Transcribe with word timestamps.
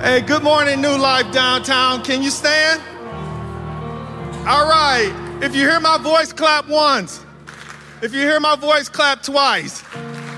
Hey, 0.00 0.20
good 0.20 0.44
morning, 0.44 0.80
New 0.80 0.96
Life 0.96 1.32
Downtown. 1.32 2.04
Can 2.04 2.22
you 2.22 2.30
stand? 2.30 2.80
All 4.46 4.68
right. 4.68 5.12
If 5.42 5.56
you 5.56 5.62
hear 5.62 5.80
my 5.80 5.98
voice, 5.98 6.32
clap 6.32 6.68
once. 6.68 7.20
If 8.00 8.14
you 8.14 8.20
hear 8.20 8.38
my 8.38 8.54
voice, 8.54 8.88
clap 8.88 9.24
twice. 9.24 9.82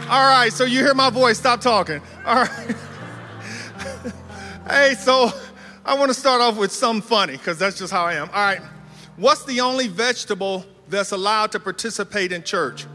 All 0.08 0.26
right. 0.26 0.50
So 0.50 0.64
you 0.64 0.78
hear 0.78 0.94
my 0.94 1.10
voice, 1.10 1.36
stop 1.36 1.60
talking. 1.60 2.00
All 2.24 2.36
right. 2.36 2.76
hey, 4.70 4.94
so 4.94 5.30
I 5.84 5.94
want 5.94 6.08
to 6.08 6.14
start 6.14 6.40
off 6.40 6.56
with 6.56 6.72
some 6.72 7.02
funny 7.02 7.34
because 7.34 7.58
that's 7.58 7.78
just 7.78 7.92
how 7.92 8.06
I 8.06 8.14
am. 8.14 8.30
All 8.30 8.42
right. 8.42 8.62
What's 9.16 9.44
the 9.44 9.60
only 9.60 9.88
vegetable 9.88 10.64
that's 10.88 11.12
allowed 11.12 11.52
to 11.52 11.60
participate 11.60 12.32
in 12.32 12.44
church? 12.44 12.86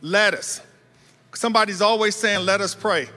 Lettuce. 0.00 0.60
Somebody's 1.34 1.82
always 1.82 2.14
saying, 2.14 2.46
let 2.46 2.60
us 2.60 2.72
pray. 2.72 3.08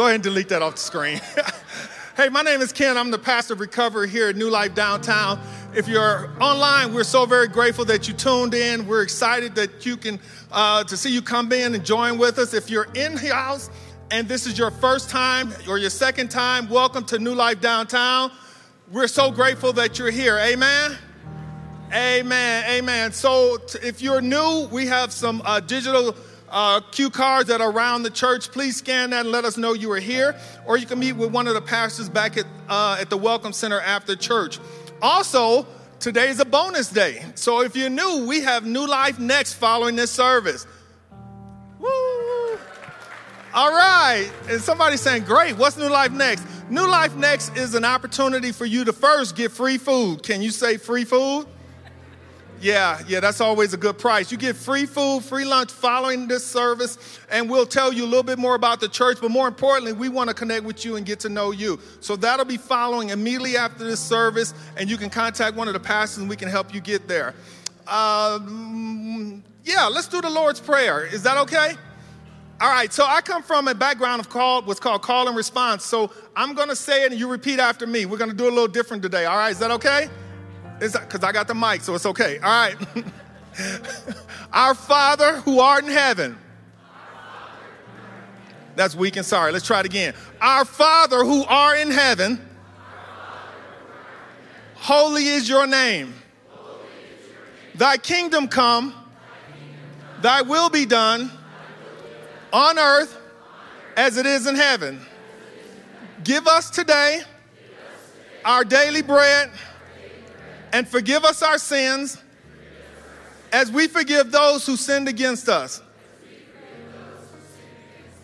Go 0.00 0.06
ahead 0.06 0.14
and 0.14 0.24
delete 0.24 0.48
that 0.48 0.62
off 0.62 0.76
the 0.76 0.80
screen. 0.80 1.20
hey, 2.16 2.30
my 2.30 2.40
name 2.40 2.62
is 2.62 2.72
Ken. 2.72 2.96
I'm 2.96 3.10
the 3.10 3.18
pastor 3.18 3.52
of 3.52 3.60
recovery 3.60 4.08
here 4.08 4.30
at 4.30 4.36
New 4.36 4.48
Life 4.48 4.74
Downtown. 4.74 5.38
If 5.74 5.88
you're 5.88 6.30
online, 6.42 6.94
we're 6.94 7.04
so 7.04 7.26
very 7.26 7.48
grateful 7.48 7.84
that 7.84 8.08
you 8.08 8.14
tuned 8.14 8.54
in. 8.54 8.86
We're 8.86 9.02
excited 9.02 9.54
that 9.56 9.84
you 9.84 9.98
can 9.98 10.18
uh, 10.52 10.84
to 10.84 10.96
see 10.96 11.12
you 11.12 11.20
come 11.20 11.52
in 11.52 11.74
and 11.74 11.84
join 11.84 12.16
with 12.16 12.38
us. 12.38 12.54
If 12.54 12.70
you're 12.70 12.88
in 12.94 13.16
the 13.16 13.34
house 13.34 13.68
and 14.10 14.26
this 14.26 14.46
is 14.46 14.56
your 14.56 14.70
first 14.70 15.10
time 15.10 15.52
or 15.68 15.76
your 15.76 15.90
second 15.90 16.30
time, 16.30 16.70
welcome 16.70 17.04
to 17.04 17.18
New 17.18 17.34
Life 17.34 17.60
Downtown. 17.60 18.32
We're 18.90 19.06
so 19.06 19.30
grateful 19.30 19.74
that 19.74 19.98
you're 19.98 20.10
here. 20.10 20.38
Amen. 20.38 20.96
Amen. 21.92 22.64
Amen. 22.70 23.12
So, 23.12 23.58
t- 23.58 23.80
if 23.82 24.00
you're 24.00 24.22
new, 24.22 24.66
we 24.72 24.86
have 24.86 25.12
some 25.12 25.42
uh, 25.44 25.60
digital 25.60 26.16
uh, 26.50 26.80
cue 26.90 27.10
cards 27.10 27.48
that 27.48 27.60
are 27.60 27.70
around 27.70 28.02
the 28.02 28.10
church. 28.10 28.50
Please 28.50 28.76
scan 28.76 29.10
that 29.10 29.20
and 29.20 29.30
let 29.30 29.44
us 29.44 29.56
know 29.56 29.72
you 29.72 29.90
are 29.92 30.00
here. 30.00 30.36
Or 30.66 30.76
you 30.76 30.86
can 30.86 30.98
meet 30.98 31.12
with 31.12 31.30
one 31.30 31.46
of 31.46 31.54
the 31.54 31.60
pastors 31.60 32.08
back 32.08 32.36
at, 32.36 32.46
uh, 32.68 32.98
at 33.00 33.10
the 33.10 33.16
Welcome 33.16 33.52
Center 33.52 33.80
after 33.80 34.16
church. 34.16 34.58
Also, 35.00 35.66
today 35.98 36.28
is 36.28 36.40
a 36.40 36.44
bonus 36.44 36.88
day. 36.90 37.24
So 37.34 37.62
if 37.62 37.76
you're 37.76 37.90
new, 37.90 38.26
we 38.26 38.40
have 38.40 38.66
New 38.66 38.86
Life 38.86 39.18
Next 39.18 39.54
following 39.54 39.96
this 39.96 40.10
service. 40.10 40.66
Woo! 41.78 42.58
All 43.52 43.70
right. 43.70 44.30
And 44.48 44.60
somebody's 44.60 45.00
saying, 45.00 45.24
great, 45.24 45.56
what's 45.56 45.76
New 45.76 45.88
Life 45.88 46.12
Next? 46.12 46.44
New 46.68 46.86
Life 46.88 47.16
Next 47.16 47.56
is 47.56 47.74
an 47.74 47.84
opportunity 47.84 48.52
for 48.52 48.64
you 48.64 48.84
to 48.84 48.92
first 48.92 49.34
get 49.34 49.50
free 49.50 49.78
food. 49.78 50.22
Can 50.22 50.40
you 50.40 50.50
say 50.50 50.76
free 50.76 51.04
food? 51.04 51.46
Yeah, 52.60 53.00
yeah, 53.08 53.20
that's 53.20 53.40
always 53.40 53.72
a 53.72 53.78
good 53.78 53.98
price. 53.98 54.30
You 54.30 54.36
get 54.36 54.54
free 54.54 54.84
food, 54.84 55.24
free 55.24 55.46
lunch 55.46 55.70
following 55.70 56.28
this 56.28 56.44
service, 56.44 56.98
and 57.30 57.48
we'll 57.48 57.64
tell 57.64 57.90
you 57.90 58.04
a 58.04 58.06
little 58.06 58.22
bit 58.22 58.38
more 58.38 58.54
about 58.54 58.80
the 58.80 58.88
church. 58.88 59.18
But 59.20 59.30
more 59.30 59.48
importantly, 59.48 59.94
we 59.94 60.10
want 60.10 60.28
to 60.28 60.34
connect 60.34 60.64
with 60.64 60.84
you 60.84 60.96
and 60.96 61.06
get 61.06 61.20
to 61.20 61.30
know 61.30 61.52
you. 61.52 61.80
So 62.00 62.16
that'll 62.16 62.44
be 62.44 62.58
following 62.58 63.08
immediately 63.08 63.56
after 63.56 63.84
this 63.84 64.00
service, 64.00 64.52
and 64.76 64.90
you 64.90 64.98
can 64.98 65.08
contact 65.08 65.56
one 65.56 65.68
of 65.68 65.74
the 65.74 65.80
pastors 65.80 66.18
and 66.18 66.28
we 66.28 66.36
can 66.36 66.48
help 66.48 66.74
you 66.74 66.82
get 66.82 67.08
there. 67.08 67.34
Um, 67.88 69.42
yeah, 69.64 69.86
let's 69.86 70.08
do 70.08 70.20
the 70.20 70.30
Lord's 70.30 70.60
Prayer. 70.60 71.06
Is 71.06 71.22
that 71.22 71.38
okay? 71.38 71.72
All 72.60 72.68
right, 72.68 72.92
so 72.92 73.06
I 73.06 73.22
come 73.22 73.42
from 73.42 73.68
a 73.68 73.74
background 73.74 74.20
of 74.20 74.28
called 74.28 74.66
what's 74.66 74.80
called 74.80 75.00
call 75.00 75.28
and 75.28 75.36
response. 75.36 75.82
So 75.82 76.10
I'm 76.36 76.54
gonna 76.54 76.76
say 76.76 77.04
it 77.04 77.10
and 77.10 77.18
you 77.18 77.26
repeat 77.26 77.58
after 77.58 77.86
me. 77.86 78.04
We're 78.04 78.18
gonna 78.18 78.34
do 78.34 78.44
a 78.44 78.52
little 78.52 78.68
different 78.68 79.02
today. 79.02 79.24
All 79.24 79.38
right, 79.38 79.50
is 79.50 79.58
that 79.60 79.70
okay? 79.70 80.10
Because 80.80 81.22
I 81.22 81.32
got 81.32 81.46
the 81.46 81.54
mic, 81.54 81.82
so 81.82 81.94
it's 81.94 82.06
okay. 82.06 82.38
All 82.38 82.50
right. 82.50 82.76
Our 84.52 84.74
Father 84.74 85.36
who 85.40 85.60
art 85.60 85.84
in 85.84 85.90
heaven. 85.90 86.38
That's 88.76 88.94
weak 88.94 89.16
and 89.16 89.26
sorry. 89.26 89.52
Let's 89.52 89.66
try 89.66 89.80
it 89.80 89.86
again. 89.86 90.14
Our 90.40 90.64
Father 90.64 91.18
who 91.18 91.44
art 91.44 91.78
in 91.80 91.90
heaven. 91.90 92.40
Holy 94.76 95.26
is 95.26 95.48
your 95.48 95.66
name. 95.66 96.14
Thy 97.74 97.98
kingdom 97.98 98.48
come. 98.48 98.94
Thy 100.22 100.42
will 100.42 100.70
be 100.70 100.86
done 100.86 101.30
on 102.52 102.78
earth 102.78 103.18
as 103.96 104.16
it 104.16 104.24
is 104.24 104.46
in 104.46 104.54
heaven. 104.54 105.00
Give 106.24 106.46
us 106.46 106.70
today 106.70 107.22
our 108.44 108.64
daily 108.64 109.02
bread 109.02 109.50
and 110.72 110.86
forgive 110.88 111.24
us 111.24 111.42
our 111.42 111.58
sins 111.58 112.18
as 113.52 113.70
we 113.70 113.88
forgive 113.88 114.30
those 114.30 114.64
who 114.66 114.76
sinned 114.76 115.08
against 115.08 115.48
us. 115.48 115.82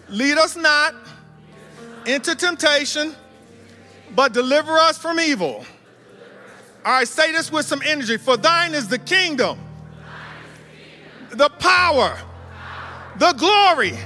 Lead 0.08 0.38
us 0.38 0.56
not 0.56 0.94
into 2.06 2.36
temptation, 2.36 3.14
but 4.14 4.32
deliver 4.32 4.72
us 4.72 4.96
from 4.96 5.18
evil. 5.18 5.64
All 6.84 6.92
right, 6.92 7.08
say 7.08 7.32
this 7.32 7.50
with 7.50 7.66
some 7.66 7.82
energy. 7.84 8.16
For 8.16 8.36
thine 8.36 8.72
is 8.72 8.86
the 8.86 8.98
kingdom, 8.98 9.58
the 11.30 11.48
power, 11.48 12.16
the 13.16 13.32
glory, 13.32 13.98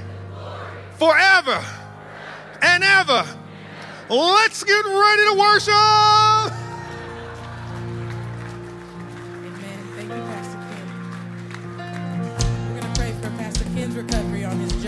forever 0.97 1.63
and 2.63 2.83
ever. 2.83 3.23
Let's 4.09 4.63
get 4.63 4.85
ready 4.85 5.25
to 5.25 5.35
worship. 5.39 6.70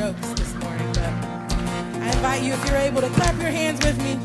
Jokes 0.03 0.33
this 0.33 0.53
morning. 0.55 0.87
But 0.93 1.13
I 2.03 2.11
invite 2.13 2.43
you, 2.43 2.53
if 2.53 2.67
you're 2.67 2.77
able, 2.77 2.99
to 2.99 3.09
clap 3.11 3.35
your 3.41 3.51
hands 3.51 3.79
with 3.85 3.97
me. 4.03 4.19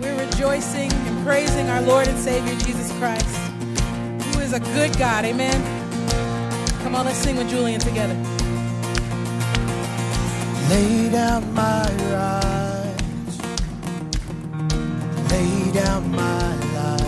We're 0.00 0.16
rejoicing 0.24 0.92
and 0.92 1.26
praising 1.26 1.68
our 1.68 1.82
Lord 1.82 2.06
and 2.06 2.16
Savior 2.16 2.54
Jesus 2.60 2.92
Christ, 2.98 3.36
who 4.22 4.40
is 4.40 4.52
a 4.52 4.60
good 4.60 4.96
God. 4.96 5.24
Amen. 5.24 5.58
Come 6.82 6.94
on, 6.94 7.06
let's 7.06 7.18
sing 7.18 7.36
with 7.36 7.50
Julian 7.50 7.80
together. 7.80 8.14
Lay 10.70 11.10
down 11.10 11.52
my 11.54 11.82
rights, 12.14 13.38
lay 15.32 15.72
down 15.72 16.08
my 16.12 16.54
life. 16.78 17.02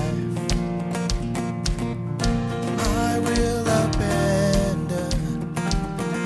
I 3.06 3.18
will 3.20 3.60
abandon 3.60 4.29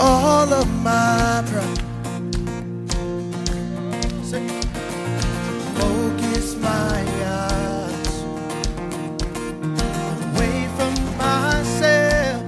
all 0.01 0.53
of 0.53 0.69
my 0.83 1.43
pride. 1.47 1.81
Focus 5.77 6.57
my 6.57 7.05
eyes 7.25 8.23
away 10.35 10.69
from 10.77 10.95
myself. 11.17 12.43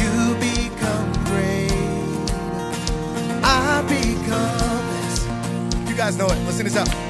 You 0.00 0.34
become 0.36 1.12
great. 1.24 1.72
I 3.42 3.82
become 3.88 4.84
less. 4.90 5.88
You 5.88 5.96
guys 5.96 6.16
know 6.16 6.26
it. 6.26 6.38
Listen 6.46 6.64
this 6.64 6.76
out. 6.76 7.03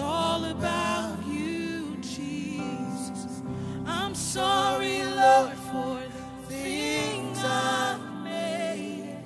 all 0.00 0.44
about 0.44 1.16
you, 1.26 1.96
Jesus. 2.00 3.42
I'm 3.86 4.14
sorry, 4.14 5.04
Lord, 5.04 5.52
for 5.70 6.00
the 6.16 6.46
things 6.46 7.38
I've 7.44 8.24
made. 8.24 9.18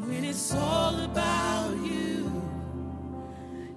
When 0.00 0.24
it's 0.24 0.54
all 0.54 0.98
about 1.00 1.76
you, 1.84 2.42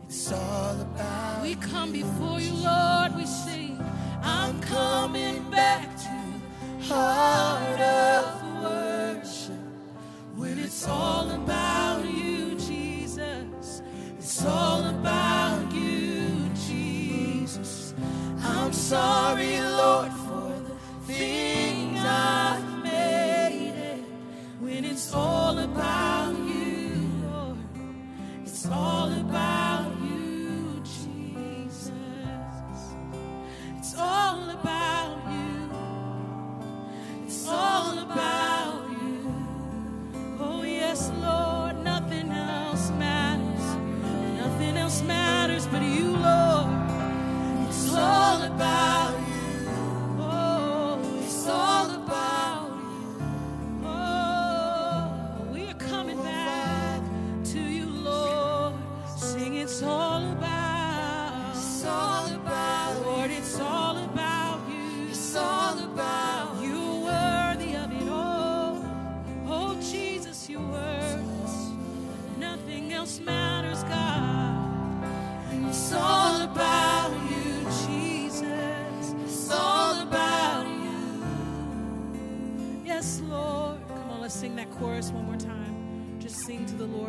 it's 0.03 0.31
all 0.31 0.81
about 0.81 1.41
We 1.41 1.55
come 1.55 1.91
before 1.91 2.39
you, 2.39 2.53
Lord. 2.53 2.88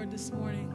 Lord 0.01 0.11
this 0.11 0.33
morning. 0.33 0.70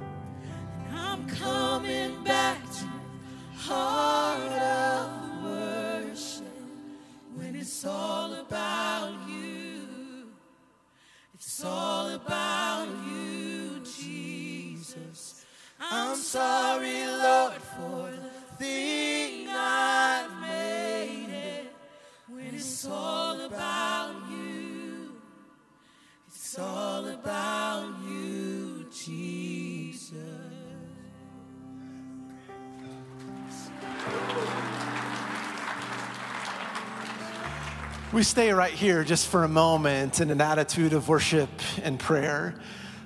We 38.16 38.24
stay 38.24 38.54
right 38.54 38.72
here 38.72 39.04
just 39.04 39.28
for 39.28 39.44
a 39.44 39.48
moment 39.50 40.22
in 40.22 40.32
an 40.32 40.40
attitude 40.40 40.94
of 40.94 41.10
worship 41.10 41.50
and 41.84 42.00
prayer. 42.00 42.56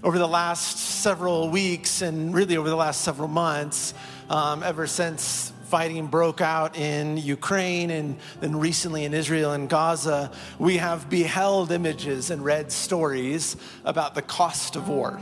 Over 0.04 0.20
the 0.20 0.28
last 0.28 0.78
several 0.78 1.50
weeks, 1.50 2.04
and 2.04 2.32
really 2.32 2.58
over 2.58 2.70
the 2.70 2.76
last 2.76 3.02
several 3.02 3.28
months, 3.28 3.96
um, 4.30 4.62
ever 4.62 4.86
since 4.86 5.52
fighting 5.64 6.06
broke 6.06 6.42
out 6.42 6.78
in 6.78 7.18
Ukraine 7.18 7.90
and 7.90 8.18
then 8.40 8.60
recently 8.60 9.04
in 9.04 9.16
Israel 9.16 9.54
and 9.54 9.68
Gaza, 9.68 10.32
we 10.60 10.78
have 10.78 11.10
beheld 11.10 11.72
images 11.72 12.30
and 12.30 12.46
read 12.46 12.72
stories 12.72 13.58
about 13.86 14.14
the 14.14 14.22
cost 14.22 14.76
of 14.76 14.90
war. 14.90 15.20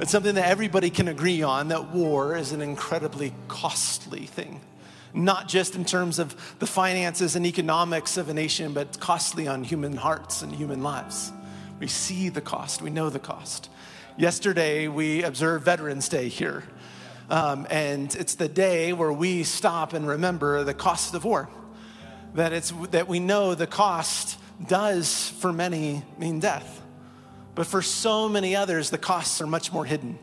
It's 0.00 0.10
something 0.10 0.36
that 0.36 0.48
everybody 0.48 0.88
can 0.88 1.06
agree 1.06 1.42
on 1.42 1.68
that 1.68 1.90
war 1.90 2.34
is 2.34 2.52
an 2.52 2.62
incredibly 2.62 3.34
costly 3.46 4.24
thing. 4.24 4.62
Not 5.14 5.48
just 5.48 5.74
in 5.74 5.84
terms 5.84 6.18
of 6.18 6.58
the 6.58 6.66
finances 6.66 7.36
and 7.36 7.46
economics 7.46 8.16
of 8.16 8.28
a 8.28 8.34
nation, 8.34 8.72
but 8.72 9.00
costly 9.00 9.48
on 9.48 9.64
human 9.64 9.96
hearts 9.96 10.42
and 10.42 10.54
human 10.54 10.82
lives. 10.82 11.32
We 11.80 11.86
see 11.86 12.28
the 12.28 12.40
cost, 12.40 12.82
we 12.82 12.90
know 12.90 13.08
the 13.10 13.18
cost. 13.18 13.70
Yesterday, 14.16 14.88
we 14.88 15.22
observed 15.22 15.64
Veterans 15.64 16.08
Day 16.08 16.28
here. 16.28 16.64
Um, 17.30 17.66
and 17.70 18.14
it's 18.14 18.34
the 18.34 18.48
day 18.48 18.92
where 18.92 19.12
we 19.12 19.44
stop 19.44 19.92
and 19.92 20.06
remember 20.06 20.64
the 20.64 20.74
cost 20.74 21.14
of 21.14 21.24
war. 21.24 21.48
That, 22.34 22.52
it's, 22.52 22.72
that 22.90 23.06
we 23.06 23.20
know 23.20 23.54
the 23.54 23.66
cost 23.66 24.38
does 24.66 25.30
for 25.38 25.52
many 25.52 26.02
mean 26.18 26.40
death. 26.40 26.82
But 27.54 27.66
for 27.66 27.82
so 27.82 28.28
many 28.28 28.56
others, 28.56 28.90
the 28.90 28.98
costs 28.98 29.40
are 29.40 29.46
much 29.46 29.72
more 29.72 29.84
hidden. 29.84 30.18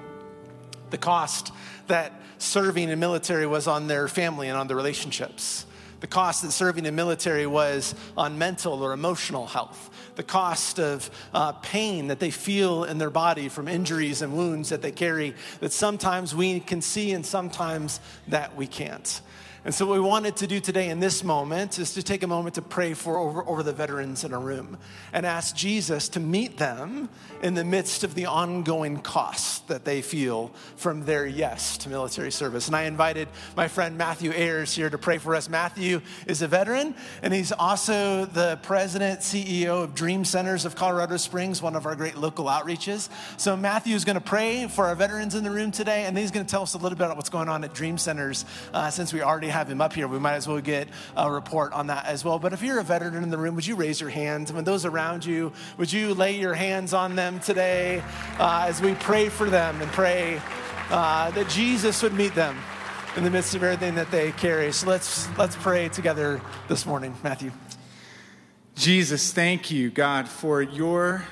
The 0.90 0.98
cost 0.98 1.52
that 1.88 2.14
serving 2.46 2.90
in 2.90 3.00
military 3.00 3.48
was 3.48 3.68
on 3.68 3.88
their 3.88 4.08
family 4.08 4.48
and 4.48 4.58
on 4.58 4.68
their 4.68 4.78
relationships. 4.78 5.66
The 6.00 6.08
cost 6.08 6.44
that 6.44 6.52
serving 6.52 6.86
in 6.86 6.96
military 6.96 7.48
was 7.48 7.96
on 8.16 8.38
mental 8.38 8.84
or 8.84 8.94
emotional 8.94 9.48
health 9.48 9.90
the 10.16 10.24
cost 10.24 10.80
of 10.80 11.10
uh, 11.34 11.52
pain 11.54 12.08
that 12.08 12.20
they 12.20 12.32
feel 12.32 12.84
in 12.84 12.98
their 12.98 13.10
body 13.10 13.50
from 13.50 13.68
injuries 13.68 14.22
and 14.22 14.36
wounds 14.36 14.70
that 14.70 14.82
they 14.82 14.92
carry 14.92 15.36
that 15.60 15.72
sometimes 15.72 16.34
we 16.34 16.60
can 16.60 16.82
see 16.82 17.12
and 17.12 17.26
sometimes 17.26 18.00
that 18.28 18.56
we 18.56 18.68
can't. 18.68 19.22
And 19.66 19.74
so, 19.74 19.88
what 19.88 19.96
we 19.96 20.00
wanted 20.00 20.36
to 20.38 20.48
do 20.48 20.60
today 20.60 20.90
in 20.90 21.00
this 21.00 21.24
moment 21.24 21.80
is 21.80 21.96
to 21.96 22.04
take 22.04 22.22
a 22.22 22.28
moment 22.28 22.54
to 22.54 22.62
pray 22.62 22.94
for 22.94 23.18
over, 23.18 23.44
over 23.50 23.64
the 23.64 23.74
veterans 23.74 24.24
in 24.24 24.32
a 24.32 24.38
room 24.38 24.78
and 25.12 25.26
ask 25.26 25.56
Jesus 25.56 26.08
to 26.10 26.20
meet 26.20 26.60
them 26.60 27.10
in 27.42 27.56
the 27.56 27.64
midst 27.64 28.04
of 28.04 28.14
the 28.14 28.28
ongoing 28.28 29.00
cost 29.00 29.68
that 29.68 29.84
they 29.84 30.04
feel 30.04 30.52
from 30.76 31.04
their 31.06 31.26
yes 31.26 31.80
to 31.80 31.90
military 31.90 32.32
service. 32.32 32.68
And 32.68 32.76
I 32.76 32.84
invited 32.84 33.28
my 33.58 33.68
friend 33.68 33.98
Matthew 33.98 34.32
Ayers 34.34 34.72
here 34.72 34.88
to 34.88 35.00
pray 35.00 35.18
for 35.18 35.34
us. 35.34 35.50
Matthew 35.50 36.02
is 36.28 36.44
a 36.44 36.48
veteran, 36.48 36.94
and 37.24 37.34
he's 37.34 37.52
also 37.52 38.26
the 38.26 38.60
president, 38.62 39.22
CEO 39.22 39.84
of 39.84 39.96
Dream 39.96 40.26
Centers 40.26 40.66
of 40.66 40.76
Colorado 40.76 41.18
Springs, 41.18 41.60
one 41.60 41.76
of 41.76 41.88
our 41.88 41.96
great 41.96 42.18
local 42.18 42.46
outreaches. 42.46 43.10
So, 43.38 43.58
Matthew 43.58 43.96
is 43.96 44.06
going 44.06 44.14
to 44.14 44.22
pray 44.22 44.68
for 44.68 44.86
our 44.86 44.96
veterans 44.96 45.34
in 45.34 45.44
the 45.44 45.50
room 45.50 45.72
today, 45.72 46.06
and 46.06 46.16
he's 46.16 46.30
going 46.30 46.46
to 46.46 46.52
tell 46.52 46.62
us 46.62 46.76
a 46.76 46.78
little 46.78 46.96
bit 47.00 47.06
about 47.06 47.18
what's 47.18 47.30
going 47.32 47.50
on 47.50 47.64
at 47.64 47.74
Dream 47.74 47.98
Centers 47.98 48.46
uh, 48.72 48.92
since 48.92 49.12
we 49.12 49.24
already 49.24 49.55
have 49.56 49.70
him 49.70 49.80
up 49.80 49.94
here, 49.94 50.06
we 50.08 50.20
might 50.20 50.34
as 50.34 50.48
well 50.50 50.60
get 50.60 50.90
a 51.16 51.32
report 51.32 51.72
on 51.72 51.88
that 51.88 52.06
as 52.06 52.26
well. 52.26 52.40
But 52.40 52.52
if 52.52 52.62
you're 52.62 52.80
a 52.80 52.84
veteran 52.84 53.24
in 53.24 53.30
the 53.30 53.38
room, 53.38 53.56
would 53.56 53.66
you 53.66 53.76
raise 53.76 54.02
your 54.02 54.10
hands? 54.10 54.52
I 54.52 54.54
mean, 54.54 54.66
those 54.66 54.84
around 54.84 55.26
you, 55.26 55.54
would 55.78 55.92
you 55.92 56.14
lay 56.14 56.38
your 56.38 56.54
hands 56.54 56.94
on 56.94 57.16
them 57.16 57.40
today 57.40 58.04
uh, 58.38 58.66
as 58.68 58.82
we 58.82 58.96
pray 58.96 59.30
for 59.30 59.50
them 59.50 59.82
and 59.82 59.90
pray 59.94 60.42
uh, 60.90 61.32
that 61.32 61.48
Jesus 61.48 62.04
would 62.04 62.14
meet 62.14 62.36
them 62.36 62.58
in 63.16 63.24
the 63.24 63.30
midst 63.30 63.56
of 63.56 63.64
everything 63.64 63.96
that 63.96 64.12
they 64.12 64.34
carry? 64.34 64.74
So 64.74 64.88
let's 64.88 65.30
let's 65.38 65.56
pray 65.56 65.88
together 65.88 66.42
this 66.68 66.86
morning, 66.86 67.16
Matthew. 67.24 67.52
Jesus, 68.76 69.32
thank 69.32 69.72
you, 69.72 69.90
God, 69.90 70.28
for 70.28 70.62
your 70.62 71.24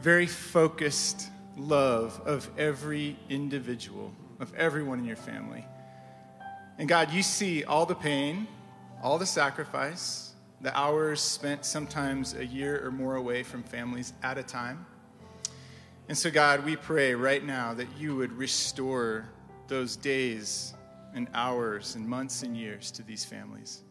very 0.00 0.26
focused 0.26 1.28
love 1.58 2.18
of 2.24 2.48
every 2.56 3.18
individual, 3.28 4.10
of 4.38 4.54
everyone 4.54 5.00
in 5.00 5.04
your 5.04 5.16
family. 5.16 5.66
And 6.80 6.88
God, 6.88 7.12
you 7.12 7.22
see 7.22 7.62
all 7.62 7.84
the 7.84 7.94
pain, 7.94 8.48
all 9.02 9.18
the 9.18 9.26
sacrifice, 9.26 10.32
the 10.62 10.74
hours 10.74 11.20
spent 11.20 11.66
sometimes 11.66 12.32
a 12.32 12.46
year 12.46 12.82
or 12.82 12.90
more 12.90 13.16
away 13.16 13.42
from 13.42 13.62
families 13.62 14.14
at 14.22 14.38
a 14.38 14.42
time. 14.42 14.86
And 16.08 16.16
so, 16.16 16.30
God, 16.30 16.64
we 16.64 16.76
pray 16.76 17.14
right 17.14 17.44
now 17.44 17.74
that 17.74 17.86
you 17.98 18.16
would 18.16 18.32
restore 18.32 19.28
those 19.68 19.94
days 19.94 20.72
and 21.12 21.28
hours 21.34 21.96
and 21.96 22.08
months 22.08 22.44
and 22.44 22.56
years 22.56 22.90
to 22.92 23.02
these 23.02 23.26
families. 23.26 23.82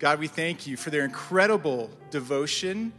God, 0.00 0.18
we 0.18 0.26
thank 0.26 0.66
you 0.66 0.76
for 0.76 0.90
their 0.90 1.04
incredible 1.04 1.88
devotion 2.10 2.92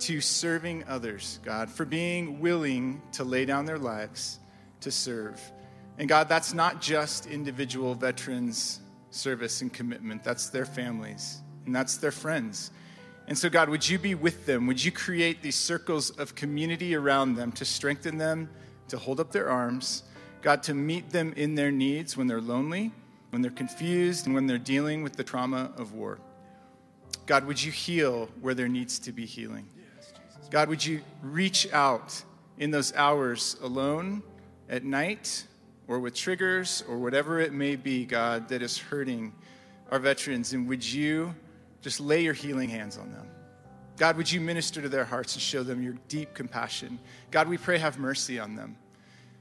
to 0.00 0.20
serving 0.20 0.82
others, 0.88 1.38
God, 1.44 1.70
for 1.70 1.84
being 1.84 2.40
willing 2.40 3.02
to 3.12 3.22
lay 3.22 3.44
down 3.44 3.66
their 3.66 3.78
lives 3.78 4.40
to 4.80 4.90
serve. 4.90 5.40
And 5.98 6.08
God, 6.08 6.28
that's 6.28 6.52
not 6.52 6.80
just 6.80 7.26
individual 7.26 7.94
veterans' 7.94 8.80
service 9.10 9.62
and 9.62 9.72
commitment, 9.72 10.24
that's 10.24 10.50
their 10.50 10.66
families 10.66 11.40
and 11.66 11.74
that's 11.74 11.96
their 11.96 12.10
friends. 12.10 12.70
And 13.26 13.38
so, 13.38 13.48
God, 13.48 13.68
would 13.68 13.88
you 13.88 13.98
be 13.98 14.14
with 14.14 14.44
them? 14.44 14.66
Would 14.66 14.84
you 14.84 14.92
create 14.92 15.40
these 15.40 15.56
circles 15.56 16.10
of 16.10 16.34
community 16.34 16.94
around 16.94 17.36
them 17.36 17.52
to 17.52 17.64
strengthen 17.64 18.18
them, 18.18 18.50
to 18.88 18.98
hold 18.98 19.18
up 19.18 19.32
their 19.32 19.48
arms? 19.48 20.02
God, 20.42 20.62
to 20.64 20.74
meet 20.74 21.10
them 21.10 21.32
in 21.36 21.54
their 21.54 21.70
needs 21.70 22.16
when 22.18 22.26
they're 22.26 22.40
lonely, 22.40 22.92
when 23.30 23.40
they're 23.40 23.50
confused, 23.50 24.26
and 24.26 24.34
when 24.34 24.46
they're 24.46 24.58
dealing 24.58 25.02
with 25.02 25.14
the 25.16 25.24
trauma 25.24 25.72
of 25.78 25.94
war. 25.94 26.18
God, 27.24 27.46
would 27.46 27.62
you 27.62 27.72
heal 27.72 28.28
where 28.42 28.52
there 28.52 28.68
needs 28.68 28.98
to 28.98 29.12
be 29.12 29.24
healing? 29.24 29.66
God, 30.50 30.68
would 30.68 30.84
you 30.84 31.00
reach 31.22 31.72
out 31.72 32.22
in 32.58 32.70
those 32.70 32.94
hours 32.94 33.56
alone 33.62 34.22
at 34.68 34.84
night 34.84 35.46
or 35.88 35.98
with 36.00 36.14
triggers 36.14 36.82
or 36.88 36.98
whatever 36.98 37.40
it 37.40 37.52
may 37.52 37.76
be, 37.76 38.04
God, 38.04 38.48
that 38.48 38.62
is 38.62 38.78
hurting 38.78 39.32
our 39.90 39.98
veterans. 39.98 40.52
And 40.52 40.68
would 40.68 40.84
you 40.84 41.34
just 41.82 42.00
lay 42.00 42.22
your 42.22 42.34
healing 42.34 42.68
hands 42.68 42.96
on 42.98 43.12
them? 43.12 43.26
God, 43.96 44.16
would 44.16 44.30
you 44.30 44.40
minister 44.40 44.82
to 44.82 44.88
their 44.88 45.04
hearts 45.04 45.34
and 45.34 45.42
show 45.42 45.62
them 45.62 45.82
your 45.82 45.94
deep 46.08 46.34
compassion? 46.34 46.98
God, 47.30 47.48
we 47.48 47.58
pray, 47.58 47.78
have 47.78 47.98
mercy 47.98 48.38
on 48.40 48.56
them. 48.56 48.76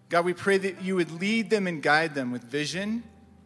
God, 0.10 0.26
we 0.26 0.34
pray 0.34 0.58
that 0.60 0.84
you 0.84 0.96
would 0.96 1.12
lead 1.20 1.50
them 1.50 1.66
and 1.66 1.82
guide 1.82 2.14
them 2.14 2.32
with 2.32 2.44
vision 2.44 3.04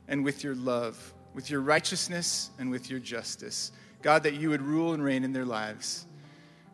and 0.10 0.26
with 0.26 0.44
your 0.44 0.56
love, 0.56 1.14
with 1.34 1.50
your 1.50 1.62
righteousness 1.62 2.50
and 2.60 2.70
with 2.70 2.90
your 2.90 3.00
justice. 3.00 3.72
God, 4.02 4.24
that 4.24 4.34
you 4.34 4.50
would 4.50 4.62
rule 4.62 4.94
and 4.94 5.02
reign 5.02 5.24
in 5.24 5.32
their 5.32 5.46
lives. 5.46 6.06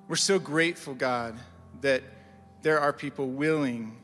We're 0.08 0.16
so 0.16 0.40
grateful, 0.40 0.96
God, 0.96 1.38
that 1.82 2.02
there 2.64 2.80
are 2.80 2.92
people 2.92 3.28
willing 3.30 3.96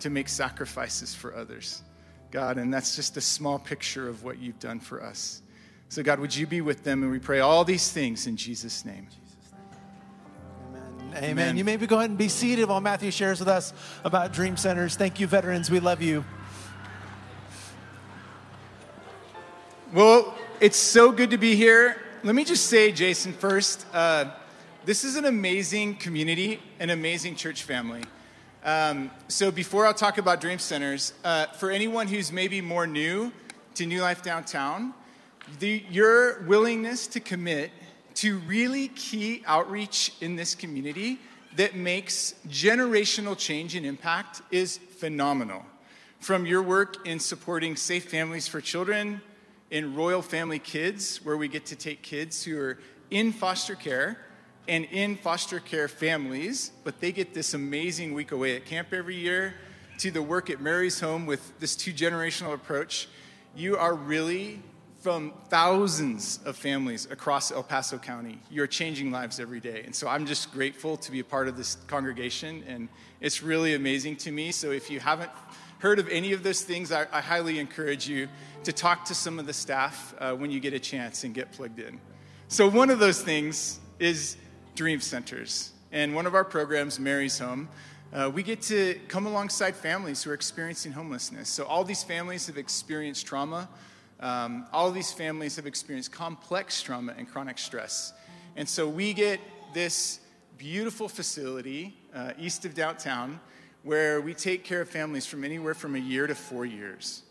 to 0.00 0.10
make 0.10 0.28
sacrifices 0.28 1.14
for 1.14 1.34
others, 1.34 1.82
God. 2.30 2.58
And 2.58 2.72
that's 2.72 2.96
just 2.96 3.16
a 3.16 3.20
small 3.20 3.58
picture 3.58 4.08
of 4.08 4.24
what 4.24 4.38
you've 4.38 4.58
done 4.58 4.80
for 4.80 5.02
us. 5.02 5.42
So, 5.88 6.02
God, 6.02 6.20
would 6.20 6.34
you 6.34 6.46
be 6.46 6.60
with 6.60 6.84
them? 6.84 7.02
And 7.02 7.10
we 7.10 7.18
pray 7.18 7.40
all 7.40 7.64
these 7.64 7.90
things 7.90 8.26
in 8.26 8.36
Jesus' 8.36 8.84
name. 8.84 9.08
Amen. 11.14 11.24
Amen. 11.24 11.56
You 11.56 11.64
maybe 11.64 11.86
go 11.86 11.96
ahead 11.96 12.10
and 12.10 12.18
be 12.18 12.28
seated 12.28 12.68
while 12.68 12.80
Matthew 12.80 13.10
shares 13.10 13.40
with 13.40 13.48
us 13.48 13.72
about 14.04 14.32
Dream 14.32 14.56
Centers. 14.56 14.96
Thank 14.96 15.18
you, 15.18 15.26
veterans. 15.26 15.70
We 15.70 15.80
love 15.80 16.02
you. 16.02 16.24
Well, 19.92 20.36
it's 20.60 20.76
so 20.76 21.10
good 21.10 21.30
to 21.30 21.38
be 21.38 21.56
here. 21.56 21.96
Let 22.22 22.34
me 22.34 22.44
just 22.44 22.66
say, 22.66 22.92
Jason, 22.92 23.32
first, 23.32 23.86
uh, 23.94 24.26
this 24.84 25.04
is 25.04 25.16
an 25.16 25.24
amazing 25.24 25.96
community, 25.96 26.60
an 26.78 26.90
amazing 26.90 27.36
church 27.36 27.62
family. 27.62 28.02
Um, 28.64 29.10
so 29.28 29.50
before 29.50 29.86
I'll 29.86 29.94
talk 29.94 30.18
about 30.18 30.40
Dream 30.40 30.58
Centers, 30.58 31.14
uh, 31.24 31.46
for 31.46 31.70
anyone 31.70 32.08
who's 32.08 32.32
maybe 32.32 32.60
more 32.60 32.86
new 32.86 33.32
to 33.74 33.86
New 33.86 34.02
Life 34.02 34.22
Downtown, 34.22 34.92
the, 35.60 35.84
your 35.90 36.42
willingness 36.42 37.06
to 37.08 37.20
commit 37.20 37.70
to 38.16 38.38
really 38.40 38.88
key 38.88 39.42
outreach 39.46 40.12
in 40.20 40.34
this 40.34 40.54
community 40.54 41.18
that 41.56 41.76
makes 41.76 42.34
generational 42.48 43.38
change 43.38 43.76
and 43.76 43.86
impact 43.86 44.42
is 44.50 44.78
phenomenal. 44.78 45.64
From 46.18 46.44
your 46.44 46.62
work 46.62 47.06
in 47.06 47.20
supporting 47.20 47.76
safe 47.76 48.10
families 48.10 48.48
for 48.48 48.60
children, 48.60 49.20
in 49.70 49.94
Royal 49.94 50.22
Family 50.22 50.58
Kids, 50.58 51.24
where 51.24 51.36
we 51.36 51.46
get 51.46 51.66
to 51.66 51.76
take 51.76 52.02
kids 52.02 52.42
who 52.42 52.58
are 52.58 52.78
in 53.10 53.32
foster 53.32 53.74
care 53.74 54.18
and 54.68 54.84
in 54.84 55.16
foster 55.16 55.58
care 55.58 55.88
families, 55.88 56.72
but 56.84 57.00
they 57.00 57.10
get 57.10 57.34
this 57.34 57.54
amazing 57.54 58.12
week 58.12 58.32
away 58.32 58.54
at 58.54 58.66
camp 58.66 58.88
every 58.92 59.16
year, 59.16 59.54
to 59.98 60.10
the 60.10 60.22
work 60.22 60.50
at 60.50 60.60
Mary's 60.60 61.00
Home 61.00 61.26
with 61.26 61.58
this 61.58 61.74
two 61.74 61.92
generational 61.92 62.54
approach. 62.54 63.08
You 63.56 63.76
are 63.76 63.94
really 63.94 64.62
from 65.00 65.32
thousands 65.48 66.40
of 66.44 66.56
families 66.56 67.06
across 67.10 67.50
El 67.50 67.62
Paso 67.62 67.98
County. 67.98 68.38
You're 68.50 68.66
changing 68.66 69.10
lives 69.10 69.40
every 69.40 69.58
day. 69.58 69.82
And 69.84 69.94
so 69.94 70.06
I'm 70.06 70.26
just 70.26 70.52
grateful 70.52 70.96
to 70.98 71.10
be 71.10 71.20
a 71.20 71.24
part 71.24 71.48
of 71.48 71.56
this 71.56 71.76
congregation, 71.86 72.62
and 72.68 72.88
it's 73.20 73.42
really 73.42 73.74
amazing 73.74 74.16
to 74.16 74.32
me. 74.32 74.52
So 74.52 74.70
if 74.70 74.90
you 74.90 75.00
haven't 75.00 75.30
heard 75.78 75.98
of 75.98 76.08
any 76.08 76.32
of 76.32 76.42
those 76.42 76.62
things, 76.62 76.92
I, 76.92 77.06
I 77.12 77.20
highly 77.20 77.58
encourage 77.58 78.08
you 78.08 78.28
to 78.64 78.72
talk 78.72 79.04
to 79.06 79.14
some 79.14 79.38
of 79.38 79.46
the 79.46 79.52
staff 79.52 80.14
uh, 80.18 80.34
when 80.34 80.50
you 80.50 80.60
get 80.60 80.74
a 80.74 80.80
chance 80.80 81.24
and 81.24 81.32
get 81.32 81.52
plugged 81.52 81.78
in. 81.78 82.00
So, 82.48 82.68
one 82.68 82.90
of 82.90 82.98
those 82.98 83.20
things 83.20 83.78
is 83.98 84.36
Dream 84.78 85.00
Centers. 85.00 85.72
And 85.90 86.14
one 86.14 86.24
of 86.24 86.36
our 86.36 86.44
programs, 86.44 87.00
Mary's 87.00 87.36
Home, 87.40 87.68
uh, 88.12 88.30
we 88.32 88.44
get 88.44 88.62
to 88.62 88.96
come 89.08 89.26
alongside 89.26 89.74
families 89.74 90.22
who 90.22 90.30
are 90.30 90.34
experiencing 90.34 90.92
homelessness. 90.92 91.48
So, 91.48 91.64
all 91.64 91.82
these 91.82 92.04
families 92.04 92.46
have 92.46 92.56
experienced 92.56 93.26
trauma. 93.26 93.68
Um, 94.20 94.66
all 94.72 94.92
these 94.92 95.10
families 95.10 95.56
have 95.56 95.66
experienced 95.66 96.12
complex 96.12 96.80
trauma 96.80 97.12
and 97.18 97.28
chronic 97.28 97.58
stress. 97.58 98.12
And 98.54 98.68
so, 98.68 98.88
we 98.88 99.14
get 99.14 99.40
this 99.74 100.20
beautiful 100.58 101.08
facility 101.08 101.96
uh, 102.14 102.34
east 102.38 102.64
of 102.64 102.74
downtown 102.74 103.40
where 103.82 104.20
we 104.20 104.32
take 104.32 104.62
care 104.62 104.82
of 104.82 104.88
families 104.88 105.26
from 105.26 105.42
anywhere 105.42 105.74
from 105.74 105.96
a 105.96 105.98
year 105.98 106.28
to 106.28 106.36
four 106.36 106.64
years. 106.64 107.24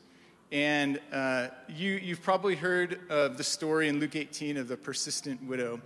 And 0.51 0.99
uh, 1.13 1.47
you, 1.69 1.91
you've 1.91 2.21
probably 2.21 2.55
heard 2.55 2.99
of 3.09 3.37
the 3.37 3.43
story 3.45 3.87
in 3.87 4.01
Luke 4.01 4.17
18 4.17 4.57
of 4.57 4.67
the 4.67 4.75
persistent 4.75 5.41
widow. 5.43 5.79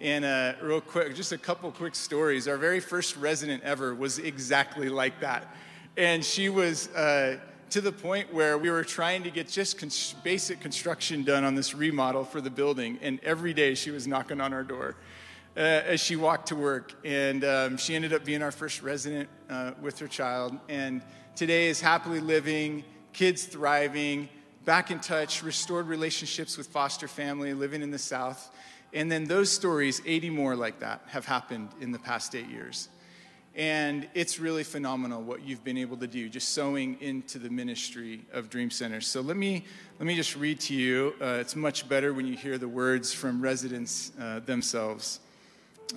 And 0.00 0.24
uh, 0.24 0.54
real 0.62 0.80
quick, 0.80 1.14
just 1.14 1.32
a 1.32 1.38
couple 1.38 1.70
quick 1.72 1.94
stories. 1.94 2.48
Our 2.48 2.56
very 2.56 2.80
first 2.80 3.18
resident 3.18 3.62
ever 3.62 3.94
was 3.94 4.18
exactly 4.18 4.88
like 4.88 5.20
that. 5.20 5.54
And 5.98 6.24
she 6.24 6.48
was 6.48 6.88
uh, 6.94 7.38
to 7.68 7.82
the 7.82 7.92
point 7.92 8.32
where 8.32 8.56
we 8.56 8.70
were 8.70 8.82
trying 8.82 9.22
to 9.24 9.30
get 9.30 9.46
just 9.46 9.78
con- 9.78 9.90
basic 10.24 10.58
construction 10.58 11.22
done 11.22 11.44
on 11.44 11.54
this 11.54 11.74
remodel 11.74 12.24
for 12.24 12.40
the 12.40 12.48
building. 12.48 12.98
And 13.02 13.20
every 13.22 13.52
day 13.52 13.74
she 13.74 13.90
was 13.90 14.06
knocking 14.06 14.40
on 14.40 14.54
our 14.54 14.64
door 14.64 14.96
uh, 15.54 15.60
as 15.60 16.00
she 16.00 16.16
walked 16.16 16.48
to 16.48 16.56
work. 16.56 16.94
And 17.04 17.44
um, 17.44 17.76
she 17.76 17.94
ended 17.94 18.14
up 18.14 18.24
being 18.24 18.42
our 18.42 18.52
first 18.52 18.82
resident 18.82 19.28
uh, 19.50 19.72
with 19.82 19.98
her 19.98 20.08
child. 20.08 20.58
And 20.70 21.02
today 21.36 21.68
is 21.68 21.78
happily 21.78 22.20
living, 22.20 22.84
kids 23.12 23.44
thriving, 23.44 24.30
back 24.64 24.90
in 24.90 24.98
touch, 25.00 25.42
restored 25.42 25.88
relationships 25.88 26.56
with 26.56 26.68
foster 26.68 27.06
family, 27.06 27.52
living 27.52 27.82
in 27.82 27.90
the 27.90 27.98
South. 27.98 28.50
And 28.92 29.10
then 29.10 29.24
those 29.24 29.50
stories, 29.50 30.02
80 30.04 30.30
more 30.30 30.56
like 30.56 30.80
that, 30.80 31.02
have 31.08 31.24
happened 31.24 31.68
in 31.80 31.92
the 31.92 31.98
past 31.98 32.34
eight 32.34 32.48
years. 32.48 32.88
And 33.56 34.08
it's 34.14 34.38
really 34.38 34.62
phenomenal 34.62 35.22
what 35.22 35.42
you've 35.42 35.64
been 35.64 35.78
able 35.78 35.96
to 35.98 36.06
do, 36.06 36.28
just 36.28 36.50
sowing 36.50 36.96
into 37.00 37.38
the 37.38 37.50
ministry 37.50 38.24
of 38.32 38.48
Dream 38.48 38.70
Centers. 38.70 39.06
So 39.06 39.20
let 39.20 39.36
me, 39.36 39.64
let 39.98 40.06
me 40.06 40.14
just 40.14 40.36
read 40.36 40.60
to 40.60 40.74
you. 40.74 41.14
Uh, 41.20 41.38
it's 41.40 41.56
much 41.56 41.88
better 41.88 42.14
when 42.14 42.26
you 42.26 42.36
hear 42.36 42.58
the 42.58 42.68
words 42.68 43.12
from 43.12 43.40
residents 43.40 44.12
uh, 44.20 44.40
themselves. 44.40 45.20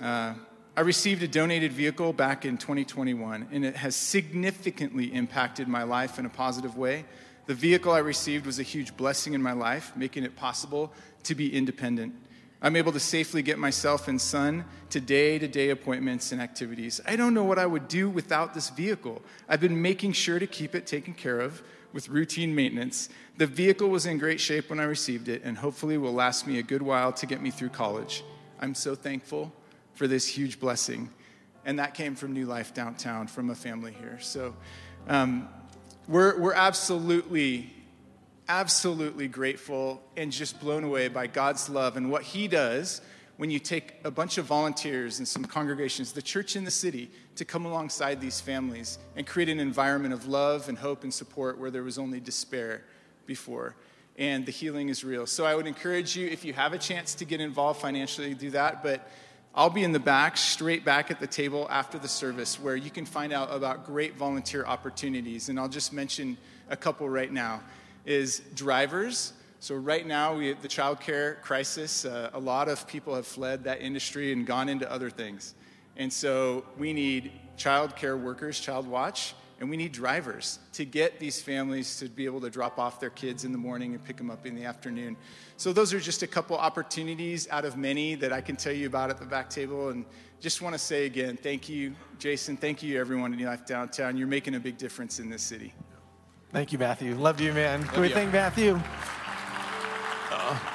Uh, 0.02 0.34
I 0.76 0.80
received 0.80 1.22
a 1.22 1.28
donated 1.28 1.72
vehicle 1.72 2.12
back 2.12 2.44
in 2.44 2.58
2021, 2.58 3.48
and 3.52 3.64
it 3.64 3.76
has 3.76 3.94
significantly 3.94 5.14
impacted 5.14 5.68
my 5.68 5.84
life 5.84 6.18
in 6.18 6.26
a 6.26 6.30
positive 6.30 6.76
way. 6.76 7.04
The 7.46 7.54
vehicle 7.54 7.92
I 7.92 7.98
received 7.98 8.46
was 8.46 8.58
a 8.58 8.64
huge 8.64 8.96
blessing 8.96 9.34
in 9.34 9.42
my 9.42 9.52
life, 9.52 9.92
making 9.96 10.24
it 10.24 10.34
possible 10.34 10.92
to 11.22 11.36
be 11.36 11.54
independent. 11.54 12.14
I'm 12.64 12.76
able 12.76 12.92
to 12.92 13.00
safely 13.00 13.42
get 13.42 13.58
myself 13.58 14.08
and 14.08 14.18
son 14.18 14.64
to 14.88 14.98
day 14.98 15.38
to 15.38 15.46
day 15.46 15.68
appointments 15.68 16.32
and 16.32 16.40
activities. 16.40 16.98
I 17.06 17.14
don't 17.14 17.34
know 17.34 17.44
what 17.44 17.58
I 17.58 17.66
would 17.66 17.88
do 17.88 18.08
without 18.08 18.54
this 18.54 18.70
vehicle. 18.70 19.20
I've 19.50 19.60
been 19.60 19.82
making 19.82 20.12
sure 20.12 20.38
to 20.38 20.46
keep 20.46 20.74
it 20.74 20.86
taken 20.86 21.12
care 21.12 21.40
of 21.40 21.62
with 21.92 22.08
routine 22.08 22.54
maintenance. 22.54 23.10
The 23.36 23.46
vehicle 23.46 23.90
was 23.90 24.06
in 24.06 24.16
great 24.16 24.40
shape 24.40 24.70
when 24.70 24.80
I 24.80 24.84
received 24.84 25.28
it 25.28 25.42
and 25.44 25.58
hopefully 25.58 25.98
will 25.98 26.14
last 26.14 26.46
me 26.46 26.58
a 26.58 26.62
good 26.62 26.80
while 26.80 27.12
to 27.12 27.26
get 27.26 27.42
me 27.42 27.50
through 27.50 27.68
college. 27.68 28.24
I'm 28.58 28.74
so 28.74 28.94
thankful 28.94 29.52
for 29.92 30.08
this 30.08 30.26
huge 30.26 30.58
blessing. 30.58 31.10
And 31.66 31.78
that 31.78 31.92
came 31.92 32.14
from 32.14 32.32
New 32.32 32.46
Life 32.46 32.72
Downtown, 32.72 33.26
from 33.26 33.50
a 33.50 33.54
family 33.54 33.92
here. 33.92 34.18
So 34.20 34.56
um, 35.06 35.50
we're, 36.08 36.40
we're 36.40 36.54
absolutely 36.54 37.74
absolutely 38.48 39.28
grateful 39.28 40.02
and 40.16 40.30
just 40.30 40.60
blown 40.60 40.84
away 40.84 41.08
by 41.08 41.26
God's 41.26 41.68
love 41.68 41.96
and 41.96 42.10
what 42.10 42.22
He 42.22 42.48
does 42.48 43.00
when 43.36 43.50
you 43.50 43.58
take 43.58 43.94
a 44.04 44.10
bunch 44.10 44.38
of 44.38 44.44
volunteers 44.44 45.18
and 45.18 45.26
some 45.26 45.44
congregations, 45.44 46.12
the 46.12 46.22
church 46.22 46.54
in 46.54 46.64
the 46.64 46.70
city, 46.70 47.10
to 47.34 47.44
come 47.44 47.64
alongside 47.66 48.20
these 48.20 48.40
families 48.40 48.98
and 49.16 49.26
create 49.26 49.48
an 49.48 49.58
environment 49.58 50.14
of 50.14 50.26
love 50.28 50.68
and 50.68 50.78
hope 50.78 51.02
and 51.02 51.12
support 51.12 51.58
where 51.58 51.70
there 51.70 51.82
was 51.82 51.98
only 51.98 52.20
despair 52.20 52.84
before. 53.26 53.74
And 54.16 54.46
the 54.46 54.52
healing 54.52 54.88
is 54.88 55.02
real. 55.02 55.26
So 55.26 55.44
I 55.44 55.56
would 55.56 55.66
encourage 55.66 56.14
you, 56.14 56.28
if 56.28 56.44
you 56.44 56.52
have 56.52 56.72
a 56.72 56.78
chance 56.78 57.14
to 57.16 57.24
get 57.24 57.40
involved 57.40 57.80
financially, 57.80 58.34
do 58.34 58.50
that. 58.50 58.84
But 58.84 59.10
I'll 59.52 59.70
be 59.70 59.82
in 59.82 59.90
the 59.90 59.98
back, 59.98 60.36
straight 60.36 60.84
back 60.84 61.10
at 61.10 61.18
the 61.18 61.26
table 61.26 61.66
after 61.68 61.98
the 61.98 62.06
service, 62.06 62.60
where 62.60 62.76
you 62.76 62.90
can 62.90 63.04
find 63.04 63.32
out 63.32 63.52
about 63.52 63.84
great 63.84 64.14
volunteer 64.14 64.64
opportunities. 64.64 65.48
And 65.48 65.58
I'll 65.58 65.68
just 65.68 65.92
mention 65.92 66.36
a 66.70 66.76
couple 66.76 67.08
right 67.08 67.32
now 67.32 67.60
is 68.04 68.42
drivers. 68.54 69.32
So 69.60 69.74
right 69.74 70.06
now, 70.06 70.36
we 70.36 70.52
the 70.52 70.68
childcare 70.68 71.40
crisis. 71.40 72.04
Uh, 72.04 72.30
a 72.34 72.38
lot 72.38 72.68
of 72.68 72.86
people 72.86 73.14
have 73.14 73.26
fled 73.26 73.64
that 73.64 73.80
industry 73.80 74.32
and 74.32 74.46
gone 74.46 74.68
into 74.68 74.90
other 74.90 75.10
things, 75.10 75.54
and 75.96 76.12
so 76.12 76.64
we 76.78 76.92
need 76.92 77.32
childcare 77.56 78.20
workers, 78.20 78.60
child 78.60 78.86
watch, 78.86 79.34
and 79.60 79.70
we 79.70 79.76
need 79.76 79.92
drivers 79.92 80.58
to 80.72 80.84
get 80.84 81.18
these 81.18 81.40
families 81.40 81.98
to 81.98 82.08
be 82.08 82.24
able 82.24 82.40
to 82.40 82.50
drop 82.50 82.78
off 82.78 83.00
their 83.00 83.10
kids 83.10 83.44
in 83.44 83.52
the 83.52 83.58
morning 83.58 83.94
and 83.94 84.04
pick 84.04 84.16
them 84.16 84.30
up 84.30 84.46
in 84.46 84.54
the 84.54 84.64
afternoon. 84.64 85.16
So 85.56 85.72
those 85.72 85.94
are 85.94 86.00
just 86.00 86.22
a 86.22 86.26
couple 86.26 86.56
opportunities 86.56 87.48
out 87.50 87.64
of 87.64 87.76
many 87.76 88.16
that 88.16 88.32
I 88.32 88.40
can 88.40 88.56
tell 88.56 88.72
you 88.72 88.86
about 88.86 89.10
at 89.10 89.18
the 89.18 89.24
back 89.24 89.48
table. 89.48 89.90
And 89.90 90.04
just 90.40 90.60
want 90.60 90.74
to 90.74 90.78
say 90.78 91.06
again, 91.06 91.38
thank 91.40 91.68
you, 91.68 91.94
Jason. 92.18 92.56
Thank 92.56 92.82
you, 92.82 93.00
everyone 93.00 93.32
in 93.32 93.44
Life 93.44 93.64
Downtown. 93.64 94.16
You're 94.16 94.26
making 94.26 94.56
a 94.56 94.60
big 94.60 94.76
difference 94.76 95.20
in 95.20 95.30
this 95.30 95.42
city. 95.42 95.72
Thank 96.54 96.70
you, 96.70 96.78
Matthew. 96.78 97.16
Love 97.16 97.40
you, 97.40 97.52
man. 97.52 97.80
Love 97.80 97.90
Can 97.90 98.00
we 98.00 98.08
you. 98.08 98.14
thank 98.14 98.32
Matthew? 98.32 98.76
Uh-oh. 100.30 100.73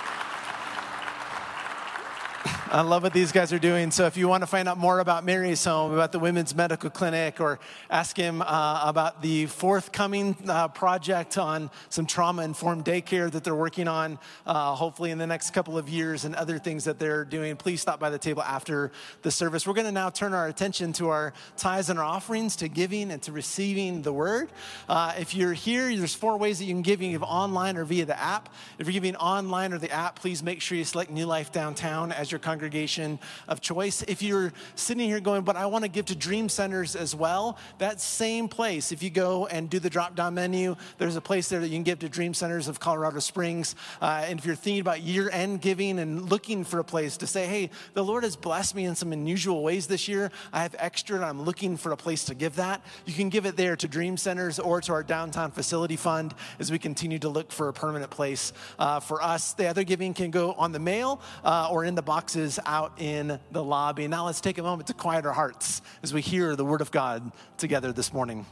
I 2.46 2.82
love 2.82 3.04
what 3.04 3.14
these 3.14 3.32
guys 3.32 3.52
are 3.52 3.60
doing. 3.60 3.92
So 3.92 4.06
if 4.06 4.16
you 4.16 4.28
want 4.28 4.44
to 4.44 4.48
find 4.48 4.68
out 4.68 4.78
more 4.78 5.00
about 5.00 5.26
Mary's 5.26 5.66
Home, 5.66 5.92
about 5.92 6.12
the 6.12 6.20
Women's 6.20 6.56
Medical 6.56 6.90
Clinic, 6.90 7.42
or 7.42 7.60
ask 7.90 8.16
him 8.16 8.42
uh, 8.42 8.84
about 8.86 9.22
the 9.22 9.48
forthcoming 9.48 10.38
uh, 10.48 10.68
project 10.68 11.38
on 11.38 11.72
some 11.90 12.06
trauma 12.06 12.44
informed 12.44 12.86
daycare 12.86 13.30
that 13.32 13.44
they're 13.44 13.56
working 13.56 13.88
on, 13.88 14.20
uh, 14.46 14.76
hopefully 14.76 15.12
in 15.12 15.18
the 15.18 15.28
next 15.28 15.52
couple 15.52 15.78
of 15.78 15.90
years, 15.90 16.26
and 16.26 16.36
other 16.36 16.60
things 16.60 16.86
that 16.86 17.00
they're 17.00 17.26
doing, 17.26 17.56
please 17.58 17.82
stop 17.82 18.00
by 18.00 18.10
the 18.12 18.20
table 18.20 18.44
after 18.44 18.92
the 19.24 19.32
service. 19.32 19.66
We're 19.66 19.74
going 19.74 19.88
to 19.88 19.92
now 19.92 20.12
turn 20.12 20.34
our 20.34 20.48
attention 20.48 20.94
to 20.94 21.10
our 21.10 21.34
tithes 21.58 21.90
and 21.90 21.98
our 21.98 22.06
offerings, 22.06 22.56
to 22.58 22.68
giving 22.68 23.12
and 23.12 23.22
to 23.24 23.32
receiving 23.32 24.04
the 24.04 24.14
word. 24.14 24.50
Uh, 24.88 25.14
if 25.18 25.34
you're 25.34 25.54
here, 25.54 25.94
there's 25.96 26.16
four 26.16 26.38
ways 26.38 26.60
that 26.60 26.66
you 26.66 26.74
can 26.74 26.84
give. 26.84 27.02
You 27.02 27.08
can 27.08 27.14
give 27.14 27.24
online 27.24 27.78
or 27.78 27.84
via 27.84 28.06
the 28.06 28.20
app. 28.20 28.48
If 28.78 28.86
you're 28.86 28.94
giving 28.94 29.16
online 29.16 29.74
or 29.74 29.80
the 29.80 29.92
app, 29.92 30.20
please 30.20 30.44
make 30.44 30.62
sure 30.62 30.78
you 30.78 30.86
select 30.86 31.10
New 31.10 31.26
Life 31.26 31.52
Downtown 31.52 32.12
as 32.12 32.29
your 32.32 32.40
congregation 32.40 33.20
of 33.48 33.62
choice. 33.62 34.02
If 34.04 34.22
you're 34.22 34.54
sitting 34.76 35.08
here 35.08 35.20
going, 35.20 35.44
but 35.44 35.56
I 35.56 35.66
want 35.66 35.84
to 35.84 35.90
give 35.90 36.06
to 36.06 36.16
Dream 36.16 36.50
Centers 36.50 36.96
as 36.96 37.16
well, 37.16 37.58
that 37.78 38.02
same 38.02 38.48
place, 38.48 38.92
if 38.92 39.04
you 39.04 39.10
go 39.10 39.48
and 39.48 39.70
do 39.70 39.80
the 39.80 39.90
drop 39.90 40.16
down 40.16 40.36
menu, 40.36 40.76
there's 40.98 41.16
a 41.16 41.22
place 41.22 41.50
there 41.50 41.60
that 41.60 41.68
you 41.68 41.76
can 41.76 41.84
give 41.84 42.00
to 42.00 42.10
Dream 42.10 42.34
Centers 42.34 42.68
of 42.68 42.80
Colorado 42.80 43.20
Springs. 43.20 43.76
Uh, 44.02 44.26
and 44.28 44.40
if 44.40 44.46
you're 44.46 44.56
thinking 44.56 44.82
about 44.82 45.02
year 45.02 45.30
end 45.32 45.62
giving 45.62 46.00
and 46.00 46.30
looking 46.30 46.64
for 46.64 46.80
a 46.80 46.84
place 46.84 47.18
to 47.18 47.28
say, 47.28 47.46
hey, 47.46 47.70
the 47.94 48.04
Lord 48.04 48.24
has 48.24 48.36
blessed 48.36 48.76
me 48.76 48.86
in 48.86 48.96
some 48.96 49.12
unusual 49.14 49.64
ways 49.64 49.88
this 49.88 50.08
year, 50.08 50.32
I 50.54 50.62
have 50.62 50.76
extra 50.78 51.16
and 51.16 51.26
I'm 51.26 51.42
looking 51.44 51.78
for 51.78 51.92
a 51.92 51.98
place 51.98 52.26
to 52.26 52.36
give 52.36 52.56
that, 52.56 52.82
you 53.06 53.14
can 53.14 53.30
give 53.30 53.46
it 53.46 53.56
there 53.56 53.76
to 53.76 53.88
Dream 53.88 54.18
Centers 54.18 54.60
or 54.60 54.82
to 54.82 54.94
our 54.94 55.04
downtown 55.04 55.52
facility 55.52 55.96
fund 55.96 56.34
as 56.60 56.72
we 56.72 56.80
continue 56.80 57.20
to 57.20 57.30
look 57.30 57.52
for 57.52 57.68
a 57.68 57.74
permanent 57.74 58.12
place 58.12 58.54
uh, 58.78 59.00
for 59.00 59.22
us. 59.22 59.54
The 59.54 59.68
other 59.68 59.84
giving 59.84 60.14
can 60.14 60.32
go 60.32 60.54
on 60.54 60.72
the 60.72 60.80
mail 60.80 61.22
uh, 61.44 61.70
or 61.72 61.86
in 61.86 61.96
the 61.96 62.02
boxes 62.20 62.60
out 62.66 62.92
in 62.98 63.40
the 63.54 63.64
lobby. 63.64 64.06
Now 64.06 64.26
let's 64.26 64.42
take 64.42 64.58
a 64.58 64.62
moment 64.62 64.88
to 64.88 64.94
quiet 64.94 65.26
our 65.26 65.32
hearts 65.32 65.82
as 66.04 66.14
we 66.14 66.20
hear 66.20 66.54
the 66.58 66.66
Word 66.66 66.82
of 66.82 66.92
God 66.92 67.32
together 67.56 67.94
this 67.94 68.12
morning. 68.12 68.46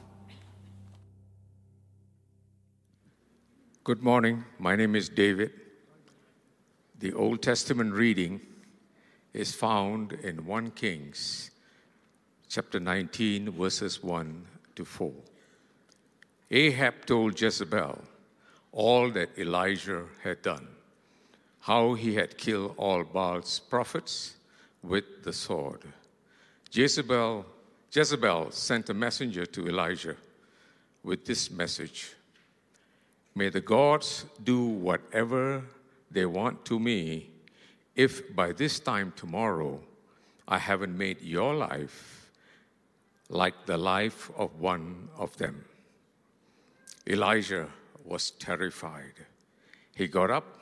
Good 3.84 4.02
morning. 4.02 4.46
My 4.58 4.78
name 4.78 4.96
is 4.96 5.10
David. 5.10 5.52
The 6.98 7.12
Old 7.12 7.42
Testament 7.42 7.94
reading 7.94 8.40
is 9.34 9.54
found 9.54 10.14
in 10.14 10.46
1 10.46 10.72
Kings 10.72 11.52
chapter 12.48 12.80
19, 12.80 13.52
verses 13.52 14.02
1 14.02 14.46
to 14.78 14.86
4. 14.86 15.12
Ahab 16.52 17.06
told 17.06 17.42
Jezebel 17.42 18.00
all 18.72 19.12
that 19.12 19.38
Elijah 19.38 20.06
had 20.24 20.42
done 20.42 20.70
how 21.68 21.96
he 21.96 22.16
had 22.16 22.38
killed 22.38 22.74
all 22.78 23.04
Baal's 23.04 23.60
prophets 23.60 24.38
with 24.82 25.04
the 25.24 25.34
sword. 25.34 25.82
Jezebel, 26.72 27.46
Jezebel 27.92 28.52
sent 28.52 28.90
a 28.90 28.94
messenger 28.94 29.46
to 29.46 29.68
Elijah 29.68 30.16
with 31.04 31.26
this 31.26 31.52
message 31.52 32.14
May 33.36 33.50
the 33.50 33.62
gods 33.62 34.26
do 34.44 34.66
whatever 34.66 35.62
they 36.10 36.26
want 36.26 36.66
to 36.66 36.80
me 36.80 37.30
if 37.96 38.34
by 38.36 38.52
this 38.52 38.80
time 38.80 39.14
tomorrow 39.16 39.80
I 40.48 40.58
haven't 40.58 40.98
made 40.98 41.22
your 41.22 41.54
life 41.54 42.32
like 43.30 43.66
the 43.66 43.78
life 43.78 44.32
of 44.38 44.60
one 44.60 45.10
of 45.18 45.38
them. 45.38 45.66
Elijah 47.06 47.68
was 48.04 48.32
terrified. 48.32 49.14
He 49.94 50.08
got 50.08 50.32
up 50.32 50.57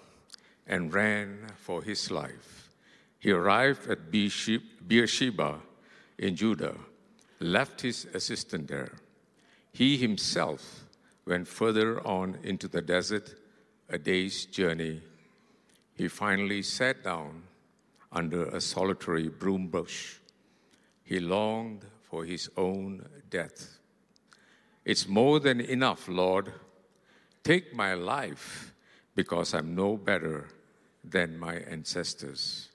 and 0.67 0.93
ran 0.93 1.47
for 1.55 1.81
his 1.81 2.09
life. 2.11 2.69
He 3.19 3.31
arrived 3.31 3.87
at 3.87 4.11
Beersheba 4.11 5.59
in 6.17 6.35
Judah, 6.35 6.75
left 7.39 7.81
his 7.81 8.05
assistant 8.13 8.67
there. 8.67 8.93
He 9.71 9.97
himself 9.97 10.85
went 11.25 11.47
further 11.47 12.05
on 12.05 12.37
into 12.43 12.67
the 12.67 12.81
desert, 12.81 13.35
a 13.89 13.97
day's 13.97 14.45
journey. 14.45 15.01
He 15.95 16.07
finally 16.07 16.61
sat 16.61 17.03
down 17.03 17.43
under 18.11 18.45
a 18.45 18.61
solitary 18.61 19.27
broom 19.27 19.67
bush. 19.67 20.15
He 21.03 21.19
longed 21.19 21.85
for 22.03 22.25
his 22.25 22.49
own 22.57 23.05
death. 23.29 23.79
It's 24.83 25.07
more 25.07 25.39
than 25.39 25.61
enough, 25.61 26.07
Lord. 26.07 26.53
Take 27.43 27.75
my 27.75 27.95
life 27.95 28.73
because 29.15 29.53
I'm 29.53 29.75
no 29.75 29.97
better 29.97 30.47
than 31.09 31.37
my 31.37 31.55
ancestors. 31.55 32.69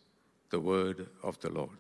The 0.51 0.61
word 0.61 1.09
of 1.23 1.39
the 1.41 1.51
Lord. 1.51 1.71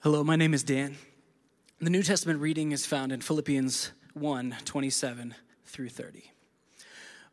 Hello, 0.00 0.22
my 0.22 0.36
name 0.36 0.54
is 0.54 0.62
Dan. 0.62 0.96
The 1.80 1.90
New 1.90 2.02
Testament 2.02 2.40
reading 2.40 2.72
is 2.72 2.86
found 2.86 3.12
in 3.12 3.20
Philippians 3.20 3.92
1 4.14 4.56
27 4.64 5.34
through 5.64 5.88
30. 5.88 6.30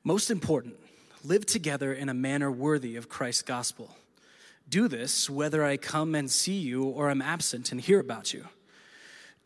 Most 0.04 0.30
important, 0.30 0.76
live 1.24 1.46
together 1.46 1.94
in 1.94 2.10
a 2.10 2.14
manner 2.14 2.52
worthy 2.52 2.96
of 2.96 3.10
Christ's 3.10 3.42
gospel. 3.42 3.96
Do 4.68 4.88
this 4.88 5.30
whether 5.30 5.64
I 5.64 5.78
come 5.78 6.16
and 6.16 6.30
see 6.30 6.58
you 6.58 6.84
or 6.84 7.10
am 7.10 7.22
absent 7.22 7.72
and 7.72 7.80
hear 7.80 8.00
about 8.00 8.34
you. 8.34 8.48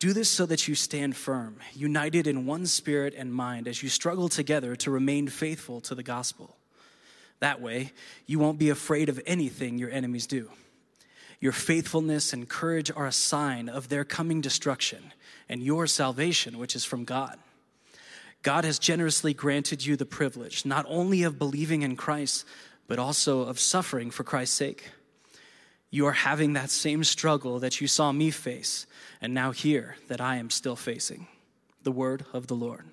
Do 0.00 0.14
this 0.14 0.30
so 0.30 0.46
that 0.46 0.66
you 0.66 0.74
stand 0.74 1.14
firm, 1.14 1.56
united 1.74 2.26
in 2.26 2.46
one 2.46 2.64
spirit 2.64 3.14
and 3.14 3.34
mind 3.34 3.68
as 3.68 3.82
you 3.82 3.90
struggle 3.90 4.30
together 4.30 4.74
to 4.76 4.90
remain 4.90 5.28
faithful 5.28 5.82
to 5.82 5.94
the 5.94 6.02
gospel. 6.02 6.56
That 7.40 7.60
way, 7.60 7.92
you 8.26 8.38
won't 8.38 8.58
be 8.58 8.70
afraid 8.70 9.10
of 9.10 9.20
anything 9.26 9.78
your 9.78 9.90
enemies 9.90 10.26
do. 10.26 10.50
Your 11.38 11.52
faithfulness 11.52 12.32
and 12.32 12.48
courage 12.48 12.90
are 12.90 13.06
a 13.06 13.12
sign 13.12 13.68
of 13.68 13.90
their 13.90 14.04
coming 14.04 14.40
destruction 14.40 15.12
and 15.50 15.62
your 15.62 15.86
salvation, 15.86 16.56
which 16.56 16.74
is 16.74 16.84
from 16.86 17.04
God. 17.04 17.38
God 18.42 18.64
has 18.64 18.78
generously 18.78 19.34
granted 19.34 19.84
you 19.84 19.96
the 19.96 20.06
privilege 20.06 20.64
not 20.64 20.86
only 20.88 21.24
of 21.24 21.38
believing 21.38 21.82
in 21.82 21.94
Christ, 21.94 22.46
but 22.88 22.98
also 22.98 23.42
of 23.42 23.60
suffering 23.60 24.10
for 24.10 24.24
Christ's 24.24 24.56
sake. 24.56 24.92
You 25.90 26.06
are 26.06 26.12
having 26.12 26.52
that 26.52 26.70
same 26.70 27.02
struggle 27.02 27.58
that 27.58 27.80
you 27.80 27.88
saw 27.88 28.12
me 28.12 28.30
face, 28.30 28.86
and 29.20 29.34
now 29.34 29.50
hear 29.50 29.96
that 30.06 30.20
I 30.20 30.36
am 30.36 30.48
still 30.48 30.76
facing. 30.76 31.26
The 31.82 31.90
word 31.90 32.24
of 32.32 32.46
the 32.46 32.54
Lord. 32.54 32.86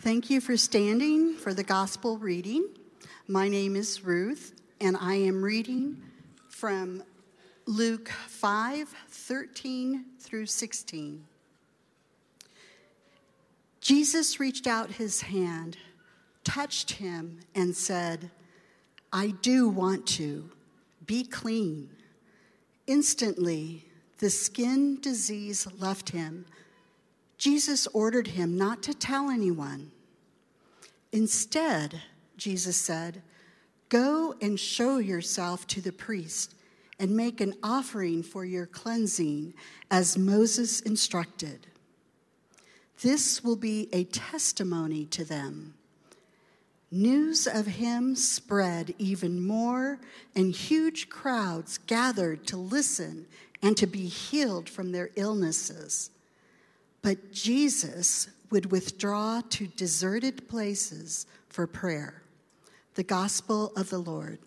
Thank 0.00 0.30
you 0.30 0.40
for 0.40 0.56
standing 0.56 1.34
for 1.34 1.54
the 1.54 1.64
gospel 1.64 2.18
reading. 2.18 2.68
My 3.26 3.48
name 3.48 3.74
is 3.74 4.04
Ruth, 4.04 4.54
and 4.80 4.96
I 4.96 5.14
am 5.14 5.42
reading 5.42 6.00
from 6.48 7.02
Luke 7.64 8.08
5 8.08 8.94
13 9.08 10.04
through 10.20 10.46
16. 10.46 11.24
Jesus 13.86 14.40
reached 14.40 14.66
out 14.66 14.90
his 14.90 15.20
hand, 15.20 15.76
touched 16.42 16.90
him, 16.90 17.38
and 17.54 17.72
said, 17.76 18.32
I 19.12 19.28
do 19.42 19.68
want 19.68 20.08
to. 20.08 20.50
Be 21.06 21.22
clean. 21.22 21.90
Instantly, 22.88 23.84
the 24.18 24.28
skin 24.28 25.00
disease 25.00 25.68
left 25.78 26.08
him. 26.08 26.46
Jesus 27.38 27.86
ordered 27.94 28.26
him 28.26 28.58
not 28.58 28.82
to 28.82 28.92
tell 28.92 29.30
anyone. 29.30 29.92
Instead, 31.12 32.02
Jesus 32.36 32.76
said, 32.76 33.22
Go 33.88 34.34
and 34.42 34.58
show 34.58 34.98
yourself 34.98 35.64
to 35.68 35.80
the 35.80 35.92
priest 35.92 36.56
and 36.98 37.16
make 37.16 37.40
an 37.40 37.54
offering 37.62 38.24
for 38.24 38.44
your 38.44 38.66
cleansing 38.66 39.54
as 39.92 40.18
Moses 40.18 40.80
instructed. 40.80 41.68
This 43.02 43.44
will 43.44 43.56
be 43.56 43.88
a 43.92 44.04
testimony 44.04 45.04
to 45.06 45.24
them. 45.24 45.74
News 46.90 47.46
of 47.46 47.66
him 47.66 48.14
spread 48.14 48.94
even 48.96 49.44
more, 49.44 49.98
and 50.34 50.54
huge 50.54 51.08
crowds 51.08 51.78
gathered 51.78 52.46
to 52.46 52.56
listen 52.56 53.26
and 53.60 53.76
to 53.76 53.86
be 53.86 54.06
healed 54.06 54.68
from 54.68 54.92
their 54.92 55.10
illnesses. 55.16 56.10
But 57.02 57.32
Jesus 57.32 58.28
would 58.50 58.70
withdraw 58.70 59.42
to 59.50 59.66
deserted 59.66 60.48
places 60.48 61.26
for 61.48 61.66
prayer. 61.66 62.22
The 62.94 63.02
Gospel 63.02 63.72
of 63.76 63.90
the 63.90 63.98
Lord. 63.98 64.38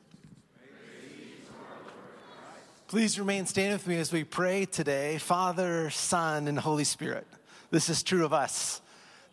Please 2.88 3.20
remain 3.20 3.46
standing 3.46 3.74
with 3.74 3.86
me 3.86 3.98
as 3.98 4.12
we 4.12 4.24
pray 4.24 4.66
today, 4.66 5.20
Father, 5.20 5.92
Son, 5.92 6.48
and 6.48 6.58
Holy 6.58 6.84
Spirit. 6.84 7.28
This 7.72 7.90
is 7.90 8.02
true 8.02 8.26
of 8.26 8.34
us, 8.34 8.82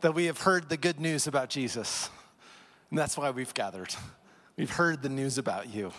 that 0.02 0.14
we 0.14 0.26
have 0.26 0.42
heard 0.42 0.68
the 0.68 0.76
good 0.76 1.00
news 1.00 1.26
about 1.26 1.48
Jesus. 1.48 2.10
And 2.90 2.98
that's 2.98 3.16
why 3.16 3.30
we've 3.30 3.54
gathered. 3.54 3.94
We've 4.58 4.70
heard 4.70 5.02
the 5.02 5.08
news 5.08 5.38
about 5.38 5.74
you. 5.74 5.92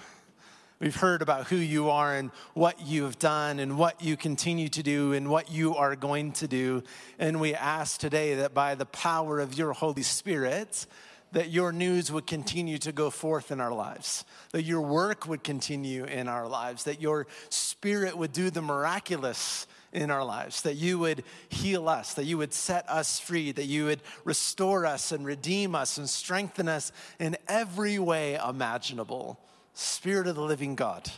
We've 0.79 0.95
heard 0.95 1.23
about 1.23 1.47
who 1.47 1.55
you 1.55 1.89
are 1.89 2.15
and 2.15 2.29
what 2.53 2.85
you 2.85 3.05
have 3.05 3.17
done 3.17 3.57
and 3.57 3.79
what 3.79 4.03
you 4.03 4.15
continue 4.15 4.67
to 4.69 4.83
do 4.83 5.13
and 5.13 5.27
what 5.29 5.51
you 5.51 5.75
are 5.75 5.95
going 5.95 6.33
to 6.33 6.47
do. 6.47 6.83
And 7.17 7.41
we 7.41 7.55
ask 7.55 7.99
today 7.99 8.35
that 8.35 8.53
by 8.53 8.75
the 8.75 8.85
power 8.85 9.39
of 9.39 9.57
your 9.57 9.73
Holy 9.73 10.03
Spirit, 10.03 10.85
that 11.31 11.49
your 11.49 11.71
news 11.71 12.11
would 12.11 12.27
continue 12.27 12.77
to 12.77 12.91
go 12.91 13.09
forth 13.09 13.51
in 13.51 13.59
our 13.59 13.73
lives, 13.73 14.23
that 14.51 14.61
your 14.61 14.81
work 14.81 15.27
would 15.27 15.43
continue 15.43 16.05
in 16.05 16.27
our 16.27 16.47
lives, 16.47 16.83
that 16.83 17.01
your 17.01 17.25
spirit 17.49 18.15
would 18.15 18.31
do 18.31 18.51
the 18.51 18.61
miraculous 18.61 19.65
in 19.93 20.11
our 20.11 20.23
lives, 20.23 20.61
that 20.63 20.75
you 20.75 20.99
would 20.99 21.23
heal 21.49 21.88
us, 21.88 22.13
that 22.15 22.25
you 22.25 22.38
would 22.38 22.53
set 22.53 22.88
us 22.89 23.19
free, 23.19 23.51
that 23.51 23.65
you 23.65 23.85
would 23.85 24.01
restore 24.23 24.85
us 24.85 25.11
and 25.11 25.25
redeem 25.25 25.75
us 25.75 25.97
and 25.97 26.09
strengthen 26.09 26.67
us 26.67 26.91
in 27.19 27.38
every 27.47 27.97
way 27.99 28.35
imaginable. 28.35 29.39
Spirit 29.73 30.27
of 30.27 30.35
the 30.35 30.41
living 30.41 30.75
God, 30.75 31.09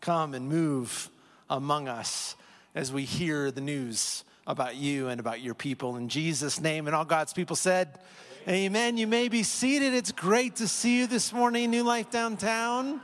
come 0.00 0.34
and 0.34 0.48
move 0.48 1.08
among 1.48 1.88
us 1.88 2.36
as 2.74 2.92
we 2.92 3.04
hear 3.04 3.50
the 3.50 3.60
news 3.60 4.24
about 4.46 4.76
you 4.76 5.08
and 5.08 5.20
about 5.20 5.40
your 5.40 5.54
people. 5.54 5.96
In 5.96 6.08
Jesus' 6.08 6.60
name, 6.60 6.86
and 6.86 6.96
all 6.96 7.04
God's 7.04 7.32
people 7.32 7.56
said, 7.56 7.98
Amen. 8.48 8.96
You 8.96 9.06
may 9.06 9.28
be 9.28 9.44
seated. 9.44 9.94
It's 9.94 10.10
great 10.10 10.56
to 10.56 10.66
see 10.66 10.98
you 10.98 11.06
this 11.06 11.32
morning, 11.32 11.70
New 11.70 11.84
Life 11.84 12.10
Downtown. 12.10 13.00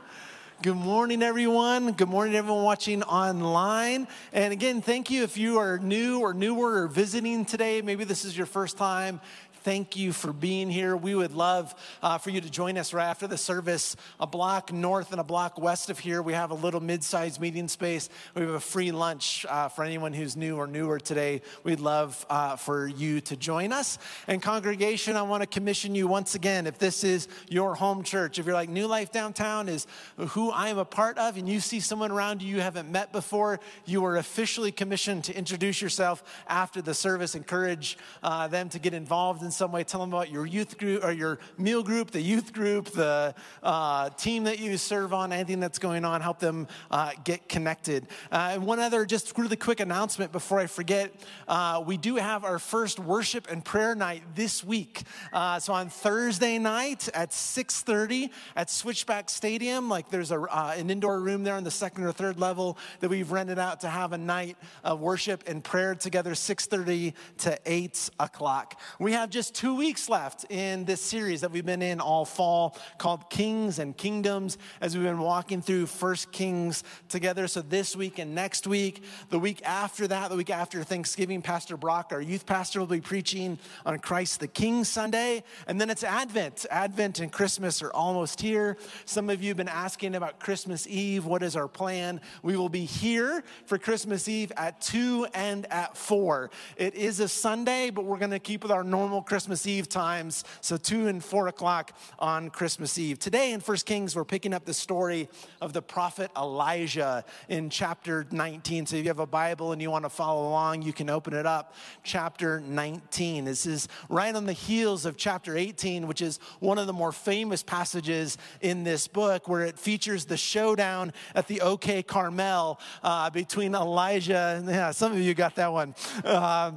Good 0.61 0.75
morning, 0.75 1.23
everyone. 1.23 1.93
Good 1.93 2.09
morning, 2.09 2.35
everyone 2.35 2.65
watching 2.65 3.01
online. 3.03 4.09
And 4.33 4.51
again, 4.51 4.81
thank 4.81 5.09
you 5.09 5.23
if 5.23 5.37
you 5.37 5.57
are 5.57 5.77
new 5.77 6.19
or 6.19 6.33
newer 6.33 6.81
or 6.81 6.87
visiting 6.89 7.45
today. 7.45 7.81
Maybe 7.81 8.03
this 8.03 8.25
is 8.25 8.35
your 8.35 8.45
first 8.45 8.75
time 8.75 9.21
thank 9.63 9.95
you 9.95 10.11
for 10.11 10.33
being 10.33 10.69
here. 10.69 10.97
We 10.97 11.15
would 11.15 11.33
love 11.33 11.73
uh, 12.01 12.17
for 12.17 12.29
you 12.29 12.41
to 12.41 12.49
join 12.49 12.77
us 12.77 12.93
right 12.93 13.05
after 13.05 13.25
the 13.25 13.37
service, 13.37 13.95
a 14.19 14.27
block 14.27 14.73
north 14.73 15.11
and 15.11 15.21
a 15.21 15.23
block 15.23 15.59
west 15.59 15.89
of 15.89 15.97
here. 15.97 16.21
We 16.21 16.33
have 16.33 16.51
a 16.51 16.55
little 16.55 16.81
mid 16.81 17.03
sized 17.03 17.39
meeting 17.39 17.67
space. 17.67 18.09
We 18.35 18.41
have 18.41 18.51
a 18.51 18.59
free 18.59 18.91
lunch 18.91 19.45
uh, 19.49 19.69
for 19.69 19.83
anyone 19.83 20.11
who's 20.11 20.35
new 20.35 20.57
or 20.57 20.67
newer 20.67 20.99
today. 20.99 21.41
We'd 21.63 21.79
love 21.79 22.25
uh, 22.29 22.57
for 22.57 22.87
you 22.87 23.21
to 23.21 23.37
join 23.37 23.71
us. 23.71 23.97
And, 24.27 24.41
congregation, 24.41 25.15
I 25.15 25.21
want 25.21 25.43
to 25.43 25.47
commission 25.47 25.95
you 25.95 26.07
once 26.07 26.35
again 26.35 26.67
if 26.67 26.77
this 26.77 27.03
is 27.03 27.27
your 27.47 27.75
home 27.75 28.03
church, 28.03 28.37
if 28.39 28.45
you're 28.45 28.53
like 28.53 28.69
New 28.69 28.87
Life 28.87 29.11
Downtown 29.11 29.69
is 29.69 29.87
who 30.17 30.51
I 30.51 30.69
am 30.69 30.77
a 30.77 30.85
part 30.85 31.17
of, 31.17 31.37
and 31.37 31.47
you 31.47 31.59
see 31.59 31.79
someone 31.79 32.11
around 32.11 32.41
you 32.41 32.49
you 32.49 32.61
haven't 32.61 32.91
met 32.91 33.11
before, 33.11 33.59
you 33.85 34.03
are 34.03 34.17
officially 34.17 34.71
commissioned 34.71 35.23
to 35.25 35.35
introduce 35.35 35.81
yourself 35.81 36.23
after 36.47 36.81
the 36.81 36.93
service. 36.93 37.35
Encourage 37.35 37.97
uh, 38.21 38.47
them 38.47 38.69
to 38.69 38.79
get 38.79 38.93
involved 38.93 39.41
in 39.41 39.48
some 39.51 39.71
way. 39.71 39.83
Tell 39.83 39.99
them 40.01 40.13
about 40.13 40.29
your 40.29 40.45
youth 40.45 40.77
group 40.77 41.03
or 41.03 41.11
your 41.11 41.39
meal 41.57 41.83
group, 41.83 42.11
the 42.11 42.21
youth 42.21 42.53
group, 42.53 42.85
the 42.91 43.33
uh, 43.63 44.09
team 44.11 44.43
that 44.45 44.59
you 44.59 44.77
serve 44.77 45.13
on, 45.13 45.31
anything 45.31 45.59
that's 45.59 45.79
going 45.79 46.05
on. 46.05 46.21
Help 46.21 46.39
them 46.39 46.67
uh, 46.91 47.11
get 47.23 47.47
connected. 47.49 48.07
Uh, 48.31 48.51
and 48.53 48.65
one 48.65 48.79
other, 48.79 49.05
just 49.05 49.37
really 49.37 49.55
quick 49.55 49.79
announcement 49.79 50.31
before 50.31 50.59
I 50.59 50.67
forget. 50.67 51.13
Uh, 51.47 51.83
we 51.85 51.97
do 51.97 52.15
have 52.15 52.43
our 52.43 52.59
first 52.59 52.99
worship 52.99 53.49
and 53.49 53.63
prayer 53.63 53.95
night 53.95 54.23
this 54.35 54.63
week. 54.63 55.03
Uh, 55.31 55.59
so 55.59 55.73
on 55.73 55.89
Thursday 55.89 56.57
night 56.57 57.07
at 57.13 57.31
6:30 57.31 58.31
at 58.55 58.69
Switchback 58.69 59.29
Stadium, 59.29 59.89
like 59.89 60.09
there's 60.09 60.31
a, 60.31 60.41
uh, 60.41 60.75
an 60.77 60.89
indoor 60.89 61.19
room 61.19 61.43
there 61.43 61.55
on 61.55 61.63
the 61.63 61.71
second 61.71 62.03
or 62.03 62.11
third 62.11 62.39
level 62.39 62.77
that 62.99 63.09
we've 63.09 63.31
rented 63.31 63.59
out 63.59 63.81
to 63.81 63.89
have 63.89 64.13
a 64.13 64.17
night 64.17 64.57
of 64.83 64.99
worship 64.99 65.43
and 65.47 65.63
prayer 65.63 65.95
together, 65.95 66.35
6:30 66.35 67.13
to 67.39 67.57
8 67.65 68.09
o'clock. 68.19 68.79
We 68.99 69.13
have 69.13 69.29
just 69.29 69.38
just 69.39 69.55
two 69.55 69.73
weeks 69.73 70.09
left 70.09 70.45
in 70.49 70.83
this 70.83 70.99
series 70.99 71.39
that 71.39 71.49
we've 71.49 71.65
been 71.65 71.81
in 71.81 72.01
all 72.01 72.25
fall 72.25 72.77
called 72.97 73.29
Kings 73.29 73.79
and 73.79 73.95
Kingdoms 73.95 74.57
as 74.81 74.97
we've 74.97 75.05
been 75.05 75.17
walking 75.17 75.61
through 75.61 75.85
First 75.85 76.29
Kings 76.33 76.83
together. 77.07 77.47
So 77.47 77.61
this 77.61 77.95
week 77.95 78.19
and 78.19 78.35
next 78.35 78.67
week, 78.67 79.01
the 79.29 79.39
week 79.39 79.61
after 79.63 80.09
that, 80.09 80.29
the 80.29 80.35
week 80.35 80.49
after 80.49 80.83
Thanksgiving, 80.83 81.41
Pastor 81.41 81.77
Brock, 81.77 82.09
our 82.11 82.19
youth 82.19 82.45
pastor, 82.45 82.81
will 82.81 82.87
be 82.87 82.99
preaching 82.99 83.57
on 83.85 83.99
Christ 83.99 84.41
the 84.41 84.47
King 84.49 84.83
Sunday. 84.83 85.45
And 85.67 85.79
then 85.79 85.89
it's 85.89 86.03
Advent. 86.03 86.65
Advent 86.69 87.21
and 87.21 87.31
Christmas 87.31 87.81
are 87.81 87.93
almost 87.93 88.41
here. 88.41 88.75
Some 89.05 89.29
of 89.29 89.41
you 89.41 89.51
have 89.51 89.57
been 89.57 89.69
asking 89.69 90.15
about 90.15 90.41
Christmas 90.41 90.85
Eve. 90.85 91.25
What 91.25 91.43
is 91.43 91.55
our 91.55 91.69
plan? 91.69 92.19
We 92.43 92.57
will 92.57 92.67
be 92.67 92.83
here 92.83 93.45
for 93.67 93.77
Christmas 93.77 94.27
Eve 94.27 94.51
at 94.57 94.81
2 94.81 95.27
and 95.33 95.65
at 95.71 95.95
4. 95.95 96.51
It 96.75 96.93
is 96.95 97.21
a 97.21 97.29
Sunday, 97.29 97.89
but 97.89 98.03
we're 98.03 98.17
going 98.17 98.31
to 98.31 98.39
keep 98.39 98.63
with 98.63 98.71
our 98.73 98.83
normal 98.83 99.21
Christmas 99.29 99.67
Eve 99.67 99.87
times. 99.87 100.43
So 100.59 100.75
2 100.75 101.07
and 101.07 101.23
4 101.23 101.49
o'clock 101.49 101.95
on 102.17 102.49
Christmas 102.49 102.97
Eve. 102.97 103.19
Today 103.19 103.53
in 103.53 103.59
1 103.59 103.77
Kings, 103.85 104.15
we're 104.15 104.25
picking 104.25 104.55
up 104.55 104.65
the 104.65 104.73
story 104.73 105.29
of 105.61 105.71
the 105.71 105.83
prophet 105.83 106.31
Elijah 106.35 107.23
in 107.47 107.69
chapter 107.69 108.25
19. 108.31 108.87
So 108.87 108.95
if 108.95 109.03
you 109.03 109.09
have 109.09 109.19
a 109.19 109.27
Bible 109.27 109.71
and 109.71 109.79
you 109.83 109.91
want 109.91 110.05
to 110.05 110.09
follow 110.09 110.47
along, 110.49 110.81
you 110.81 110.93
can 110.93 111.11
open 111.11 111.35
it 111.35 111.45
up. 111.45 111.75
Chapter 112.01 112.59
19. 112.59 113.45
This 113.45 113.67
is 113.67 113.87
right 114.09 114.33
on 114.33 114.47
the 114.47 114.53
heels 114.53 115.05
of 115.05 115.15
chapter 115.15 115.55
18, 115.55 116.07
which 116.07 116.23
is 116.23 116.39
one 116.59 116.79
of 116.79 116.87
the 116.87 116.93
more 116.93 117.11
famous 117.11 117.61
passages 117.61 118.35
in 118.61 118.83
this 118.83 119.07
book, 119.07 119.47
where 119.47 119.61
it 119.63 119.77
features 119.77 120.25
the 120.25 120.37
showdown 120.37 121.13
at 121.35 121.47
the 121.47 121.61
OK 121.61 122.01
Carmel 122.01 122.79
uh, 123.03 123.29
between 123.29 123.75
Elijah. 123.75 124.63
Yeah, 124.65 124.89
some 124.89 125.11
of 125.11 125.19
you 125.19 125.35
got 125.35 125.53
that 125.55 125.71
one. 125.71 125.93
Uh, 126.23 126.71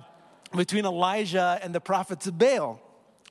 between 0.53 0.85
Elijah 0.85 1.59
and 1.63 1.75
the 1.75 1.81
prophets 1.81 2.27
of 2.27 2.39
Baal. 2.39 2.81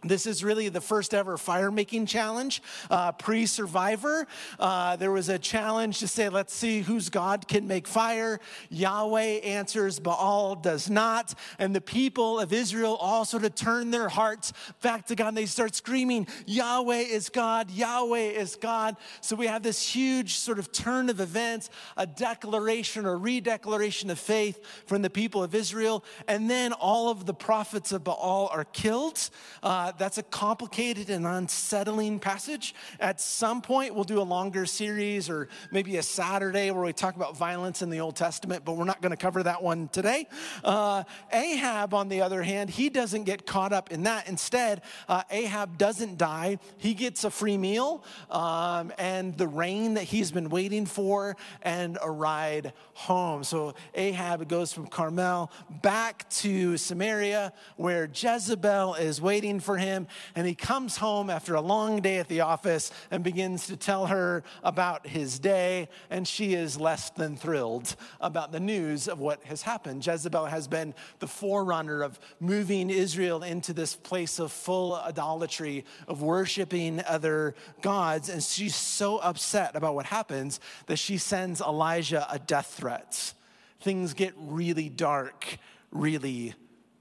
This 0.04 0.26
is 0.26 0.44
really 0.44 0.68
the 0.70 0.82
first 0.82 1.14
ever 1.14 1.38
fire 1.38 1.70
making 1.70 2.08
challenge, 2.08 2.64
uh, 2.90 3.12
pre 3.12 3.46
survivor. 3.46 4.26
Uh, 4.60 4.96
there 4.96 5.12
was 5.12 5.30
a 5.30 5.38
challenge 5.38 6.00
to 6.00 6.08
say, 6.08 6.28
let's 6.28 6.54
see 6.54 6.82
whose 6.82 7.10
God 7.10 7.48
can 7.48 7.68
make 7.68 7.88
fire. 7.88 8.40
Yahweh 8.70 9.42
answers, 9.44 10.00
Baal 10.00 10.56
does 10.56 10.90
not. 10.90 11.36
And 11.60 11.76
the 11.76 11.82
people 11.82 12.40
of 12.40 12.52
Israel 12.52 12.96
all 12.96 13.26
sort 13.26 13.46
of 13.46 13.54
turn 13.54 13.92
their 13.92 14.10
hearts 14.10 14.54
back 14.82 15.06
to 15.08 15.16
God. 15.16 15.30
And 15.30 15.38
they 15.38 15.46
start 15.46 15.76
screaming, 15.76 16.26
Yahweh 16.48 17.02
is 17.02 17.30
God, 17.30 17.70
Yahweh 17.70 18.32
is 18.32 18.56
God. 18.56 18.98
So 19.22 19.36
we 19.36 19.46
have 19.46 19.62
this 19.62 19.88
huge 19.88 20.36
sort 20.36 20.58
of 20.58 20.72
turn 20.72 21.12
of 21.12 21.20
events, 21.20 21.70
a 21.96 22.08
declaration 22.08 23.06
or 23.06 23.18
redeclaration 23.18 24.10
of 24.10 24.18
faith 24.18 24.60
from 24.88 25.04
the 25.04 25.12
people 25.12 25.44
of 25.44 25.54
Israel. 25.54 26.04
And 26.28 26.50
then 26.50 26.74
all 26.74 27.10
of 27.10 27.28
the 27.28 27.36
prophets 27.36 27.92
of 27.92 28.04
Baal 28.04 28.50
are 28.52 28.66
killed. 28.66 29.30
Uh, 29.62 29.91
that's 29.98 30.18
a 30.18 30.24
complicated 30.24 31.10
and 31.10 31.26
unsettling 31.26 32.20
passage. 32.20 32.76
At 33.00 33.22
some 33.22 33.62
point, 33.62 33.96
we'll 33.96 34.04
do 34.04 34.22
a 34.22 34.24
longer 34.24 34.66
series 34.66 35.30
or 35.30 35.48
maybe 35.72 35.98
a 35.98 36.04
Saturday 36.04 36.72
where 36.72 36.84
we 36.84 36.94
talk 36.94 37.16
about 37.16 37.38
violence 37.38 37.82
in 37.82 37.90
the 37.90 38.00
Old 38.00 38.16
Testament, 38.16 38.64
but 38.66 38.78
we're 38.78 38.86
not 38.86 39.02
going 39.02 39.12
to 39.12 39.18
cover 39.18 39.44
that 39.44 39.62
one 39.62 39.88
today. 39.90 40.28
Uh, 40.64 41.04
Ahab, 41.32 41.94
on 41.94 42.10
the 42.10 42.22
other 42.22 42.42
hand, 42.42 42.70
he 42.70 42.90
doesn't 42.90 43.24
get 43.24 43.46
caught 43.46 43.74
up 43.74 43.92
in 43.92 44.04
that. 44.04 44.28
Instead, 44.28 44.82
uh, 45.08 45.24
Ahab 45.30 45.78
doesn't 45.78 46.18
die. 46.18 46.60
He 46.78 46.94
gets 46.94 47.24
a 47.24 47.32
free 47.32 47.58
meal 47.58 48.04
um, 48.30 48.92
and 48.98 49.38
the 49.38 49.48
rain 49.48 49.96
that 49.96 50.04
he's 50.04 50.32
been 50.32 50.50
waiting 50.50 50.86
for 50.86 51.36
and 51.62 51.98
a 52.02 52.10
ride 52.10 52.74
home. 52.94 53.44
So 53.44 53.74
Ahab 53.96 54.48
goes 54.48 54.74
from 54.74 54.88
Carmel 54.88 55.52
back 55.82 56.30
to 56.30 56.78
Samaria 56.78 57.54
where 57.78 58.10
Jezebel 58.14 58.96
is 58.96 59.22
waiting 59.22 59.60
for 59.60 59.78
him, 59.78 59.81
and 59.82 60.48
he 60.48 60.56
comes 60.56 60.98
home 60.98 61.30
after 61.30 61.56
a 61.56 61.62
long 61.62 62.02
day 62.02 62.18
at 62.18 62.28
the 62.28 62.42
office 62.42 62.92
and 63.10 63.24
begins 63.24 63.68
to 63.68 63.78
tell 63.78 64.08
her 64.08 64.44
about 64.64 65.08
his 65.08 65.40
day, 65.40 65.90
and 66.10 66.28
she 66.28 66.54
is 66.54 66.80
less 66.80 67.10
than 67.12 67.36
thrilled 67.36 67.96
about 68.20 68.52
the 68.52 68.60
news 68.60 69.08
of 69.08 69.20
what 69.20 69.44
has 69.44 69.62
happened. 69.62 70.06
Jezebel 70.06 70.46
has 70.46 70.68
been 70.68 70.94
the 71.20 71.28
forerunner 71.28 72.02
of 72.02 72.20
moving 72.40 72.90
Israel 72.90 73.44
into 73.44 73.74
this 73.74 73.96
place 73.96 74.40
of 74.40 74.52
full 74.52 74.96
idolatry, 74.96 75.86
of 76.08 76.22
worshiping 76.22 77.02
other 77.08 77.56
gods, 77.82 78.30
and 78.30 78.44
she's 78.44 78.76
so 78.76 79.18
upset 79.20 79.76
about 79.76 79.96
what 79.96 80.06
happens 80.06 80.60
that 80.88 80.98
she 80.98 81.18
sends 81.18 81.62
Elijah 81.62 82.28
a 82.30 82.40
death 82.40 82.74
threat. 82.78 83.34
Things 83.80 84.14
get 84.14 84.34
really 84.38 84.90
dark 84.90 85.58
really 85.92 86.54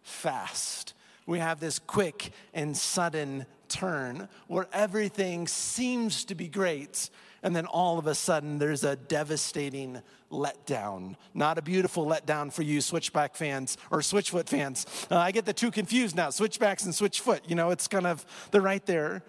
fast 0.02 0.94
we 1.26 1.38
have 1.38 1.60
this 1.60 1.78
quick 1.78 2.32
and 2.52 2.76
sudden 2.76 3.46
turn 3.68 4.28
where 4.48 4.66
everything 4.72 5.46
seems 5.46 6.24
to 6.26 6.34
be 6.34 6.48
great. 6.48 7.08
And 7.42 7.56
then 7.56 7.64
all 7.66 7.98
of 7.98 8.06
a 8.06 8.14
sudden, 8.14 8.58
there's 8.58 8.84
a 8.84 8.96
devastating 8.96 10.02
letdown. 10.30 11.16
Not 11.32 11.56
a 11.56 11.62
beautiful 11.62 12.04
letdown 12.04 12.52
for 12.52 12.62
you 12.62 12.80
Switchback 12.80 13.34
fans 13.34 13.78
or 13.90 14.00
Switchfoot 14.00 14.48
fans. 14.48 14.86
Uh, 15.10 15.16
I 15.16 15.30
get 15.30 15.46
the 15.46 15.52
two 15.52 15.70
confused 15.70 16.16
now 16.16 16.30
Switchbacks 16.30 16.84
and 16.84 16.92
Switchfoot. 16.92 17.40
You 17.48 17.54
know, 17.54 17.70
it's 17.70 17.88
kind 17.88 18.06
of, 18.06 18.26
they're 18.50 18.60
right 18.60 18.84
there. 18.84 19.22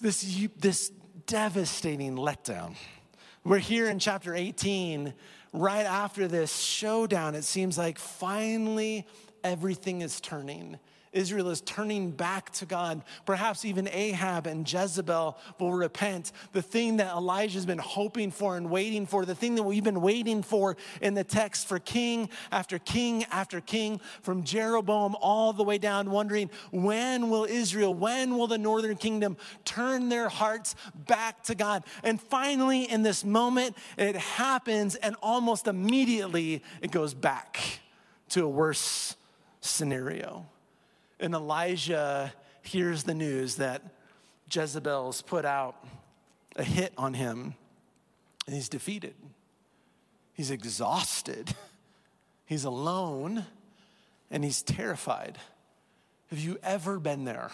This, 0.00 0.48
this 0.58 0.90
devastating 1.26 2.16
letdown. 2.16 2.74
We're 3.44 3.58
here 3.58 3.88
in 3.88 3.98
chapter 3.98 4.34
18. 4.34 5.14
Right 5.52 5.86
after 5.86 6.28
this 6.28 6.56
showdown, 6.56 7.34
it 7.34 7.44
seems 7.44 7.78
like 7.78 7.98
finally 7.98 9.06
everything 9.42 10.02
is 10.02 10.20
turning. 10.20 10.78
Israel 11.12 11.48
is 11.48 11.60
turning 11.60 12.12
back 12.12 12.50
to 12.52 12.66
God. 12.66 13.02
Perhaps 13.26 13.64
even 13.64 13.88
Ahab 13.88 14.46
and 14.46 14.70
Jezebel 14.70 15.36
will 15.58 15.72
repent. 15.72 16.30
The 16.52 16.62
thing 16.62 16.98
that 16.98 17.14
Elijah's 17.14 17.66
been 17.66 17.78
hoping 17.78 18.30
for 18.30 18.56
and 18.56 18.70
waiting 18.70 19.06
for, 19.06 19.24
the 19.24 19.34
thing 19.34 19.56
that 19.56 19.64
we've 19.64 19.82
been 19.82 20.00
waiting 20.00 20.42
for 20.42 20.76
in 21.00 21.14
the 21.14 21.24
text 21.24 21.66
for 21.66 21.80
king 21.80 22.30
after 22.52 22.78
king 22.78 23.24
after 23.32 23.60
king, 23.60 24.00
from 24.22 24.44
Jeroboam 24.44 25.16
all 25.20 25.52
the 25.52 25.64
way 25.64 25.78
down, 25.78 26.10
wondering 26.10 26.48
when 26.70 27.28
will 27.28 27.44
Israel, 27.44 27.92
when 27.92 28.36
will 28.36 28.46
the 28.46 28.58
northern 28.58 28.96
kingdom 28.96 29.36
turn 29.64 30.08
their 30.10 30.28
hearts 30.28 30.76
back 30.94 31.42
to 31.44 31.56
God? 31.56 31.84
And 32.04 32.20
finally, 32.20 32.90
in 32.90 33.02
this 33.02 33.24
moment, 33.24 33.76
it 33.98 34.14
happens, 34.14 34.94
and 34.94 35.16
almost 35.22 35.66
immediately 35.66 36.62
it 36.80 36.92
goes 36.92 37.14
back 37.14 37.80
to 38.30 38.44
a 38.44 38.48
worse 38.48 39.16
scenario. 39.60 40.46
And 41.20 41.34
Elijah 41.34 42.32
hears 42.62 43.04
the 43.04 43.14
news 43.14 43.56
that 43.56 43.82
Jezebel's 44.50 45.22
put 45.22 45.44
out 45.44 45.76
a 46.56 46.64
hit 46.64 46.92
on 46.96 47.14
him, 47.14 47.54
and 48.46 48.54
he's 48.54 48.68
defeated. 48.68 49.14
He's 50.32 50.50
exhausted. 50.50 51.54
He's 52.46 52.64
alone, 52.64 53.46
and 54.28 54.42
he's 54.42 54.60
terrified. 54.60 55.38
Have 56.30 56.40
you 56.40 56.58
ever 56.64 56.98
been 56.98 57.24
there? 57.24 57.52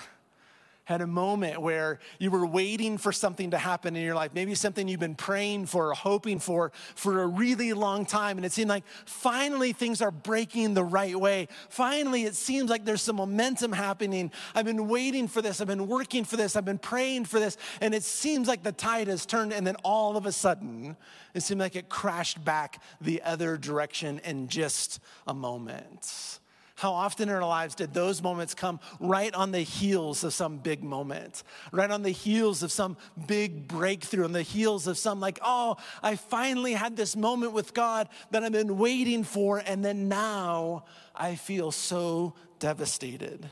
Had 0.87 1.01
a 1.01 1.07
moment 1.07 1.61
where 1.61 1.99
you 2.20 2.30
were 2.30 2.47
waiting 2.47 2.97
for 2.97 3.11
something 3.11 3.51
to 3.51 3.59
happen 3.59 3.97
in 3.97 4.05
your 4.05 4.14
life, 4.14 4.30
maybe 4.32 4.55
something 4.55 4.87
you've 4.87 5.01
been 5.01 5.16
praying 5.16 5.66
for 5.66 5.91
or 5.91 5.95
hoping 5.95 6.39
for 6.39 6.70
for 6.95 7.22
a 7.22 7.26
really 7.26 7.72
long 7.72 8.07
time, 8.07 8.39
and 8.39 8.47
it 8.47 8.53
seemed 8.53 8.70
like 8.70 8.84
finally 9.05 9.72
things 9.72 10.01
are 10.01 10.12
breaking 10.12 10.74
the 10.74 10.84
right 10.84 11.18
way. 11.18 11.49
Finally, 11.68 12.22
it 12.22 12.37
seems 12.37 12.70
like 12.70 12.84
there's 12.84 13.03
some 13.03 13.16
momentum 13.16 13.72
happening. 13.72 14.30
I've 14.55 14.64
been 14.64 14.87
waiting 14.87 15.26
for 15.26 15.43
this, 15.43 15.61
I've 15.61 15.66
been 15.66 15.89
working 15.89 16.24
for 16.24 16.37
this, 16.37 16.55
I've 16.55 16.64
been 16.64 16.78
praying 16.78 17.24
for 17.24 17.41
this, 17.41 17.57
and 17.80 17.93
it 17.93 18.05
seems 18.05 18.47
like 18.47 18.62
the 18.62 18.70
tide 18.70 19.09
has 19.09 19.26
turned, 19.26 19.53
and 19.53 19.66
then 19.66 19.76
all 19.82 20.16
of 20.16 20.24
a 20.24 20.32
sudden, 20.32 20.97
it 21.34 21.41
seemed 21.41 21.61
like 21.61 21.74
it 21.74 21.89
crashed 21.89 22.45
back 22.45 22.80
the 23.01 23.22
other 23.22 23.57
direction 23.57 24.20
in 24.24 24.47
just 24.47 25.01
a 25.26 25.34
moment. 25.34 26.39
How 26.77 26.93
often 26.93 27.31
in 27.31 27.35
our 27.35 27.41
lives 27.41 27.74
did 27.74 27.95
those 27.95 28.22
moments 28.22 28.55
come 28.55 28.81
right 29.01 29.35
on 29.35 29.51
the 29.51 29.61
heels 29.61 30.22
of 30.24 30.35
some 30.35 30.59
big 30.59 30.85
moment, 30.85 31.43
right 31.72 31.91
on 31.91 32.03
the 32.03 32.11
heels 32.11 32.62
of 32.62 32.70
some 32.70 32.99
big 33.27 33.66
breakthrough, 33.66 34.24
on 34.24 34.33
the 34.33 34.43
heels 34.43 34.87
of 34.87 34.99
some 34.99 35.18
like, 35.18 35.39
oh, 35.43 35.79
I 36.03 36.16
finally 36.16 36.74
had 36.74 36.95
this 36.95 37.16
moment 37.16 37.53
with 37.53 37.72
God 37.72 38.11
that 38.31 38.45
I've 38.45 38.53
been 38.53 38.77
waiting 38.77 39.24
for, 39.24 39.57
and 39.59 39.83
then 39.83 40.09
now 40.09 40.85
I 41.14 41.37
feel 41.37 41.72
so 41.72 42.35
devastated. 42.59 43.51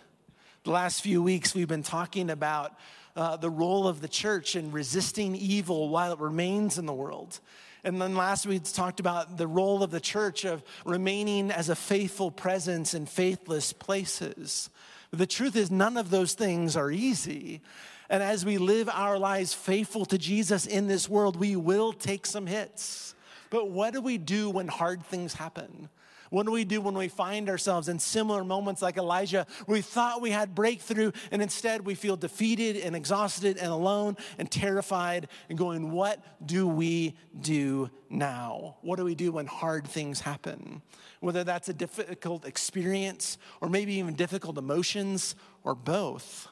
The 0.64 0.70
last 0.70 1.00
few 1.00 1.22
weeks, 1.22 1.54
we've 1.54 1.66
been 1.66 1.82
talking 1.82 2.28
about 2.28 2.74
uh, 3.16 3.38
the 3.38 3.50
role 3.50 3.88
of 3.88 4.02
the 4.02 4.08
church 4.08 4.54
in 4.54 4.70
resisting 4.70 5.34
evil 5.34 5.88
while 5.88 6.12
it 6.12 6.18
remains 6.18 6.76
in 6.76 6.84
the 6.84 6.92
world. 6.92 7.40
And 7.84 8.00
then 8.00 8.16
last 8.16 8.46
we 8.46 8.58
talked 8.58 8.98
about 8.98 9.36
the 9.36 9.46
role 9.46 9.82
of 9.82 9.90
the 9.90 10.00
church 10.00 10.44
of 10.44 10.62
remaining 10.86 11.50
as 11.50 11.68
a 11.68 11.76
faithful 11.76 12.30
presence 12.30 12.94
in 12.94 13.04
faithless 13.04 13.74
places. 13.74 14.70
The 15.10 15.26
truth 15.26 15.54
is, 15.54 15.70
none 15.70 15.98
of 15.98 16.10
those 16.10 16.32
things 16.32 16.76
are 16.76 16.90
easy. 16.90 17.60
And 18.08 18.22
as 18.22 18.44
we 18.44 18.58
live 18.58 18.88
our 18.88 19.18
lives 19.18 19.52
faithful 19.52 20.06
to 20.06 20.18
Jesus 20.18 20.66
in 20.66 20.88
this 20.88 21.08
world, 21.08 21.36
we 21.36 21.56
will 21.56 21.92
take 21.92 22.24
some 22.26 22.46
hits. 22.46 23.14
But 23.50 23.70
what 23.70 23.92
do 23.92 24.00
we 24.00 24.18
do 24.18 24.50
when 24.50 24.66
hard 24.66 25.04
things 25.04 25.34
happen? 25.34 25.88
What 26.34 26.46
do 26.46 26.50
we 26.50 26.64
do 26.64 26.80
when 26.80 26.94
we 26.94 27.06
find 27.06 27.48
ourselves 27.48 27.88
in 27.88 28.00
similar 28.00 28.42
moments 28.42 28.82
like 28.82 28.96
Elijah? 28.96 29.46
We 29.68 29.82
thought 29.82 30.20
we 30.20 30.32
had 30.32 30.52
breakthrough, 30.52 31.12
and 31.30 31.40
instead 31.40 31.86
we 31.86 31.94
feel 31.94 32.16
defeated 32.16 32.76
and 32.78 32.96
exhausted 32.96 33.56
and 33.56 33.68
alone 33.68 34.16
and 34.36 34.50
terrified 34.50 35.28
and 35.48 35.56
going, 35.56 35.92
What 35.92 36.20
do 36.44 36.66
we 36.66 37.14
do 37.40 37.88
now? 38.10 38.78
What 38.80 38.96
do 38.96 39.04
we 39.04 39.14
do 39.14 39.30
when 39.30 39.46
hard 39.46 39.86
things 39.86 40.22
happen? 40.22 40.82
Whether 41.20 41.44
that's 41.44 41.68
a 41.68 41.72
difficult 41.72 42.44
experience 42.44 43.38
or 43.60 43.68
maybe 43.68 43.94
even 43.94 44.14
difficult 44.14 44.58
emotions 44.58 45.36
or 45.62 45.76
both. 45.76 46.48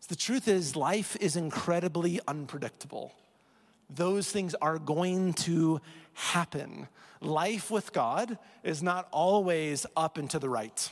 So 0.00 0.08
the 0.08 0.16
truth 0.16 0.48
is, 0.48 0.76
life 0.76 1.16
is 1.18 1.34
incredibly 1.34 2.20
unpredictable 2.28 3.14
those 3.90 4.30
things 4.30 4.54
are 4.60 4.78
going 4.78 5.32
to 5.32 5.80
happen. 6.12 6.88
Life 7.20 7.70
with 7.70 7.92
God 7.92 8.38
is 8.62 8.82
not 8.82 9.08
always 9.10 9.86
up 9.96 10.18
and 10.18 10.30
to 10.30 10.38
the 10.38 10.48
right. 10.48 10.90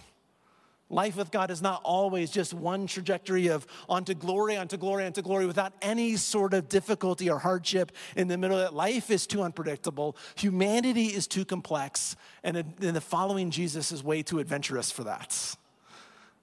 Life 0.89 1.16
with 1.16 1.33
God 1.33 1.51
is 1.51 1.61
not 1.61 1.81
always 1.83 2.31
just 2.31 2.55
one 2.55 2.87
trajectory 2.87 3.49
of 3.49 3.66
onto 3.89 4.14
glory, 4.14 4.57
onto 4.57 4.77
glory, 4.77 5.05
onto 5.05 5.20
glory 5.20 5.45
without 5.45 5.72
any 5.83 6.14
sort 6.16 6.55
of 6.55 6.68
difficulty 6.68 7.29
or 7.29 7.41
hardship 7.41 7.91
in 8.14 8.29
the 8.29 8.39
middle 8.39 8.59
of 8.59 8.68
it. 8.68 8.72
Life 8.72 9.11
is 9.11 9.27
too 9.27 9.43
unpredictable. 9.43 10.16
Humanity 10.37 11.07
is 11.07 11.27
too 11.27 11.45
complex. 11.45 12.14
And, 12.45 12.57
and 12.57 12.95
the 12.95 13.01
following 13.01 13.51
Jesus 13.51 13.91
is 13.91 14.05
way 14.05 14.22
too 14.22 14.39
adventurous 14.39 14.93
for 14.93 15.03
that. 15.05 15.57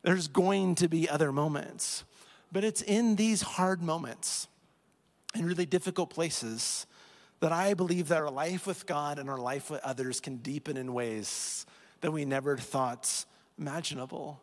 There's 0.02 0.28
going 0.28 0.76
to 0.76 0.90
be 0.90 1.10
other 1.10 1.32
moments. 1.32 2.04
But 2.52 2.66
it's 2.66 2.82
in 2.82 3.16
these 3.16 3.42
hard 3.42 3.82
moments 3.82 4.50
in 5.34 5.46
really 5.46 5.66
difficult 5.66 6.10
places 6.10 6.86
that 7.44 7.52
I 7.52 7.74
believe 7.74 8.08
that 8.08 8.22
our 8.22 8.32
life 8.32 8.66
with 8.66 8.86
God 8.86 9.20
and 9.20 9.30
our 9.30 9.38
life 9.38 9.70
with 9.70 9.84
others 9.84 10.22
can 10.22 10.38
deepen 10.38 10.78
in 10.78 10.94
ways 10.94 11.66
that 12.00 12.10
we 12.10 12.24
never 12.24 12.56
thought 12.56 13.26
imaginable. 13.60 14.40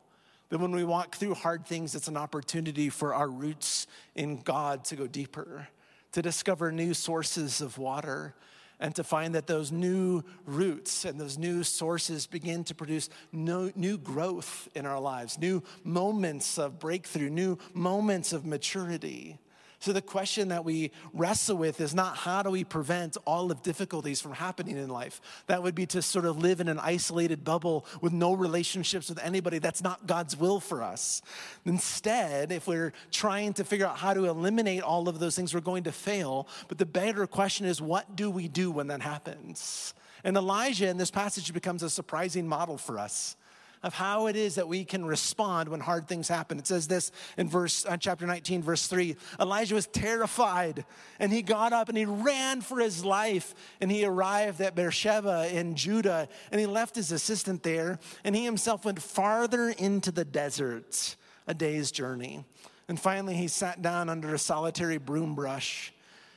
That 0.50 0.58
when 0.58 0.72
we 0.72 0.84
walk 0.84 1.16
through 1.16 1.32
hard 1.32 1.64
things, 1.64 1.94
it's 1.94 2.08
an 2.08 2.18
opportunity 2.18 2.90
for 2.90 3.14
our 3.14 3.30
roots 3.30 3.86
in 4.14 4.42
God 4.42 4.84
to 4.84 4.96
go 4.96 5.06
deeper, 5.06 5.66
to 6.12 6.20
discover 6.20 6.70
new 6.70 6.92
sources 6.92 7.62
of 7.62 7.78
water, 7.78 8.34
and 8.78 8.94
to 8.96 9.02
find 9.02 9.34
that 9.34 9.46
those 9.46 9.72
new 9.72 10.22
roots 10.44 11.06
and 11.06 11.18
those 11.18 11.38
new 11.38 11.62
sources 11.62 12.26
begin 12.26 12.64
to 12.64 12.74
produce 12.74 13.08
new 13.32 13.96
growth 13.96 14.68
in 14.74 14.84
our 14.84 15.00
lives, 15.00 15.38
new 15.38 15.62
moments 15.84 16.58
of 16.58 16.78
breakthrough, 16.78 17.30
new 17.30 17.56
moments 17.72 18.34
of 18.34 18.44
maturity. 18.44 19.38
So 19.80 19.94
the 19.94 20.02
question 20.02 20.48
that 20.48 20.62
we 20.62 20.90
wrestle 21.14 21.56
with 21.56 21.80
is 21.80 21.94
not 21.94 22.14
how 22.14 22.42
do 22.42 22.50
we 22.50 22.64
prevent 22.64 23.16
all 23.24 23.50
of 23.50 23.62
difficulties 23.62 24.20
from 24.20 24.32
happening 24.32 24.76
in 24.76 24.90
life? 24.90 25.22
That 25.46 25.62
would 25.62 25.74
be 25.74 25.86
to 25.86 26.02
sort 26.02 26.26
of 26.26 26.36
live 26.36 26.60
in 26.60 26.68
an 26.68 26.78
isolated 26.78 27.44
bubble 27.44 27.86
with 28.02 28.12
no 28.12 28.34
relationships 28.34 29.08
with 29.08 29.18
anybody. 29.20 29.58
That's 29.58 29.82
not 29.82 30.06
God's 30.06 30.36
will 30.36 30.60
for 30.60 30.82
us. 30.82 31.22
Instead, 31.64 32.52
if 32.52 32.66
we're 32.66 32.92
trying 33.10 33.54
to 33.54 33.64
figure 33.64 33.86
out 33.86 33.96
how 33.96 34.12
to 34.12 34.26
eliminate 34.26 34.82
all 34.82 35.08
of 35.08 35.18
those 35.18 35.34
things, 35.34 35.54
we're 35.54 35.60
going 35.60 35.84
to 35.84 35.92
fail. 35.92 36.46
But 36.68 36.76
the 36.76 36.84
better 36.84 37.26
question 37.26 37.64
is 37.64 37.80
what 37.80 38.14
do 38.14 38.30
we 38.30 38.48
do 38.48 38.70
when 38.70 38.88
that 38.88 39.00
happens? 39.00 39.94
And 40.24 40.36
Elijah 40.36 40.88
in 40.88 40.98
this 40.98 41.10
passage 41.10 41.54
becomes 41.54 41.82
a 41.82 41.88
surprising 41.88 42.46
model 42.46 42.76
for 42.76 42.98
us 42.98 43.34
of 43.82 43.94
how 43.94 44.26
it 44.26 44.36
is 44.36 44.56
that 44.56 44.68
we 44.68 44.84
can 44.84 45.04
respond 45.04 45.68
when 45.68 45.80
hard 45.80 46.06
things 46.06 46.28
happen. 46.28 46.58
It 46.58 46.66
says 46.66 46.86
this 46.86 47.10
in 47.38 47.48
verse 47.48 47.86
uh, 47.86 47.96
chapter 47.96 48.26
19 48.26 48.62
verse 48.62 48.86
3. 48.86 49.16
Elijah 49.40 49.74
was 49.74 49.86
terrified 49.86 50.84
and 51.18 51.32
he 51.32 51.42
got 51.42 51.72
up 51.72 51.88
and 51.88 51.96
he 51.96 52.04
ran 52.04 52.60
for 52.60 52.78
his 52.78 53.04
life 53.04 53.54
and 53.80 53.90
he 53.90 54.04
arrived 54.04 54.60
at 54.60 54.74
Beersheba 54.74 55.48
in 55.56 55.74
Judah 55.74 56.28
and 56.50 56.60
he 56.60 56.66
left 56.66 56.94
his 56.94 57.10
assistant 57.10 57.62
there 57.62 57.98
and 58.24 58.36
he 58.36 58.44
himself 58.44 58.84
went 58.84 59.00
farther 59.00 59.70
into 59.70 60.12
the 60.12 60.24
desert, 60.24 61.16
a 61.46 61.54
day's 61.54 61.90
journey. 61.90 62.44
And 62.88 63.00
finally 63.00 63.34
he 63.34 63.48
sat 63.48 63.80
down 63.80 64.08
under 64.08 64.34
a 64.34 64.38
solitary 64.38 64.98
broom 64.98 65.34
brush 65.34 65.94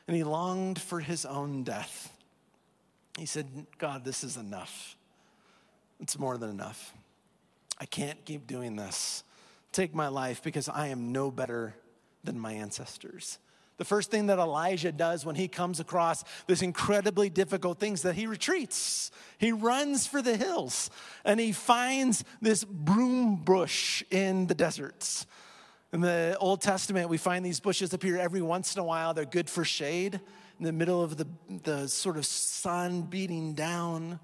and 0.08 0.16
he 0.16 0.24
longed 0.24 0.80
for 0.80 1.00
his 1.00 1.26
own 1.26 1.64
death. 1.64 2.12
He 3.18 3.26
said, 3.26 3.48
God, 3.78 4.06
this 4.06 4.24
is 4.24 4.38
enough. 4.38 4.96
It's 6.00 6.18
more 6.18 6.38
than 6.38 6.50
enough. 6.50 6.94
I 7.80 7.86
can't 7.86 8.24
keep 8.26 8.48
doing 8.48 8.76
this. 8.76 9.24
Take 9.72 9.94
my 9.96 10.08
life 10.08 10.44
because 10.44 10.70
I 10.70 10.88
am 10.88 11.12
no 11.12 11.32
better 11.32 11.76
than 12.24 12.40
my 12.40 12.54
ancestors. 12.54 13.40
The 13.78 13.86
first 13.86 14.12
thing 14.12 14.28
that 14.28 14.38
Elijah 14.38 14.92
does 14.92 15.26
when 15.26 15.36
he 15.36 15.48
comes 15.48 15.80
across 15.80 16.24
this 16.46 16.62
incredibly 16.62 17.30
difficult 17.30 17.80
things 17.80 18.04
that 18.04 18.16
he 18.16 18.28
retreats. 18.28 19.10
He 19.40 19.52
runs 19.52 20.06
for 20.06 20.22
the 20.22 20.38
hills 20.38 20.92
and 21.26 21.40
he 21.40 21.52
finds 21.52 22.24
this 22.40 22.64
broom 22.64 23.38
bush 23.38 24.04
in 24.12 24.46
the 24.46 24.54
deserts. 24.54 25.26
In 25.92 26.02
the 26.02 26.38
Old 26.40 26.62
Testament, 26.62 27.10
we 27.10 27.18
find 27.18 27.46
these 27.46 27.60
bushes 27.60 27.94
appear 27.94 28.18
every 28.18 28.42
once 28.42 28.76
in 28.76 28.82
a 28.82 28.86
while. 28.86 29.14
They're 29.14 29.26
good 29.26 29.50
for 29.50 29.66
shade 29.66 30.20
in 30.60 30.66
the 30.66 30.72
middle 30.72 31.04
of 31.04 31.18
the, 31.18 31.28
the 31.64 31.88
sort 31.88 32.18
of 32.18 32.26
sun 32.26 33.02
beating 33.04 33.54
down. 33.54 34.20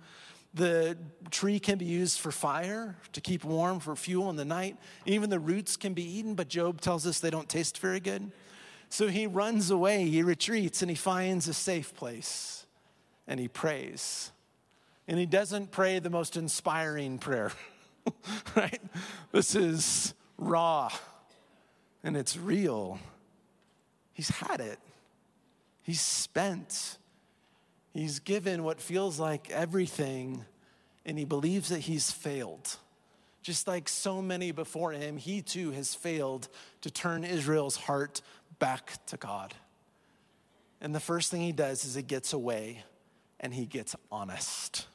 The 0.54 0.97
tree 1.30 1.60
can 1.60 1.78
be 1.78 1.86
used 1.86 2.20
for 2.20 2.32
fire, 2.32 2.97
to 3.14 3.22
keep 3.22 3.43
warm, 3.43 3.80
for 3.80 3.95
fuel 3.95 4.30
in 4.30 4.36
the 4.36 4.45
night. 4.45 4.78
Even 5.06 5.30
the 5.30 5.39
roots 5.39 5.78
can 5.78 5.93
be 5.93 6.04
eaten, 6.04 6.34
but 6.34 6.47
Job 6.47 6.82
tells 6.82 7.06
us 7.06 7.20
they 7.20 7.30
don't 7.30 7.47
taste 7.47 7.78
very 7.78 8.00
good. 8.00 8.32
So 8.89 9.08
he 9.08 9.28
runs 9.28 9.70
away, 9.70 10.06
he 10.06 10.24
retreats, 10.24 10.82
and 10.82 10.89
he 10.89 10.95
finds 10.95 11.47
a 11.47 11.54
safe 11.54 11.93
place 11.93 12.66
and 13.28 13.39
he 13.39 13.47
prays. 13.47 14.32
And 15.08 15.18
he 15.20 15.26
doesn't 15.26 15.72
pray 15.72 16.00
the 16.00 16.10
most 16.10 16.36
inspiring 16.36 17.20
prayer, 17.20 17.52
right? 18.56 18.82
This 19.32 19.56
is 19.56 20.14
raw 20.38 20.89
and 22.04 22.18
it's 22.18 22.36
real. 22.36 23.00
He's 24.14 24.30
had 24.30 24.60
it, 24.60 24.80
he's 25.84 26.02
spent. 26.02 26.97
He's 27.93 28.19
given 28.19 28.63
what 28.63 28.79
feels 28.79 29.19
like 29.19 29.49
everything, 29.49 30.45
and 31.05 31.17
he 31.17 31.25
believes 31.25 31.69
that 31.69 31.79
he's 31.79 32.11
failed. 32.11 32.77
Just 33.41 33.67
like 33.67 33.89
so 33.89 34.21
many 34.21 34.51
before 34.51 34.91
him, 34.91 35.17
he 35.17 35.41
too 35.41 35.71
has 35.71 35.95
failed 35.95 36.49
to 36.81 36.91
turn 36.91 37.23
Israel's 37.23 37.75
heart 37.75 38.21
back 38.59 39.05
to 39.07 39.17
God. 39.17 39.53
And 40.81 40.93
the 40.93 40.99
first 40.99 41.31
thing 41.31 41.41
he 41.41 41.51
does 41.51 41.83
is 41.85 41.95
he 41.95 42.01
gets 42.01 42.33
away 42.33 42.83
and 43.39 43.53
he 43.53 43.65
gets 43.65 43.95
honest. 44.11 44.87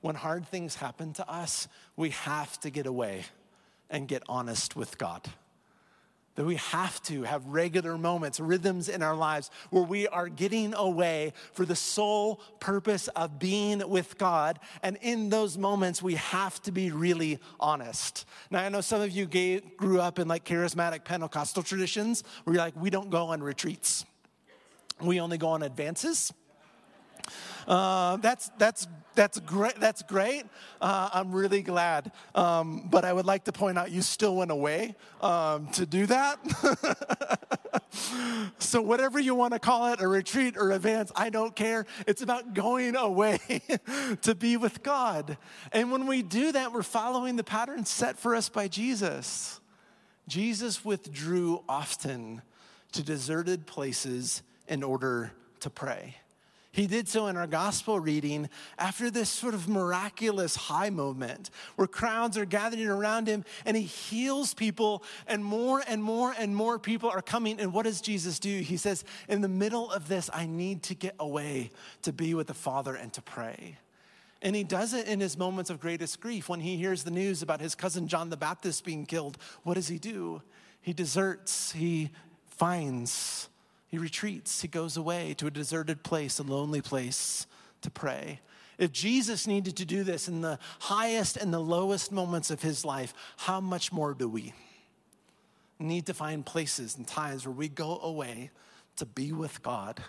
When 0.00 0.14
hard 0.14 0.46
things 0.46 0.76
happen 0.76 1.12
to 1.14 1.28
us, 1.28 1.68
we 1.96 2.10
have 2.10 2.58
to 2.60 2.70
get 2.70 2.86
away 2.86 3.24
and 3.90 4.08
get 4.08 4.22
honest 4.28 4.74
with 4.74 4.98
God. 4.98 5.28
That 6.34 6.46
we 6.46 6.56
have 6.56 7.02
to 7.02 7.24
have 7.24 7.44
regular 7.44 7.98
moments, 7.98 8.40
rhythms 8.40 8.88
in 8.88 9.02
our 9.02 9.14
lives 9.14 9.50
where 9.68 9.82
we 9.82 10.08
are 10.08 10.28
getting 10.28 10.72
away 10.72 11.34
for 11.52 11.66
the 11.66 11.76
sole 11.76 12.36
purpose 12.58 13.08
of 13.08 13.38
being 13.38 13.86
with 13.86 14.16
God. 14.16 14.58
And 14.82 14.96
in 15.02 15.28
those 15.28 15.58
moments, 15.58 16.02
we 16.02 16.14
have 16.14 16.62
to 16.62 16.72
be 16.72 16.90
really 16.90 17.38
honest. 17.60 18.24
Now, 18.50 18.64
I 18.64 18.70
know 18.70 18.80
some 18.80 19.02
of 19.02 19.10
you 19.10 19.26
gave, 19.26 19.76
grew 19.76 20.00
up 20.00 20.18
in 20.18 20.26
like 20.26 20.44
charismatic 20.46 21.04
Pentecostal 21.04 21.62
traditions 21.62 22.24
where 22.44 22.54
you're 22.54 22.64
like, 22.64 22.76
we 22.76 22.88
don't 22.88 23.10
go 23.10 23.26
on 23.26 23.42
retreats, 23.42 24.06
we 25.02 25.20
only 25.20 25.36
go 25.36 25.48
on 25.48 25.62
advances. 25.62 26.32
Uh, 27.68 28.16
that's, 28.16 28.50
that's, 28.58 28.88
that's 29.14 29.38
great. 29.40 29.78
That's 29.78 30.02
great. 30.02 30.44
Uh, 30.80 31.10
I'm 31.12 31.32
really 31.32 31.62
glad. 31.62 32.12
Um, 32.34 32.88
but 32.90 33.04
I 33.04 33.12
would 33.12 33.26
like 33.26 33.44
to 33.44 33.52
point 33.52 33.78
out 33.78 33.90
you 33.90 34.02
still 34.02 34.36
went 34.36 34.50
away 34.50 34.94
um, 35.20 35.68
to 35.72 35.86
do 35.86 36.06
that. 36.06 36.38
so, 38.58 38.80
whatever 38.80 39.18
you 39.20 39.34
want 39.34 39.52
to 39.52 39.58
call 39.58 39.92
it, 39.92 40.00
a 40.00 40.08
retreat 40.08 40.56
or 40.56 40.72
advance, 40.72 41.12
I 41.14 41.30
don't 41.30 41.54
care. 41.54 41.86
It's 42.06 42.22
about 42.22 42.54
going 42.54 42.96
away 42.96 43.38
to 44.22 44.34
be 44.34 44.56
with 44.56 44.82
God. 44.82 45.36
And 45.72 45.92
when 45.92 46.06
we 46.06 46.22
do 46.22 46.52
that, 46.52 46.72
we're 46.72 46.82
following 46.82 47.36
the 47.36 47.44
pattern 47.44 47.84
set 47.84 48.18
for 48.18 48.34
us 48.34 48.48
by 48.48 48.68
Jesus. 48.68 49.60
Jesus 50.28 50.84
withdrew 50.84 51.64
often 51.68 52.42
to 52.92 53.02
deserted 53.02 53.66
places 53.66 54.42
in 54.68 54.82
order 54.82 55.32
to 55.60 55.70
pray. 55.70 56.16
He 56.72 56.86
did 56.86 57.06
so 57.06 57.26
in 57.26 57.36
our 57.36 57.46
gospel 57.46 58.00
reading 58.00 58.48
after 58.78 59.10
this 59.10 59.28
sort 59.28 59.52
of 59.52 59.68
miraculous 59.68 60.56
high 60.56 60.88
moment 60.88 61.50
where 61.76 61.86
crowds 61.86 62.38
are 62.38 62.46
gathering 62.46 62.88
around 62.88 63.26
him 63.26 63.44
and 63.66 63.76
he 63.76 63.82
heals 63.82 64.54
people, 64.54 65.04
and 65.26 65.44
more 65.44 65.82
and 65.86 66.02
more 66.02 66.34
and 66.38 66.56
more 66.56 66.78
people 66.78 67.10
are 67.10 67.20
coming. 67.20 67.60
And 67.60 67.74
what 67.74 67.82
does 67.82 68.00
Jesus 68.00 68.38
do? 68.38 68.60
He 68.60 68.78
says, 68.78 69.04
In 69.28 69.42
the 69.42 69.48
middle 69.48 69.90
of 69.90 70.08
this, 70.08 70.30
I 70.32 70.46
need 70.46 70.82
to 70.84 70.94
get 70.94 71.14
away 71.20 71.72
to 72.02 72.12
be 72.12 72.32
with 72.32 72.46
the 72.46 72.54
Father 72.54 72.94
and 72.94 73.12
to 73.12 73.20
pray. 73.20 73.76
And 74.40 74.56
he 74.56 74.64
does 74.64 74.94
it 74.94 75.06
in 75.06 75.20
his 75.20 75.36
moments 75.36 75.68
of 75.68 75.78
greatest 75.78 76.20
grief. 76.20 76.48
When 76.48 76.60
he 76.60 76.78
hears 76.78 77.04
the 77.04 77.10
news 77.10 77.42
about 77.42 77.60
his 77.60 77.74
cousin 77.74 78.08
John 78.08 78.30
the 78.30 78.36
Baptist 78.38 78.82
being 78.82 79.04
killed, 79.04 79.36
what 79.62 79.74
does 79.74 79.88
he 79.88 79.98
do? 79.98 80.40
He 80.80 80.94
deserts, 80.94 81.72
he 81.72 82.10
finds 82.46 83.50
he 83.92 83.98
retreats, 83.98 84.62
he 84.62 84.68
goes 84.68 84.96
away 84.96 85.34
to 85.34 85.46
a 85.46 85.50
deserted 85.50 86.02
place, 86.02 86.38
a 86.38 86.42
lonely 86.42 86.80
place 86.80 87.46
to 87.82 87.90
pray. 87.90 88.40
If 88.78 88.90
Jesus 88.90 89.46
needed 89.46 89.76
to 89.76 89.84
do 89.84 90.02
this 90.02 90.28
in 90.28 90.40
the 90.40 90.58
highest 90.80 91.36
and 91.36 91.52
the 91.52 91.60
lowest 91.60 92.10
moments 92.10 92.50
of 92.50 92.62
his 92.62 92.86
life, 92.86 93.12
how 93.36 93.60
much 93.60 93.92
more 93.92 94.14
do 94.14 94.30
we? 94.30 94.54
Need 95.78 96.06
to 96.06 96.14
find 96.14 96.44
places 96.44 96.96
and 96.96 97.06
times 97.06 97.46
where 97.46 97.54
we 97.54 97.68
go 97.68 98.00
away 98.00 98.50
to 98.96 99.04
be 99.04 99.30
with 99.30 99.62
God. 99.62 100.02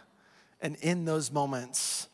And 0.62 0.78
in 0.78 1.04
those 1.04 1.30
moments, 1.30 2.08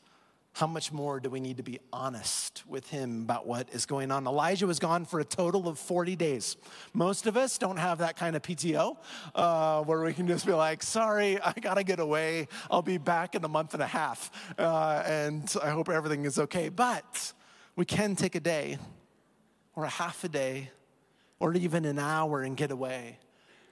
how 0.59 0.67
much 0.67 0.91
more 0.91 1.21
do 1.21 1.29
we 1.29 1.39
need 1.39 1.55
to 1.55 1.63
be 1.63 1.79
honest 1.93 2.63
with 2.67 2.85
him 2.89 3.21
about 3.21 3.47
what 3.47 3.69
is 3.71 3.85
going 3.85 4.11
on? 4.11 4.27
Elijah 4.27 4.67
was 4.67 4.77
gone 4.77 5.05
for 5.05 5.21
a 5.21 5.23
total 5.23 5.69
of 5.69 5.79
40 5.79 6.17
days. 6.17 6.57
Most 6.93 7.27
of 7.27 7.37
us 7.37 7.57
don't 7.57 7.77
have 7.77 7.99
that 7.99 8.17
kind 8.17 8.35
of 8.35 8.41
PTO 8.41 8.97
uh, 9.35 9.83
where 9.83 10.03
we 10.03 10.13
can 10.13 10.27
just 10.27 10.45
be 10.45 10.51
like, 10.51 10.83
sorry, 10.83 11.39
I 11.41 11.53
gotta 11.53 11.85
get 11.85 12.01
away. 12.01 12.49
I'll 12.69 12.81
be 12.81 12.97
back 12.97 13.35
in 13.35 13.45
a 13.45 13.47
month 13.47 13.73
and 13.73 13.81
a 13.81 13.87
half. 13.87 14.31
Uh, 14.59 15.01
and 15.05 15.55
I 15.63 15.69
hope 15.69 15.87
everything 15.87 16.25
is 16.25 16.37
okay. 16.37 16.67
But 16.67 17.31
we 17.77 17.85
can 17.85 18.17
take 18.17 18.35
a 18.35 18.41
day 18.41 18.79
or 19.77 19.85
a 19.85 19.89
half 19.89 20.25
a 20.25 20.27
day 20.27 20.71
or 21.39 21.53
even 21.53 21.85
an 21.85 21.99
hour 21.99 22.43
and 22.43 22.57
get 22.57 22.71
away 22.71 23.17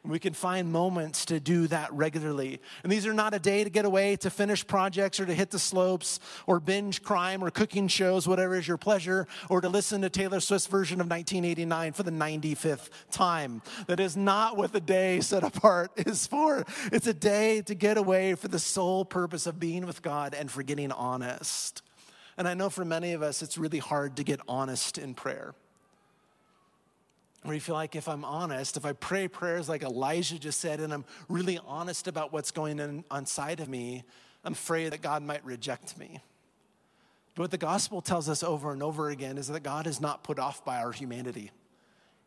we 0.07 0.19
can 0.19 0.33
find 0.33 0.71
moments 0.71 1.25
to 1.25 1.39
do 1.39 1.67
that 1.67 1.91
regularly. 1.93 2.59
And 2.83 2.91
these 2.91 3.05
are 3.05 3.13
not 3.13 3.33
a 3.33 3.39
day 3.39 3.63
to 3.63 3.69
get 3.69 3.85
away, 3.85 4.15
to 4.17 4.29
finish 4.29 4.65
projects, 4.65 5.19
or 5.19 5.25
to 5.25 5.33
hit 5.33 5.51
the 5.51 5.59
slopes, 5.59 6.19
or 6.45 6.59
binge 6.59 7.03
crime, 7.03 7.43
or 7.43 7.51
cooking 7.51 7.87
shows, 7.87 8.27
whatever 8.27 8.55
is 8.55 8.67
your 8.67 8.77
pleasure, 8.77 9.27
or 9.49 9.61
to 9.61 9.69
listen 9.69 10.01
to 10.01 10.09
Taylor 10.09 10.39
Swift's 10.39 10.67
version 10.67 11.01
of 11.01 11.09
1989 11.09 11.93
for 11.93 12.03
the 12.03 12.11
95th 12.11 12.89
time. 13.11 13.61
That 13.87 13.99
is 13.99 14.15
not 14.15 14.57
what 14.57 14.73
the 14.73 14.81
day 14.81 15.21
set 15.21 15.43
apart 15.43 15.91
is 15.97 16.27
for. 16.27 16.65
It's 16.91 17.07
a 17.07 17.13
day 17.13 17.61
to 17.63 17.75
get 17.75 17.97
away 17.97 18.35
for 18.35 18.47
the 18.47 18.59
sole 18.59 19.05
purpose 19.05 19.47
of 19.47 19.59
being 19.59 19.85
with 19.85 20.01
God 20.01 20.33
and 20.33 20.49
for 20.49 20.63
getting 20.63 20.91
honest. 20.91 21.81
And 22.37 22.47
I 22.47 22.53
know 22.53 22.69
for 22.69 22.85
many 22.85 23.13
of 23.13 23.23
us, 23.23 23.41
it's 23.41 23.57
really 23.57 23.79
hard 23.79 24.17
to 24.17 24.23
get 24.23 24.39
honest 24.47 24.97
in 24.97 25.15
prayer 25.15 25.53
where 27.47 27.53
you 27.53 27.61
feel 27.61 27.75
like 27.75 27.95
if 27.95 28.09
I'm 28.09 28.25
honest, 28.25 28.75
if 28.75 28.83
I 28.83 28.91
pray 28.91 29.29
prayers 29.29 29.69
like 29.69 29.81
Elijah 29.81 30.37
just 30.37 30.59
said, 30.59 30.81
and 30.81 30.93
I'm 30.93 31.05
really 31.29 31.57
honest 31.65 32.09
about 32.09 32.33
what's 32.33 32.51
going 32.51 32.81
on 32.81 33.05
inside 33.09 33.61
of 33.61 33.69
me, 33.69 34.03
I'm 34.43 34.51
afraid 34.51 34.91
that 34.91 35.01
God 35.01 35.23
might 35.23 35.45
reject 35.45 35.97
me. 35.97 36.19
But 37.35 37.43
what 37.43 37.51
the 37.51 37.57
gospel 37.57 38.01
tells 38.01 38.27
us 38.27 38.43
over 38.43 38.73
and 38.73 38.83
over 38.83 39.11
again 39.11 39.37
is 39.37 39.47
that 39.47 39.61
God 39.61 39.87
is 39.87 40.01
not 40.01 40.25
put 40.25 40.39
off 40.39 40.65
by 40.65 40.79
our 40.79 40.91
humanity. 40.91 41.51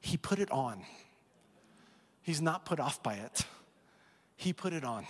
He 0.00 0.16
put 0.16 0.38
it 0.38 0.50
on. 0.50 0.84
He's 2.22 2.40
not 2.40 2.64
put 2.64 2.80
off 2.80 3.02
by 3.02 3.16
it. 3.16 3.44
He 4.36 4.54
put 4.54 4.72
it 4.72 4.84
on. 4.84 5.06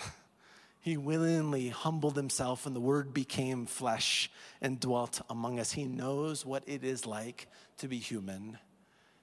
He 0.81 0.97
willingly 0.97 1.69
humbled 1.69 2.17
himself, 2.17 2.67
and 2.67 2.75
the 2.75 2.81
word 2.81 3.15
became 3.15 3.65
flesh 3.65 4.29
and 4.61 4.81
dwelt 4.81 5.21
among 5.31 5.61
us. 5.61 5.71
He 5.71 5.85
knows 5.85 6.45
what 6.45 6.65
it 6.67 6.83
is 6.83 7.07
like 7.07 7.47
to 7.79 7.87
be 7.87 7.99
human 7.99 8.59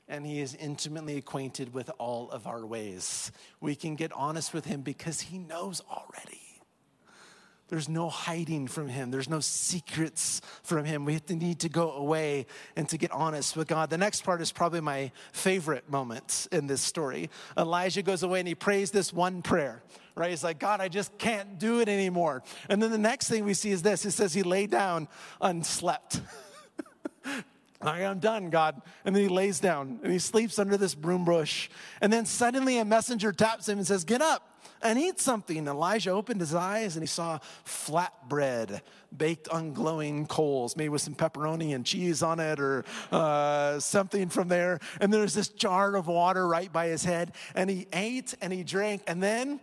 and 0.08 0.26
he 0.26 0.40
is 0.40 0.56
intimately 0.56 1.18
acquainted 1.18 1.74
with 1.74 1.92
all 1.98 2.30
of 2.32 2.48
our 2.48 2.66
ways. 2.66 3.32
We 3.60 3.76
can 3.76 3.96
get 3.96 4.12
honest 4.14 4.54
with 4.54 4.66
him 4.66 4.82
because 4.82 5.22
he 5.22 5.38
knows 5.38 5.82
already. 5.92 6.42
There's 7.70 7.90
no 7.90 8.10
hiding 8.10 8.68
from 8.68 8.88
him. 8.88 9.12
There's 9.12 9.28
no 9.28 9.42
secrets 9.42 10.42
from 10.64 10.86
him. 10.86 11.04
We 11.04 11.14
have 11.14 11.26
to 11.26 11.36
need 11.36 11.60
to 11.60 11.70
go 11.70 11.92
away 11.92 12.46
and 12.78 12.88
to 12.90 12.98
get 12.98 13.12
honest 13.12 13.58
with 13.58 13.68
God. 13.68 13.90
The 13.90 13.98
next 13.98 14.24
part 14.24 14.42
is 14.42 14.54
probably 14.54 14.80
my 14.80 15.12
favorite 15.34 15.90
moment 15.90 16.48
in 16.54 16.68
this 16.68 16.82
story. 16.82 17.30
Elijah 17.58 18.04
goes 18.04 18.24
away 18.24 18.40
and 18.40 18.48
he 18.48 18.56
prays 18.56 18.92
this 18.92 19.12
one 19.12 19.42
prayer, 19.42 19.84
right? 20.16 20.30
He's 20.30 20.46
like, 20.46 20.60
God, 20.60 20.80
I 20.80 20.88
just 20.88 21.18
can't 21.18 21.60
do 21.60 21.82
it 21.82 21.90
anymore. 21.90 22.42
And 22.70 22.82
then 22.82 22.92
the 22.92 22.98
next 22.98 23.28
thing 23.28 23.44
we 23.44 23.54
see 23.54 23.72
is 23.72 23.82
this 23.82 24.06
it 24.06 24.12
says 24.12 24.34
he 24.34 24.44
lay 24.44 24.66
down 24.66 25.10
unslept. 27.82 28.06
I'm 28.06 28.20
done, 28.20 28.50
God. 28.50 28.82
And 29.06 29.16
then 29.16 29.24
he 29.24 29.30
lays 29.30 29.60
down 29.60 30.00
and 30.04 30.12
he 30.12 30.20
sleeps 30.20 30.60
under 30.60 30.78
this 30.78 30.96
broom 30.96 31.26
bush. 31.26 31.70
And 32.02 32.12
then 32.12 32.26
suddenly 32.26 32.78
a 32.78 32.86
messenger 32.86 33.32
taps 33.32 33.68
him 33.68 33.78
and 33.78 33.88
says, 33.88 34.04
Get 34.04 34.22
up 34.22 34.58
and 34.82 35.00
eat 35.00 35.20
something. 35.20 35.68
Elijah 35.68 36.12
opened 36.12 36.40
his 36.42 36.54
eyes 36.54 36.96
and 36.96 37.04
he 37.04 37.08
saw 37.08 37.40
flatbread 37.66 38.82
baked 39.16 39.48
on 39.50 39.74
glowing 39.74 40.28
coals, 40.28 40.76
maybe 40.76 40.90
with 40.90 41.02
some 41.02 41.16
pepperoni 41.16 41.74
and 41.74 41.86
cheese 41.86 42.22
on 42.22 42.40
it 42.40 42.60
or 42.60 42.84
uh, 43.12 43.80
something 43.80 44.30
from 44.30 44.48
there. 44.48 44.80
And 45.00 45.14
there's 45.14 45.34
this 45.34 45.50
jar 45.50 45.96
of 45.96 46.08
water 46.08 46.48
right 46.48 46.72
by 46.72 46.88
his 46.88 47.04
head. 47.04 47.34
And 47.56 47.70
he 47.70 47.88
ate 47.94 48.36
and 48.42 48.52
he 48.52 48.64
drank. 48.64 49.04
And 49.08 49.22
then 49.24 49.60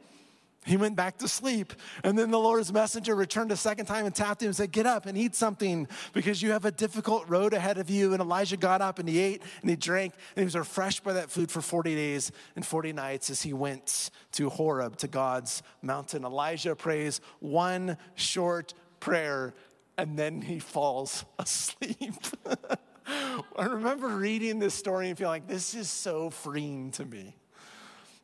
he 0.65 0.77
went 0.77 0.97
back 0.97 1.19
to 1.19 1.29
sleep. 1.29 1.73
And 2.03 2.19
then 2.19 2.31
the 2.31 2.39
Lord's 2.39 2.73
messenger 2.73 3.15
returned 3.15 3.53
a 3.53 3.57
second 3.57 3.87
time 3.87 4.07
and 4.07 4.15
tapped 4.15 4.43
him 4.43 4.49
and 4.49 4.57
said, 4.57 4.73
Get 4.73 4.87
up 4.87 5.07
and 5.07 5.17
eat 5.17 5.35
something 5.35 5.87
because 6.13 6.43
you 6.43 6.53
have 6.53 6.65
a 6.65 6.71
difficult 6.71 7.29
road 7.29 7.53
ahead 7.53 7.79
of 7.79 7.91
you. 7.91 8.13
And 8.13 8.21
Elijah 8.21 8.57
got 8.57 8.81
up 8.81 8.99
and 8.99 9.09
he 9.09 9.19
ate 9.19 9.43
and 9.61 9.71
he 9.71 9.77
drank 9.77 10.15
and 10.35 10.43
he 10.43 10.45
was 10.45 10.57
refreshed 10.57 11.05
by 11.05 11.13
that 11.15 11.31
food 11.31 11.51
for 11.51 11.61
40 11.61 11.95
days 11.95 12.33
and 12.57 12.65
40 12.65 12.93
nights 12.93 13.31
as 13.31 13.43
he 13.43 13.53
went 13.53 14.11
to 14.33 14.49
Horeb, 14.49 14.97
to 14.97 15.09
God's 15.09 15.63
mountain. 15.83 16.25
Elijah 16.25 16.75
prays 16.75 17.21
one 17.41 17.97
short 18.15 18.75
prayer 19.01 19.55
and 19.99 20.19
then 20.19 20.41
he 20.41 20.59
falls 20.59 21.25
asleep. 21.39 22.15
I 23.07 23.67
remember 23.67 24.09
reading 24.09 24.59
this 24.59 24.75
story 24.75 25.11
and 25.11 25.19
feeling 25.19 25.33
like 25.33 25.47
this 25.47 25.75
is 25.75 25.91
so 25.91 26.31
freeing 26.31 26.91
to 26.93 27.05
me 27.05 27.37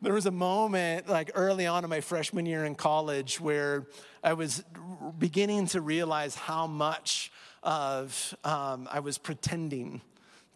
there 0.03 0.15
was 0.15 0.27
a 0.27 0.31
moment 0.31 1.09
like 1.09 1.31
early 1.35 1.67
on 1.67 1.85
in 1.85 1.91
my 1.91 2.01
freshman 2.01 2.47
year 2.47 2.65
in 2.65 2.75
college 2.75 3.41
where 3.41 3.87
I 4.25 4.33
was 4.33 4.65
beginning 5.19 5.67
to 5.69 5.81
realize 5.81 6.35
how 6.35 6.67
much 6.67 7.31
of 7.63 8.35
um, 8.45 8.89
I 8.91 9.01
was 9.01 9.19
pretending 9.19 10.01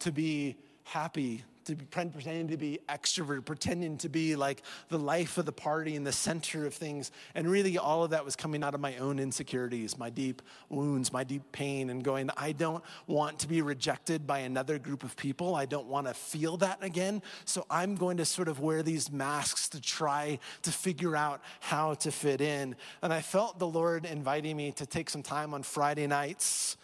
to 0.01 0.13
be 0.13 0.57
happy 0.85 1.45
to 1.65 1.75
be 1.75 1.85
pretending 1.85 2.49
to 2.49 2.57
be 2.57 2.79
extrovert, 2.89 3.45
pretending 3.45 3.97
to 3.99 4.09
be 4.09 4.37
like 4.37 4.63
the 4.89 4.99
life 4.99 5.39
of 5.39 5.47
the 5.47 5.53
party 5.53 5.97
and 5.97 6.07
the 6.07 6.13
center 6.13 6.67
of 6.67 6.75
things. 6.75 7.11
And 7.35 7.49
really, 7.49 7.79
all 7.79 8.05
of 8.05 8.11
that 8.11 8.25
was 8.25 8.37
coming 8.37 8.63
out 8.63 8.75
of 8.75 8.81
my 8.81 8.97
own 8.99 9.19
insecurities, 9.19 9.99
my 9.99 10.11
deep 10.11 10.43
wounds, 10.69 11.13
my 11.13 11.25
deep 11.25 11.53
pain, 11.53 11.91
and 11.91 12.03
going, 12.03 12.31
I 12.37 12.53
don't 12.53 12.85
want 13.07 13.39
to 13.41 13.49
be 13.49 13.63
rejected 13.63 14.27
by 14.27 14.41
another 14.41 14.79
group 14.79 15.03
of 15.03 15.17
people. 15.17 15.55
I 15.55 15.67
don't 15.67 15.87
want 15.87 16.07
to 16.07 16.15
feel 16.15 16.57
that 16.59 16.83
again. 16.83 17.23
So 17.45 17.67
I'm 17.71 17.95
going 17.95 18.19
to 18.19 18.25
sort 18.25 18.49
of 18.49 18.61
wear 18.61 18.83
these 18.83 19.11
masks 19.11 19.69
to 19.71 19.81
try 19.81 20.39
to 20.63 20.73
figure 20.73 21.17
out 21.17 21.41
how 21.61 21.95
to 21.95 22.11
fit 22.11 22.41
in. 22.41 22.77
And 23.03 23.13
I 23.13 23.21
felt 23.21 23.59
the 23.59 23.67
Lord 23.67 24.07
inviting 24.07 24.57
me 24.57 24.73
to 24.73 24.87
take 24.87 25.11
some 25.11 25.23
time 25.23 25.55
on 25.55 25.63
Friday 25.63 26.07
nights 26.07 26.77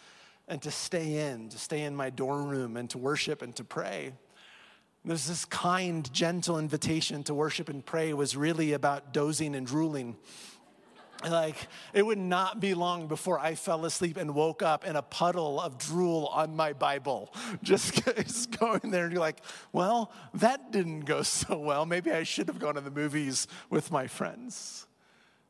and 0.47 0.61
to 0.61 0.71
stay 0.71 1.31
in, 1.31 1.49
to 1.49 1.57
stay 1.57 1.81
in 1.83 1.95
my 1.95 2.09
dorm 2.09 2.49
room 2.49 2.75
and 2.75 2.89
to 2.89 2.97
worship 2.97 3.41
and 3.41 3.55
to 3.55 3.63
pray. 3.63 4.11
There's 5.03 5.27
this 5.27 5.45
kind, 5.45 6.11
gentle 6.13 6.59
invitation 6.59 7.23
to 7.23 7.33
worship 7.33 7.69
and 7.69 7.83
pray 7.83 8.13
was 8.13 8.37
really 8.37 8.73
about 8.73 9.13
dozing 9.13 9.55
and 9.55 9.65
drooling. 9.65 10.15
Like, 11.27 11.55
it 11.93 12.03
would 12.03 12.17
not 12.17 12.59
be 12.59 12.73
long 12.73 13.07
before 13.07 13.39
I 13.39 13.55
fell 13.55 13.85
asleep 13.85 14.17
and 14.17 14.33
woke 14.33 14.61
up 14.61 14.85
in 14.85 14.95
a 14.95 15.01
puddle 15.01 15.59
of 15.59 15.77
drool 15.77 16.27
on 16.27 16.55
my 16.55 16.73
Bible. 16.73 17.33
Just, 17.63 18.03
just 18.17 18.57
going 18.59 18.91
there 18.91 19.03
and 19.03 19.13
you're 19.13 19.21
like, 19.21 19.41
well, 19.71 20.11
that 20.35 20.71
didn't 20.71 21.01
go 21.01 21.21
so 21.21 21.59
well. 21.59 21.85
Maybe 21.85 22.11
I 22.11 22.23
should 22.23 22.47
have 22.47 22.59
gone 22.59 22.75
to 22.75 22.81
the 22.81 22.91
movies 22.91 23.47
with 23.69 23.91
my 23.91 24.07
friends. 24.07 24.87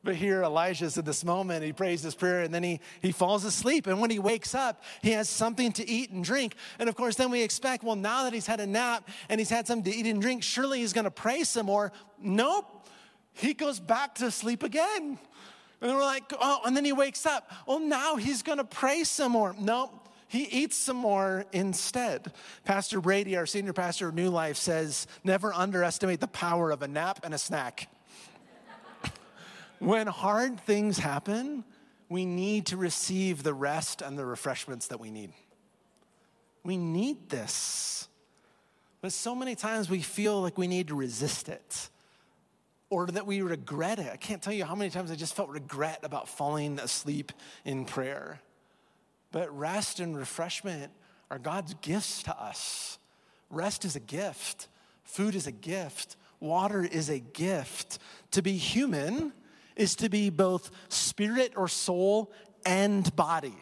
But 0.04 0.16
here 0.16 0.42
Elijah's 0.42 0.98
in 0.98 1.04
this 1.04 1.24
moment, 1.24 1.64
he 1.64 1.72
prays 1.72 2.02
this 2.02 2.14
prayer 2.14 2.40
and 2.40 2.52
then 2.52 2.64
he, 2.64 2.80
he 3.00 3.12
falls 3.12 3.44
asleep. 3.44 3.86
And 3.86 4.00
when 4.00 4.10
he 4.10 4.18
wakes 4.18 4.52
up, 4.54 4.82
he 5.00 5.12
has 5.12 5.28
something 5.28 5.70
to 5.72 5.88
eat 5.88 6.10
and 6.10 6.24
drink. 6.24 6.56
And 6.80 6.88
of 6.88 6.96
course, 6.96 7.14
then 7.14 7.30
we 7.30 7.42
expect, 7.42 7.84
well, 7.84 7.94
now 7.94 8.24
that 8.24 8.32
he's 8.32 8.46
had 8.46 8.58
a 8.58 8.66
nap 8.66 9.08
and 9.28 9.40
he's 9.40 9.50
had 9.50 9.66
something 9.68 9.92
to 9.92 9.96
eat 9.96 10.06
and 10.06 10.20
drink, 10.20 10.42
surely 10.42 10.80
he's 10.80 10.92
gonna 10.92 11.10
pray 11.10 11.44
some 11.44 11.66
more. 11.66 11.92
Nope. 12.20 12.66
He 13.32 13.54
goes 13.54 13.78
back 13.78 14.16
to 14.16 14.30
sleep 14.32 14.64
again. 14.64 15.18
And 15.80 15.92
we're 15.92 16.02
like, 16.02 16.32
oh, 16.40 16.60
and 16.64 16.76
then 16.76 16.84
he 16.84 16.92
wakes 16.92 17.24
up. 17.24 17.50
Oh, 17.68 17.78
now 17.78 18.16
he's 18.16 18.42
gonna 18.42 18.64
pray 18.64 19.04
some 19.04 19.32
more. 19.32 19.54
Nope. 19.58 19.98
He 20.26 20.44
eats 20.44 20.76
some 20.76 20.96
more 20.96 21.44
instead. 21.52 22.32
Pastor 22.64 23.00
Brady, 23.00 23.36
our 23.36 23.46
senior 23.46 23.74
pastor 23.74 24.08
of 24.08 24.14
New 24.14 24.30
Life, 24.30 24.56
says 24.56 25.06
never 25.22 25.52
underestimate 25.52 26.20
the 26.20 26.28
power 26.28 26.70
of 26.70 26.82
a 26.82 26.88
nap 26.88 27.20
and 27.22 27.34
a 27.34 27.38
snack. 27.38 27.88
When 29.82 30.06
hard 30.06 30.60
things 30.60 30.96
happen, 30.98 31.64
we 32.08 32.24
need 32.24 32.66
to 32.66 32.76
receive 32.76 33.42
the 33.42 33.52
rest 33.52 34.00
and 34.00 34.16
the 34.16 34.24
refreshments 34.24 34.86
that 34.86 35.00
we 35.00 35.10
need. 35.10 35.32
We 36.62 36.76
need 36.76 37.28
this. 37.28 38.06
But 39.00 39.12
so 39.12 39.34
many 39.34 39.56
times 39.56 39.90
we 39.90 40.00
feel 40.00 40.40
like 40.40 40.56
we 40.56 40.68
need 40.68 40.86
to 40.86 40.94
resist 40.94 41.48
it 41.48 41.88
or 42.90 43.08
that 43.08 43.26
we 43.26 43.42
regret 43.42 43.98
it. 43.98 44.08
I 44.12 44.16
can't 44.16 44.40
tell 44.40 44.52
you 44.52 44.64
how 44.64 44.76
many 44.76 44.88
times 44.88 45.10
I 45.10 45.16
just 45.16 45.34
felt 45.34 45.48
regret 45.48 45.98
about 46.04 46.28
falling 46.28 46.78
asleep 46.78 47.32
in 47.64 47.84
prayer. 47.84 48.40
But 49.32 49.50
rest 49.58 49.98
and 49.98 50.16
refreshment 50.16 50.92
are 51.28 51.40
God's 51.40 51.74
gifts 51.80 52.22
to 52.22 52.40
us. 52.40 53.00
Rest 53.50 53.84
is 53.84 53.96
a 53.96 54.00
gift, 54.00 54.68
food 55.02 55.34
is 55.34 55.48
a 55.48 55.52
gift, 55.52 56.14
water 56.38 56.84
is 56.84 57.10
a 57.10 57.18
gift. 57.18 57.98
To 58.30 58.42
be 58.42 58.52
human 58.52 59.32
is 59.76 59.96
to 59.96 60.08
be 60.08 60.30
both 60.30 60.70
spirit 60.88 61.52
or 61.56 61.68
soul 61.68 62.32
and 62.64 63.14
body. 63.16 63.56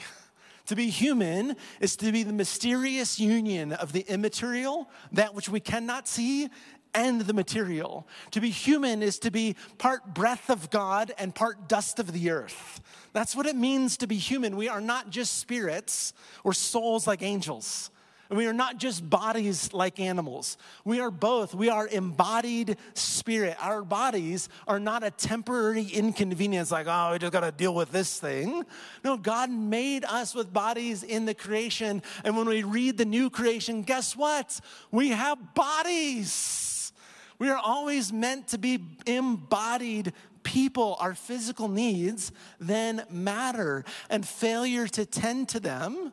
To 0.66 0.76
be 0.76 0.88
human 0.88 1.56
is 1.80 1.96
to 1.96 2.12
be 2.12 2.22
the 2.22 2.32
mysterious 2.32 3.18
union 3.18 3.72
of 3.72 3.92
the 3.92 4.02
immaterial, 4.02 4.88
that 5.12 5.34
which 5.34 5.48
we 5.48 5.58
cannot 5.58 6.06
see, 6.06 6.48
and 6.94 7.20
the 7.22 7.32
material. 7.32 8.06
To 8.32 8.40
be 8.40 8.50
human 8.50 9.02
is 9.02 9.18
to 9.20 9.30
be 9.30 9.56
part 9.78 10.14
breath 10.14 10.50
of 10.50 10.70
God 10.70 11.12
and 11.18 11.34
part 11.34 11.68
dust 11.68 11.98
of 11.98 12.12
the 12.12 12.30
earth. 12.30 12.80
That's 13.12 13.34
what 13.34 13.46
it 13.46 13.56
means 13.56 13.96
to 13.98 14.06
be 14.06 14.16
human. 14.16 14.56
We 14.56 14.68
are 14.68 14.80
not 14.80 15.10
just 15.10 15.38
spirits 15.38 16.12
or 16.44 16.52
souls 16.52 17.06
like 17.06 17.22
angels. 17.22 17.90
We 18.30 18.46
are 18.46 18.52
not 18.52 18.78
just 18.78 19.08
bodies 19.08 19.72
like 19.72 19.98
animals. 19.98 20.56
We 20.84 21.00
are 21.00 21.10
both. 21.10 21.52
We 21.52 21.68
are 21.68 21.88
embodied 21.88 22.76
spirit. 22.94 23.56
Our 23.60 23.82
bodies 23.82 24.48
are 24.68 24.78
not 24.78 25.02
a 25.02 25.10
temporary 25.10 25.82
inconvenience, 25.82 26.70
like, 26.70 26.86
oh, 26.88 27.10
we 27.12 27.18
just 27.18 27.32
got 27.32 27.40
to 27.40 27.50
deal 27.50 27.74
with 27.74 27.90
this 27.90 28.20
thing. 28.20 28.64
No, 29.02 29.16
God 29.16 29.50
made 29.50 30.04
us 30.04 30.32
with 30.32 30.52
bodies 30.52 31.02
in 31.02 31.26
the 31.26 31.34
creation. 31.34 32.04
And 32.22 32.36
when 32.36 32.46
we 32.46 32.62
read 32.62 32.98
the 32.98 33.04
new 33.04 33.30
creation, 33.30 33.82
guess 33.82 34.16
what? 34.16 34.60
We 34.92 35.08
have 35.08 35.54
bodies. 35.54 36.92
We 37.40 37.48
are 37.48 37.58
always 37.58 38.12
meant 38.12 38.48
to 38.48 38.58
be 38.58 38.78
embodied 39.06 40.12
people, 40.44 40.96
our 41.00 41.14
physical 41.14 41.68
needs 41.68 42.32
then 42.60 43.04
matter, 43.10 43.84
and 44.08 44.26
failure 44.26 44.86
to 44.86 45.04
tend 45.04 45.48
to 45.48 45.60
them 45.60 46.12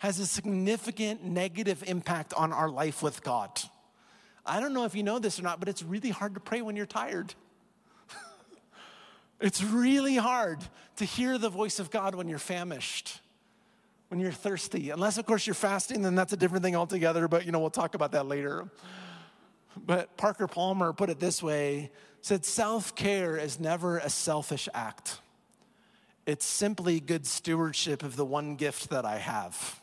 has 0.00 0.18
a 0.18 0.26
significant 0.26 1.22
negative 1.22 1.84
impact 1.86 2.32
on 2.32 2.54
our 2.54 2.70
life 2.70 3.02
with 3.02 3.22
God. 3.22 3.50
I 4.46 4.58
don't 4.58 4.72
know 4.72 4.86
if 4.86 4.94
you 4.94 5.02
know 5.02 5.18
this 5.18 5.38
or 5.38 5.42
not, 5.42 5.60
but 5.60 5.68
it's 5.68 5.82
really 5.82 6.08
hard 6.08 6.32
to 6.34 6.40
pray 6.40 6.62
when 6.62 6.74
you're 6.74 6.86
tired. 6.86 7.34
it's 9.40 9.62
really 9.62 10.16
hard 10.16 10.58
to 10.96 11.04
hear 11.04 11.36
the 11.36 11.50
voice 11.50 11.78
of 11.78 11.90
God 11.90 12.14
when 12.14 12.30
you're 12.30 12.38
famished, 12.38 13.20
when 14.08 14.20
you're 14.20 14.32
thirsty. 14.32 14.88
Unless, 14.88 15.18
of 15.18 15.26
course, 15.26 15.46
you're 15.46 15.52
fasting, 15.52 16.00
then 16.00 16.14
that's 16.14 16.32
a 16.32 16.36
different 16.38 16.64
thing 16.64 16.76
altogether, 16.76 17.28
but 17.28 17.44
you 17.44 17.52
know, 17.52 17.60
we'll 17.60 17.68
talk 17.68 17.94
about 17.94 18.12
that 18.12 18.26
later. 18.26 18.70
But 19.76 20.16
Parker 20.16 20.46
Palmer 20.46 20.94
put 20.94 21.10
it 21.10 21.20
this 21.20 21.42
way 21.42 21.92
said 22.22 22.46
self 22.46 22.94
care 22.94 23.36
is 23.36 23.60
never 23.60 23.98
a 23.98 24.08
selfish 24.08 24.66
act. 24.72 25.20
It's 26.24 26.46
simply 26.46 27.00
good 27.00 27.26
stewardship 27.26 28.02
of 28.02 28.16
the 28.16 28.24
one 28.24 28.56
gift 28.56 28.88
that 28.88 29.04
I 29.04 29.18
have 29.18 29.79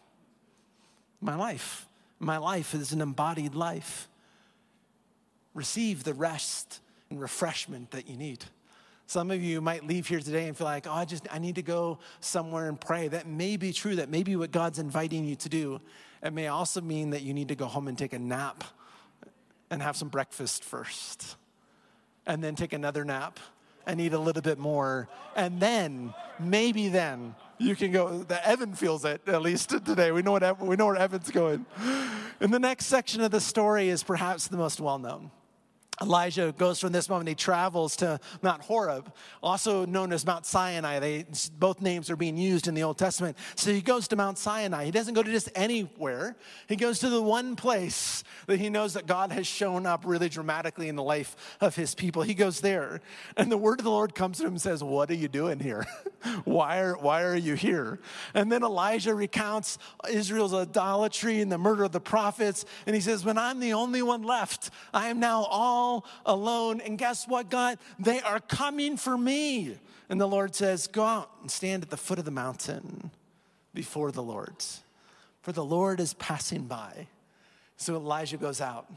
my 1.22 1.36
life. 1.36 1.88
My 2.20 2.38
life 2.38 2.74
is 2.74 2.91
an 2.91 3.01
embodied 3.01 3.55
life. 3.55 4.07
Receive 5.53 6.03
the 6.03 6.13
rest 6.13 6.82
and 7.09 7.20
refreshment 7.20 7.91
that 7.91 8.07
you 8.07 8.18
need. 8.18 8.45
Some 9.07 9.32
of 9.32 9.41
you 9.41 9.61
might 9.61 9.88
leave 9.88 10.07
here 10.07 10.20
today 10.20 10.47
and 10.47 10.57
feel 10.57 10.65
like, 10.65 10.86
oh, 10.86 10.91
I 10.91 11.05
just, 11.05 11.26
I 11.32 11.39
need 11.39 11.55
to 11.55 11.61
go 11.61 11.99
somewhere 12.20 12.68
and 12.68 12.80
pray. 12.80 13.07
That 13.07 13.26
may 13.26 13.55
be 13.55 13.72
true. 13.72 13.95
That 13.95 14.09
may 14.09 14.22
be 14.22 14.36
what 14.36 14.51
God's 14.51 14.80
inviting 14.80 15.24
you 15.24 15.36
to 15.38 15.49
do. 15.49 15.80
It 16.22 16.34
may 16.34 16.47
also 16.47 16.82
mean 16.82 17.11
that 17.11 17.22
you 17.22 17.34
need 17.34 17.47
to 17.47 17.55
go 17.55 17.68
home 17.68 17.88
and 17.88 17.97
take 17.97 18.13
a 18.13 18.20
nap 18.20 18.63
and 19.70 19.82
have 19.82 19.95
some 19.95 20.09
breakfast 20.09 20.63
first, 20.63 21.36
and 22.26 22.43
then 22.43 22.55
take 22.55 22.72
another 22.74 23.03
nap 23.03 23.39
and 23.86 23.99
eat 23.99 24.13
a 24.13 24.20
little 24.20 24.41
bit 24.41 24.57
more. 24.57 25.09
And 25.36 25.59
then, 25.59 26.13
maybe 26.39 26.89
then, 26.89 27.36
you 27.58 27.76
can 27.76 27.91
go. 27.91 28.24
The 28.24 28.45
Evan 28.47 28.74
feels 28.74 29.05
it 29.05 29.22
at 29.28 29.41
least 29.41 29.70
today. 29.70 30.12
We 30.12 30.22
know 30.22 30.32
what 30.34 30.62
we 30.62 30.76
know 30.76 30.88
where 30.88 30.95
Evan's 30.95 31.32
going. 31.32 31.66
And 32.39 32.53
the 32.53 32.60
next 32.60 32.86
section 32.86 33.22
of 33.22 33.32
the 33.32 33.41
story 33.41 33.89
is 33.89 34.03
perhaps 34.03 34.47
the 34.47 34.58
most 34.58 34.80
well 34.80 34.99
known. 34.99 35.32
Elijah 36.02 36.54
goes 36.58 36.80
from 36.80 36.91
this 36.91 37.10
moment, 37.10 37.28
he 37.28 37.36
travels 37.36 37.95
to 37.98 38.20
Mount 38.43 38.62
Horeb, 38.62 39.12
also 39.41 39.86
known 39.86 40.14
as 40.14 40.26
Mount 40.26 40.45
Sinai. 40.45 41.00
They, 41.00 41.26
both 41.58 41.82
names 41.82 42.12
are 42.12 42.16
being 42.16 42.38
used 42.38 42.68
in 42.68 42.76
the 42.76 42.84
Old 42.84 43.00
Testament. 43.00 43.36
So 43.56 43.72
he 43.72 43.82
goes 43.82 44.08
to 44.10 44.16
Mount 44.16 44.38
Sinai. 44.38 44.86
He 44.86 44.91
doesn't 44.91 45.16
go 45.16 45.24
to 45.24 45.32
just 45.32 45.50
anywhere, 45.56 46.36
he 46.68 46.76
goes 46.76 47.00
to 47.00 47.10
the 47.10 47.22
one 47.22 47.56
place 47.56 48.24
that 48.45 48.60
he 48.60 48.70
knows 48.70 48.93
that 48.93 49.08
God 49.08 49.32
has 49.32 49.48
shown 49.48 49.86
up 49.86 50.04
really 50.06 50.30
dramatically 50.30 50.88
in 50.88 50.95
the 50.95 51.04
life 51.04 51.36
of 51.62 51.76
his 51.76 51.95
people. 51.95 52.22
He 52.22 52.34
goes 52.34 52.62
there, 52.62 53.02
and 53.36 53.52
the 53.52 53.58
word 53.58 53.80
of 53.80 53.84
the 53.84 53.91
Lord 53.91 54.14
comes 54.14 54.38
to 54.38 54.43
him 54.43 54.50
and 54.50 54.62
says, 54.62 54.84
What 54.84 55.10
are 55.10 55.16
you 55.16 55.28
doing 55.28 55.60
here? 55.60 55.86
why, 56.43 56.80
are, 56.80 56.98
why 56.98 57.24
are 57.24 57.36
you 57.36 57.56
here? 57.56 58.00
And 58.34 58.52
then 58.52 58.64
Elijah 58.64 59.16
recounts 59.16 59.80
Israel's 60.10 60.54
idolatry 60.54 61.41
and 61.41 61.52
the 61.52 61.58
murder 61.58 61.84
of 61.84 61.91
the 61.91 62.00
prophets. 62.00 62.66
And 62.86 62.95
he 62.95 63.02
says, 63.02 63.26
When 63.26 63.38
I'm 63.38 63.60
the 63.60 63.74
only 63.74 64.02
one 64.02 64.22
left, 64.24 64.70
I 64.93 65.08
am 65.08 65.20
now 65.20 65.43
all 65.43 65.86
all 65.88 66.05
alone. 66.25 66.81
And 66.81 66.97
guess 66.97 67.27
what, 67.27 67.49
God? 67.49 67.77
They 67.99 68.21
are 68.21 68.39
coming 68.39 68.97
for 68.97 69.17
me. 69.17 69.77
And 70.09 70.19
the 70.19 70.27
Lord 70.27 70.55
says, 70.55 70.88
Go 70.88 71.03
out 71.03 71.31
and 71.41 71.49
stand 71.49 71.83
at 71.83 71.89
the 71.89 71.97
foot 71.97 72.19
of 72.19 72.25
the 72.25 72.31
mountain 72.31 73.11
before 73.73 74.11
the 74.11 74.23
Lord, 74.23 74.55
for 75.41 75.51
the 75.51 75.65
Lord 75.65 75.99
is 75.99 76.13
passing 76.15 76.63
by. 76.63 77.07
So 77.77 77.95
Elijah 77.95 78.38
goes 78.38 78.59
out, 78.59 78.89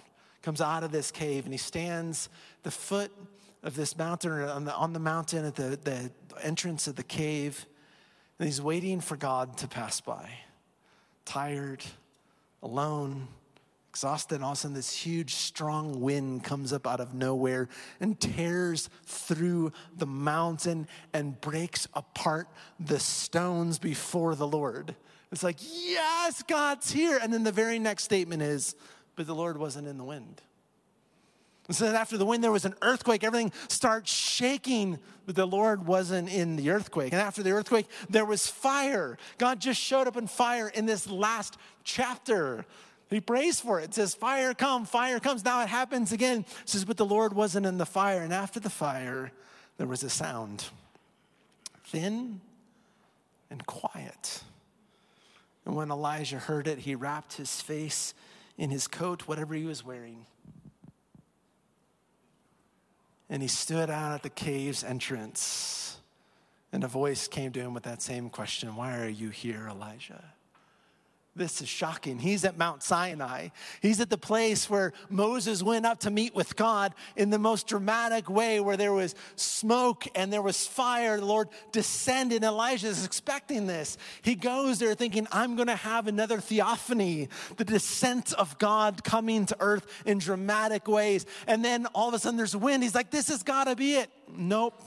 comes 0.43 0.61
out 0.61 0.85
of 0.85 0.91
this 0.91 1.11
cave, 1.11 1.45
and 1.45 1.53
he 1.53 1.59
stands 1.59 2.29
the 2.63 2.71
foot 2.71 3.13
of 3.63 3.77
this 3.77 3.97
mountain, 3.99 4.33
on 4.33 4.65
the, 4.65 4.75
on 4.75 4.93
the 4.93 4.99
mountain 4.99 5.45
at 5.45 5.55
the, 5.55 5.79
the 5.83 6.11
entrance 6.43 6.87
of 6.87 6.97
the 6.97 7.03
cave, 7.03 7.67
and 8.39 8.47
he's 8.47 8.63
waiting 8.63 9.01
for 9.01 9.17
God 9.17 9.59
to 9.59 9.69
pass 9.69 10.01
by. 10.01 10.31
Tired, 11.27 11.85
alone, 12.63 13.29
exhausted, 13.91 14.37
and 14.37 14.45
all 14.45 14.53
of 14.53 14.57
a 14.57 14.61
sudden 14.61 14.75
this 14.75 14.95
huge, 14.95 15.35
strong 15.35 16.01
wind 16.01 16.45
comes 16.45 16.73
up 16.73 16.87
out 16.87 17.01
of 17.01 17.13
nowhere 17.13 17.69
and 17.99 18.19
tears 18.21 18.89
through 19.05 19.73
the 19.97 20.07
mountain 20.07 20.87
and 21.13 21.41
breaks 21.41 21.89
apart 21.95 22.47
the 22.79 23.01
stones 23.01 23.81
before 23.81 24.37
the 24.37 24.47
Lord. 24.47 24.95
It's 25.33 25.43
like, 25.43 25.57
yes, 25.61 26.43
God's 26.45 26.93
here. 26.93 27.19
And 27.21 27.33
then 27.33 27.43
the 27.43 27.53
very 27.53 27.81
next 27.81 28.05
statement 28.05 28.43
is, 28.43 28.77
but 29.17 29.27
the 29.27 29.35
Lord 29.35 29.59
wasn't 29.59 29.89
in 29.89 29.99
the 29.99 30.05
wind. 30.05 30.41
And 31.67 31.77
so 31.77 31.85
then 31.85 31.95
after 31.95 32.17
the 32.17 32.27
wind, 32.27 32.43
there 32.43 32.51
was 32.51 32.65
an 32.65 32.75
earthquake. 32.83 33.23
Everything 33.23 33.53
starts 33.69 34.13
shaking, 34.13 34.99
but 35.27 35.37
the 35.37 35.47
Lord 35.47 35.87
wasn't 35.87 36.29
in 36.29 36.57
the 36.57 36.71
earthquake. 36.71 37.13
And 37.13 37.21
after 37.21 37.43
the 37.45 37.53
earthquake, 37.53 37.87
there 38.09 38.25
was 38.25 38.47
fire. 38.47 39.19
God 39.39 39.61
just 39.61 39.81
showed 39.81 40.09
up 40.09 40.17
in 40.17 40.27
fire 40.27 40.69
in 40.69 40.87
this 40.87 41.09
last 41.09 41.57
chapter. 41.85 42.67
He 43.11 43.21
prays 43.21 43.59
for 43.59 43.81
it. 43.81 43.87
It 43.87 43.95
says, 43.95 44.15
Fire 44.15 44.55
come, 44.55 44.85
fire 44.87 45.19
comes. 45.19 45.45
Now 45.45 45.63
it 45.63 45.69
happens 45.69 46.13
again. 46.13 46.45
It 46.63 46.69
says, 46.69 46.85
But 46.85 46.97
the 46.97 47.05
Lord 47.05 47.33
wasn't 47.33 47.67
in 47.67 47.77
the 47.77 47.87
fire. 47.87 48.23
And 48.23 48.33
after 48.33 48.61
the 48.61 48.71
fire, 48.71 49.33
there 49.79 49.89
was 49.89 50.05
a 50.05 50.11
sound 50.11 50.67
thin 51.85 52.41
and 53.51 53.67
quiet. 53.67 54.45
And 55.67 55.75
when 55.75 55.91
Elijah 55.91 56.39
heard 56.39 56.69
it, 56.69 56.79
he 56.79 56.95
wrapped 56.95 57.35
his 57.35 57.61
face 57.61 58.15
in 58.57 58.71
his 58.71 58.87
coat, 58.87 59.27
whatever 59.27 59.55
he 59.55 59.65
was 59.65 59.85
wearing. 59.85 60.27
And 63.29 63.43
he 63.43 63.49
stood 63.49 63.91
out 63.91 64.13
at 64.13 64.23
the 64.23 64.31
cave's 64.31 64.85
entrance. 64.85 65.99
And 66.73 66.85
a 66.85 66.89
voice 66.89 67.27
came 67.27 67.51
to 67.53 67.61
him 67.61 67.75
with 67.75 67.83
that 67.83 68.03
same 68.03 68.31
question 68.31 68.77
Why 68.77 68.99
are 68.99 69.09
you 69.09 69.31
here, 69.31 69.67
Elijah? 69.69 70.23
This 71.37 71.63
is 71.63 71.69
shocking. 71.69 72.19
He's 72.19 72.45
at 72.45 72.59
Mount 72.59 72.83
Sinai. 72.83 73.49
He's 73.81 74.01
at 74.01 74.11
the 74.11 74.19
place 74.19 74.69
where 74.69 74.93
Moses 75.09 75.63
went 75.63 75.87
up 75.87 76.01
to 76.01 76.11
meet 76.11 76.35
with 76.35 76.57
God 76.57 76.93
in 77.15 77.31
the 77.31 77.39
most 77.39 77.69
dramatic 77.69 78.29
way, 78.29 78.59
where 78.59 78.77
there 78.77 78.93
was 78.93 79.15
smoke 79.37 80.09
and 80.17 80.33
there 80.33 80.43
was 80.43 80.67
fire. 80.67 81.19
The 81.19 81.25
Lord 81.25 81.49
descended. 81.71 82.43
Elijah 82.43 82.89
is 82.89 83.05
expecting 83.05 83.69
this. 83.69 83.97
He 84.23 84.35
goes 84.35 84.81
there 84.81 84.95
thinking, 84.95 85.29
I'm 85.31 85.55
going 85.55 85.69
to 85.69 85.77
have 85.77 86.09
another 86.09 86.41
theophany, 86.41 87.29
the 87.57 87.65
descent 87.65 88.33
of 88.33 88.59
God 88.59 89.05
coming 89.05 89.47
to 89.47 89.57
earth 89.61 89.87
in 90.05 90.19
dramatic 90.19 90.89
ways. 90.89 91.27
And 91.47 91.65
then 91.65 91.87
all 91.95 92.09
of 92.09 92.15
a 92.15 92.19
sudden 92.19 92.39
there's 92.39 92.57
wind. 92.57 92.83
He's 92.83 92.95
like, 92.95 93.13
This 93.13 93.29
has 93.29 93.45
got 93.45 93.65
to 93.65 93.77
be 93.77 93.95
it. 93.95 94.11
Nope. 94.29 94.83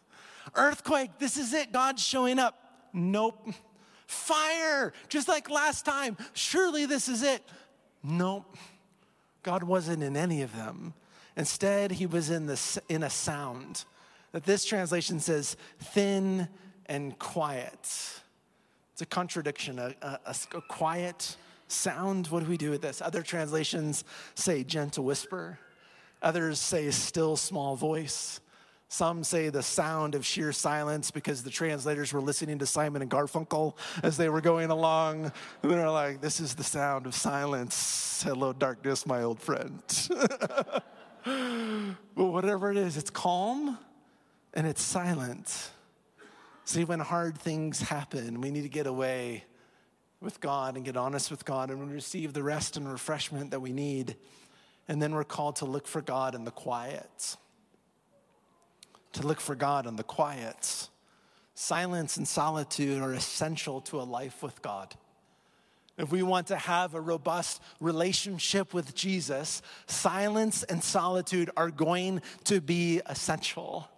Earthquake, 0.56 1.18
this 1.18 1.36
is 1.36 1.52
it. 1.52 1.72
God's 1.72 2.02
showing 2.02 2.40
up. 2.40 2.58
Nope. 2.92 3.48
Fire, 4.06 4.92
just 5.08 5.28
like 5.28 5.50
last 5.50 5.84
time. 5.84 6.16
Surely 6.32 6.86
this 6.86 7.08
is 7.08 7.22
it. 7.22 7.42
Nope. 8.02 8.56
God 9.42 9.62
wasn't 9.62 10.02
in 10.02 10.16
any 10.16 10.42
of 10.42 10.54
them. 10.54 10.94
Instead, 11.36 11.92
he 11.92 12.06
was 12.06 12.30
in, 12.30 12.46
the, 12.46 12.82
in 12.88 13.02
a 13.02 13.10
sound 13.10 13.84
that 14.32 14.44
this 14.44 14.64
translation 14.64 15.20
says 15.20 15.56
thin 15.78 16.48
and 16.86 17.18
quiet. 17.18 17.78
It's 18.92 19.02
a 19.02 19.06
contradiction, 19.06 19.78
a, 19.78 19.94
a, 20.02 20.18
a 20.54 20.60
quiet 20.62 21.36
sound. 21.68 22.28
What 22.28 22.44
do 22.44 22.48
we 22.48 22.56
do 22.56 22.70
with 22.70 22.82
this? 22.82 23.02
Other 23.02 23.22
translations 23.22 24.04
say 24.34 24.64
gentle 24.64 25.04
whisper, 25.04 25.58
others 26.22 26.58
say 26.58 26.90
still 26.90 27.36
small 27.36 27.76
voice. 27.76 28.40
Some 28.94 29.24
say 29.24 29.48
the 29.48 29.60
sound 29.60 30.14
of 30.14 30.24
sheer 30.24 30.52
silence 30.52 31.10
because 31.10 31.42
the 31.42 31.50
translators 31.50 32.12
were 32.12 32.20
listening 32.20 32.60
to 32.60 32.66
Simon 32.66 33.02
and 33.02 33.10
Garfunkel 33.10 33.76
as 34.04 34.16
they 34.16 34.28
were 34.28 34.40
going 34.40 34.70
along. 34.70 35.32
And 35.62 35.72
they're 35.72 35.90
like, 35.90 36.20
this 36.20 36.38
is 36.38 36.54
the 36.54 36.62
sound 36.62 37.06
of 37.06 37.12
silence. 37.12 38.22
Hello, 38.24 38.52
darkness, 38.52 39.04
my 39.04 39.24
old 39.24 39.40
friend. 39.40 39.82
but 41.24 41.96
whatever 42.14 42.70
it 42.70 42.76
is, 42.76 42.96
it's 42.96 43.10
calm 43.10 43.76
and 44.52 44.64
it's 44.64 44.80
silent. 44.80 45.70
See, 46.64 46.84
when 46.84 47.00
hard 47.00 47.36
things 47.36 47.80
happen, 47.80 48.40
we 48.40 48.52
need 48.52 48.62
to 48.62 48.68
get 48.68 48.86
away 48.86 49.42
with 50.20 50.40
God 50.40 50.76
and 50.76 50.84
get 50.84 50.96
honest 50.96 51.32
with 51.32 51.44
God 51.44 51.70
and 51.70 51.90
receive 51.90 52.32
the 52.32 52.44
rest 52.44 52.76
and 52.76 52.88
refreshment 52.88 53.50
that 53.50 53.58
we 53.58 53.72
need. 53.72 54.14
And 54.86 55.02
then 55.02 55.16
we're 55.16 55.24
called 55.24 55.56
to 55.56 55.64
look 55.64 55.88
for 55.88 56.00
God 56.00 56.36
in 56.36 56.44
the 56.44 56.52
quiet. 56.52 57.36
To 59.14 59.26
look 59.26 59.40
for 59.40 59.54
God 59.54 59.86
in 59.86 59.96
the 59.96 60.02
quiet. 60.02 60.88
Silence 61.54 62.16
and 62.16 62.26
solitude 62.26 63.00
are 63.00 63.12
essential 63.12 63.80
to 63.82 64.00
a 64.00 64.02
life 64.02 64.42
with 64.42 64.60
God. 64.60 64.94
If 65.96 66.10
we 66.10 66.24
want 66.24 66.48
to 66.48 66.56
have 66.56 66.94
a 66.94 67.00
robust 67.00 67.62
relationship 67.80 68.74
with 68.74 68.94
Jesus, 68.96 69.62
silence 69.86 70.64
and 70.64 70.82
solitude 70.82 71.50
are 71.56 71.70
going 71.70 72.22
to 72.44 72.60
be 72.60 73.00
essential. 73.06 73.88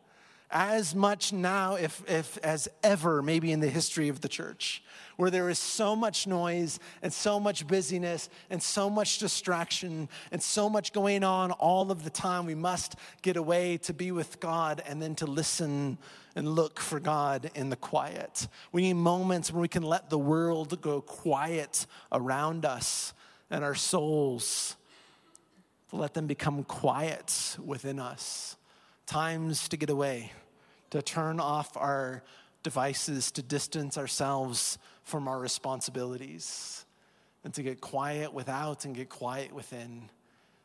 As 0.51 0.95
much 0.95 1.33
now, 1.33 1.77
if, 1.77 2.03
if 2.09 2.37
as 2.39 2.69
ever, 2.83 3.23
maybe 3.23 3.51
in 3.51 3.61
the 3.61 3.71
history 3.71 4.09
of 4.09 4.21
the 4.21 4.29
church, 4.29 4.83
where 5.17 5.31
there 5.31 5.49
is 5.49 5.59
so 5.59 5.97
much 5.97 6.27
noise 6.27 6.79
and 7.03 7.13
so 7.13 7.41
much 7.41 7.67
busyness 7.67 8.29
and 8.51 8.63
so 8.63 8.89
much 8.89 9.19
distraction 9.19 10.09
and 10.31 10.43
so 10.43 10.69
much 10.69 10.93
going 10.93 11.25
on 11.25 11.51
all 11.53 11.91
of 11.91 12.05
the 12.05 12.11
time, 12.11 12.47
we 12.47 12.55
must 12.55 12.97
get 13.23 13.37
away 13.37 13.79
to 13.79 13.93
be 13.93 14.13
with 14.13 14.41
God 14.41 14.83
and 14.87 15.01
then 15.01 15.15
to 15.17 15.27
listen 15.27 15.99
and 16.35 16.49
look 16.49 16.79
for 16.79 17.01
God 17.01 17.51
in 17.55 17.71
the 17.71 17.77
quiet. 17.77 18.47
We 18.71 18.83
need 18.83 18.95
moments 18.95 19.51
where 19.51 19.63
we 19.63 19.69
can 19.69 19.83
let 19.83 20.11
the 20.11 20.19
world 20.19 20.81
go 20.83 21.01
quiet 21.01 21.87
around 22.13 22.67
us 22.67 23.15
and 23.51 23.65
our 23.65 23.75
souls, 23.75 24.77
to 25.91 25.97
let 25.97 26.15
them 26.15 26.27
become 26.27 26.65
quiet 26.65 27.57
within 27.65 27.99
us. 27.99 28.57
Times 29.07 29.69
to 29.69 29.77
get 29.77 29.89
away, 29.89 30.33
to 30.91 31.01
turn 31.01 31.39
off 31.39 31.77
our 31.77 32.23
devices, 32.65 33.31
to 33.31 33.43
distance 33.43 33.97
ourselves 33.97 34.79
from 35.07 35.29
our 35.29 35.39
responsibilities, 35.39 36.85
and 37.45 37.55
to 37.55 37.63
get 37.63 37.81
quiet 37.81 38.35
without 38.35 38.85
and 38.85 38.95
get 38.95 39.09
quiet 39.09 39.53
within, 39.53 40.11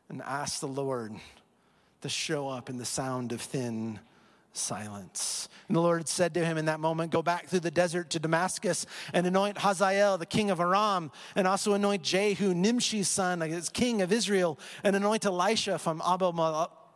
and 0.09 0.19
ask 0.23 0.59
the 0.59 0.67
Lord 0.67 1.13
to 2.01 2.09
show 2.09 2.49
up 2.49 2.67
in 2.67 2.77
the 2.77 2.85
sound 2.85 3.33
of 3.33 3.39
thin 3.39 3.99
silence. 4.51 5.47
And 5.67 5.77
the 5.77 5.81
Lord 5.81 6.07
said 6.07 6.33
to 6.33 6.43
him 6.43 6.57
in 6.57 6.65
that 6.65 6.79
moment, 6.79 7.11
Go 7.11 7.21
back 7.21 7.49
through 7.49 7.59
the 7.59 7.69
desert 7.69 8.09
to 8.09 8.19
Damascus 8.19 8.87
and 9.13 9.27
anoint 9.27 9.59
Hazael, 9.59 10.17
the 10.17 10.25
king 10.25 10.49
of 10.49 10.59
Aram, 10.59 11.11
and 11.35 11.47
also 11.47 11.73
anoint 11.73 12.01
Jehu, 12.01 12.55
Nimshi's 12.55 13.07
son, 13.07 13.43
as 13.43 13.69
king 13.69 14.01
of 14.01 14.11
Israel, 14.11 14.57
and 14.83 14.95
anoint 14.95 15.23
Elisha 15.23 15.77
from 15.77 16.01
Abel 16.01 16.33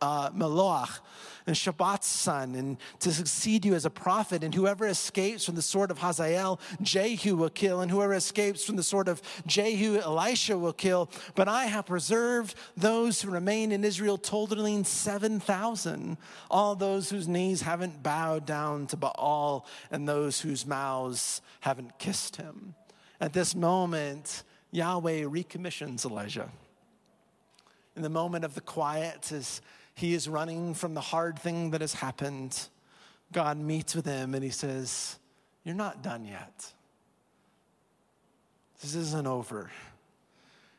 uh, 0.02 0.30
Meloach 0.30 0.98
and 1.46 1.56
Shaphat's 1.56 2.08
son, 2.08 2.54
and 2.54 2.76
to 3.00 3.12
succeed 3.12 3.64
you 3.64 3.74
as 3.74 3.84
a 3.84 3.90
prophet. 3.90 4.42
And 4.42 4.54
whoever 4.54 4.86
escapes 4.86 5.44
from 5.44 5.54
the 5.54 5.62
sword 5.62 5.90
of 5.90 5.98
Hazael, 5.98 6.60
Jehu 6.82 7.36
will 7.36 7.50
kill, 7.50 7.80
and 7.80 7.90
whoever 7.90 8.14
escapes 8.14 8.64
from 8.64 8.76
the 8.76 8.82
sword 8.82 9.08
of 9.08 9.22
Jehu, 9.46 9.98
Elisha 9.98 10.58
will 10.58 10.72
kill. 10.72 11.08
But 11.34 11.48
I 11.48 11.66
have 11.66 11.86
preserved 11.86 12.56
those 12.76 13.22
who 13.22 13.30
remain 13.30 13.70
in 13.72 13.84
Israel, 13.84 14.18
totaling 14.18 14.84
7,000, 14.84 16.16
all 16.50 16.74
those 16.74 17.10
whose 17.10 17.28
knees 17.28 17.62
haven't 17.62 18.02
bowed 18.02 18.44
down 18.44 18.86
to 18.88 18.96
Baal, 18.96 19.66
and 19.90 20.08
those 20.08 20.40
whose 20.40 20.66
mouths 20.66 21.40
haven't 21.60 21.98
kissed 21.98 22.36
him. 22.36 22.74
At 23.20 23.32
this 23.32 23.54
moment, 23.54 24.42
Yahweh 24.72 25.24
recommissions 25.26 26.04
Elijah. 26.04 26.50
In 27.94 28.02
the 28.02 28.10
moment 28.10 28.44
of 28.44 28.54
the 28.54 28.60
quiet, 28.60 29.32
as 29.32 29.62
he 29.96 30.12
is 30.12 30.28
running 30.28 30.74
from 30.74 30.92
the 30.92 31.00
hard 31.00 31.38
thing 31.38 31.70
that 31.70 31.80
has 31.80 31.94
happened. 31.94 32.68
God 33.32 33.56
meets 33.58 33.94
with 33.94 34.04
him 34.04 34.34
and 34.34 34.44
he 34.44 34.50
says, 34.50 35.18
You're 35.64 35.74
not 35.74 36.02
done 36.02 36.26
yet. 36.26 36.72
This 38.82 38.94
isn't 38.94 39.26
over. 39.26 39.70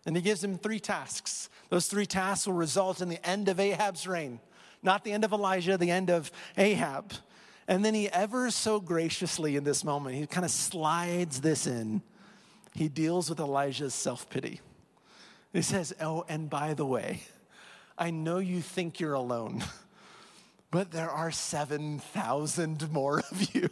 And 0.05 0.15
he 0.15 0.21
gives 0.21 0.43
him 0.43 0.57
three 0.57 0.79
tasks. 0.79 1.49
Those 1.69 1.87
three 1.87 2.05
tasks 2.05 2.45
will 2.45 2.53
result 2.53 3.01
in 3.01 3.09
the 3.09 3.27
end 3.27 3.49
of 3.49 3.59
Ahab's 3.59 4.07
reign, 4.07 4.39
not 4.83 5.03
the 5.03 5.11
end 5.11 5.25
of 5.25 5.33
Elijah, 5.33 5.77
the 5.77 5.91
end 5.91 6.11
of 6.11 6.31
Ahab. 6.55 7.11
And 7.67 7.83
then 7.83 7.95
he 7.95 8.07
ever 8.09 8.51
so 8.51 8.79
graciously 8.79 9.55
in 9.55 9.63
this 9.63 9.83
moment, 9.83 10.15
he 10.15 10.27
kind 10.27 10.45
of 10.45 10.51
slides 10.51 11.41
this 11.41 11.65
in. 11.65 12.03
He 12.75 12.87
deals 12.87 13.31
with 13.31 13.39
Elijah's 13.39 13.95
self 13.95 14.29
pity. 14.29 14.61
He 15.53 15.63
says, 15.63 15.91
Oh, 15.99 16.23
and 16.29 16.51
by 16.51 16.75
the 16.75 16.85
way, 16.85 17.23
I 17.97 18.11
know 18.11 18.37
you 18.37 18.61
think 18.61 18.99
you're 18.99 19.13
alone, 19.13 19.63
but 20.71 20.91
there 20.91 21.09
are 21.09 21.31
7,000 21.31 22.91
more 22.91 23.19
of 23.19 23.55
you. 23.55 23.69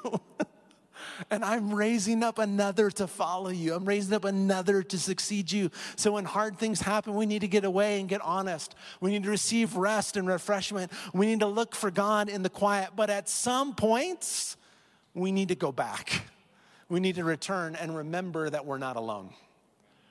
and 1.30 1.46
I'm 1.46 1.74
raising 1.74 2.24
up 2.24 2.40
another 2.40 2.90
to 2.92 3.08
follow 3.08 3.50
you. 3.50 3.76
I'm 3.76 3.86
raising 3.86 4.14
up 4.14 4.26
another 4.26 4.82
to 4.84 4.98
succeed 4.98 5.52
you. 5.52 5.70
So 5.96 6.14
when 6.14 6.26
hard 6.26 6.58
things 6.58 6.82
happen, 6.82 7.14
we 7.14 7.26
need 7.26 7.42
to 7.42 7.48
get 7.48 7.66
away 7.66 8.00
and 8.00 8.10
get 8.10 8.22
honest. 8.22 8.74
We 9.00 9.12
need 9.12 9.24
to 9.24 9.30
receive 9.30 9.76
rest 9.76 10.18
and 10.18 10.28
refreshment. 10.28 10.92
We 11.14 11.28
need 11.28 11.42
to 11.42 11.48
look 11.48 11.76
for 11.76 11.92
God 11.92 12.30
in 12.30 12.42
the 12.42 12.50
quiet. 12.50 12.92
But 12.96 13.10
at 13.10 13.30
some 13.30 13.76
points, 13.76 14.58
we 15.14 15.32
need 15.32 15.50
to 15.50 15.56
go 15.56 15.72
back. 15.72 16.24
We 16.90 17.00
need 17.00 17.16
to 17.16 17.24
return 17.24 17.76
and 17.76 17.96
remember 17.96 18.50
that 18.50 18.66
we're 18.66 18.78
not 18.78 18.96
alone 18.96 19.34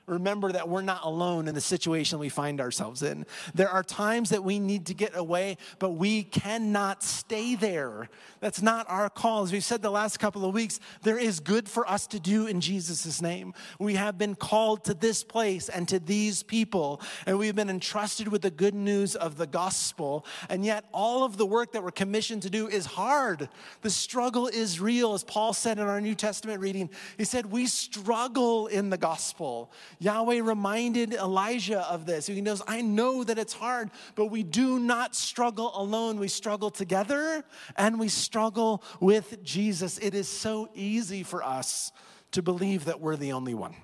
remember 0.07 0.53
that 0.53 0.69
we're 0.69 0.83
not 0.83 1.05
alone 1.05 1.49
in 1.49 1.55
the 1.55 1.61
situation 1.61 2.19
we 2.19 2.29
find 2.29 2.61
ourselves 2.61 3.03
in. 3.03 3.25
There 3.55 3.69
are 3.69 3.83
times 3.83 4.31
that 4.31 4.45
we 4.45 4.59
need 4.59 4.87
to 4.87 4.95
get 4.95 5.17
away, 5.17 5.57
but 5.79 5.91
we 5.91 6.25
cannot 6.25 7.03
stay 7.03 7.55
there. 7.55 8.09
That's 8.41 8.61
not 8.61 8.87
our 8.91 9.09
call. 9.09 9.45
As 9.45 9.53
we've 9.53 9.65
said 9.65 9.83
the 9.83 9.91
last 9.91 10.19
couple 10.19 10.45
of 10.45 10.55
weeks, 10.55 10.81
there 11.03 11.19
is 11.19 11.41
good 11.41 11.69
for 11.69 11.89
us 11.89 12.07
to 12.09 12.21
do 12.21 12.47
in 12.47 12.61
Jesus' 12.61 13.23
name. 13.23 13.55
We 13.79 13.95
have 13.95 14.19
been 14.19 14.35
called 14.35 14.85
to 14.85 14.95
this 14.95 15.25
place 15.25 15.69
and 15.69 15.89
to 15.89 15.99
these 15.99 16.43
people, 16.43 17.01
and 17.27 17.39
we've 17.39 17.57
been 17.57 17.71
entrusted 17.71 18.29
with 18.29 18.43
the 18.43 18.51
good 18.51 18.75
news 18.75 19.17
of 19.17 19.37
the 19.39 19.47
gospel. 19.47 20.27
And 20.49 20.65
yet, 20.65 20.85
all 20.93 21.25
of 21.25 21.37
the 21.37 21.47
work 21.47 21.73
that 21.73 21.83
we're 21.83 21.91
commissioned 21.91 22.43
to 22.43 22.51
do 22.51 22.69
is 22.69 22.85
hard. 22.87 23.49
The 23.83 23.91
struggle 23.91 24.49
is 24.49 24.81
real. 24.81 25.15
As 25.15 25.25
Paul 25.25 25.53
said 25.53 25.79
in 25.79 25.87
our 25.87 26.01
New 26.01 26.15
Testament 26.15 26.61
reading, 26.61 26.91
he 27.17 27.25
said, 27.25 27.47
We 27.47 27.67
struggle 27.67 28.67
in 28.67 28.91
the 28.91 28.99
gospel. 28.99 29.73
Yahweh 29.99 30.41
reminded 30.43 31.15
Elijah 31.15 31.81
of 31.89 32.07
this. 32.07 32.27
He 32.27 32.41
knows, 32.41 32.63
I 32.67 32.81
know 32.81 33.25
that 33.25 33.39
it's 33.39 33.53
hard, 33.53 33.91
but 34.15 34.27
we 34.27 34.43
do 34.43 34.79
not 34.79 35.15
struggle 35.15 35.73
alone. 35.75 36.19
We 36.19 36.29
struggle 36.29 36.71
together 36.71 37.45
and 37.77 37.99
we 37.99 38.09
struggle 38.09 38.83
with 39.01 39.43
Jesus. 39.43 39.99
It 39.99 40.15
is 40.15 40.29
so 40.29 40.69
easy 40.75 41.23
for 41.23 41.43
us 41.43 41.93
to 42.33 42.43
believe 42.43 42.87
that 42.87 43.01
we're 43.01 43.17
the 43.17 43.33
only 43.33 43.55
one, 43.55 43.75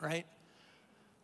right? 0.00 0.26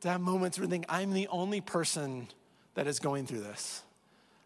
To 0.01 0.09
have 0.09 0.21
moments 0.21 0.59
where 0.59 0.67
we 0.67 0.71
think, 0.71 0.87
I'm 0.89 1.13
the 1.13 1.29
only 1.29 1.61
person 1.61 2.29
that 2.75 2.87
is 2.87 2.99
going 2.99 3.27
through 3.27 3.41
this. 3.41 3.83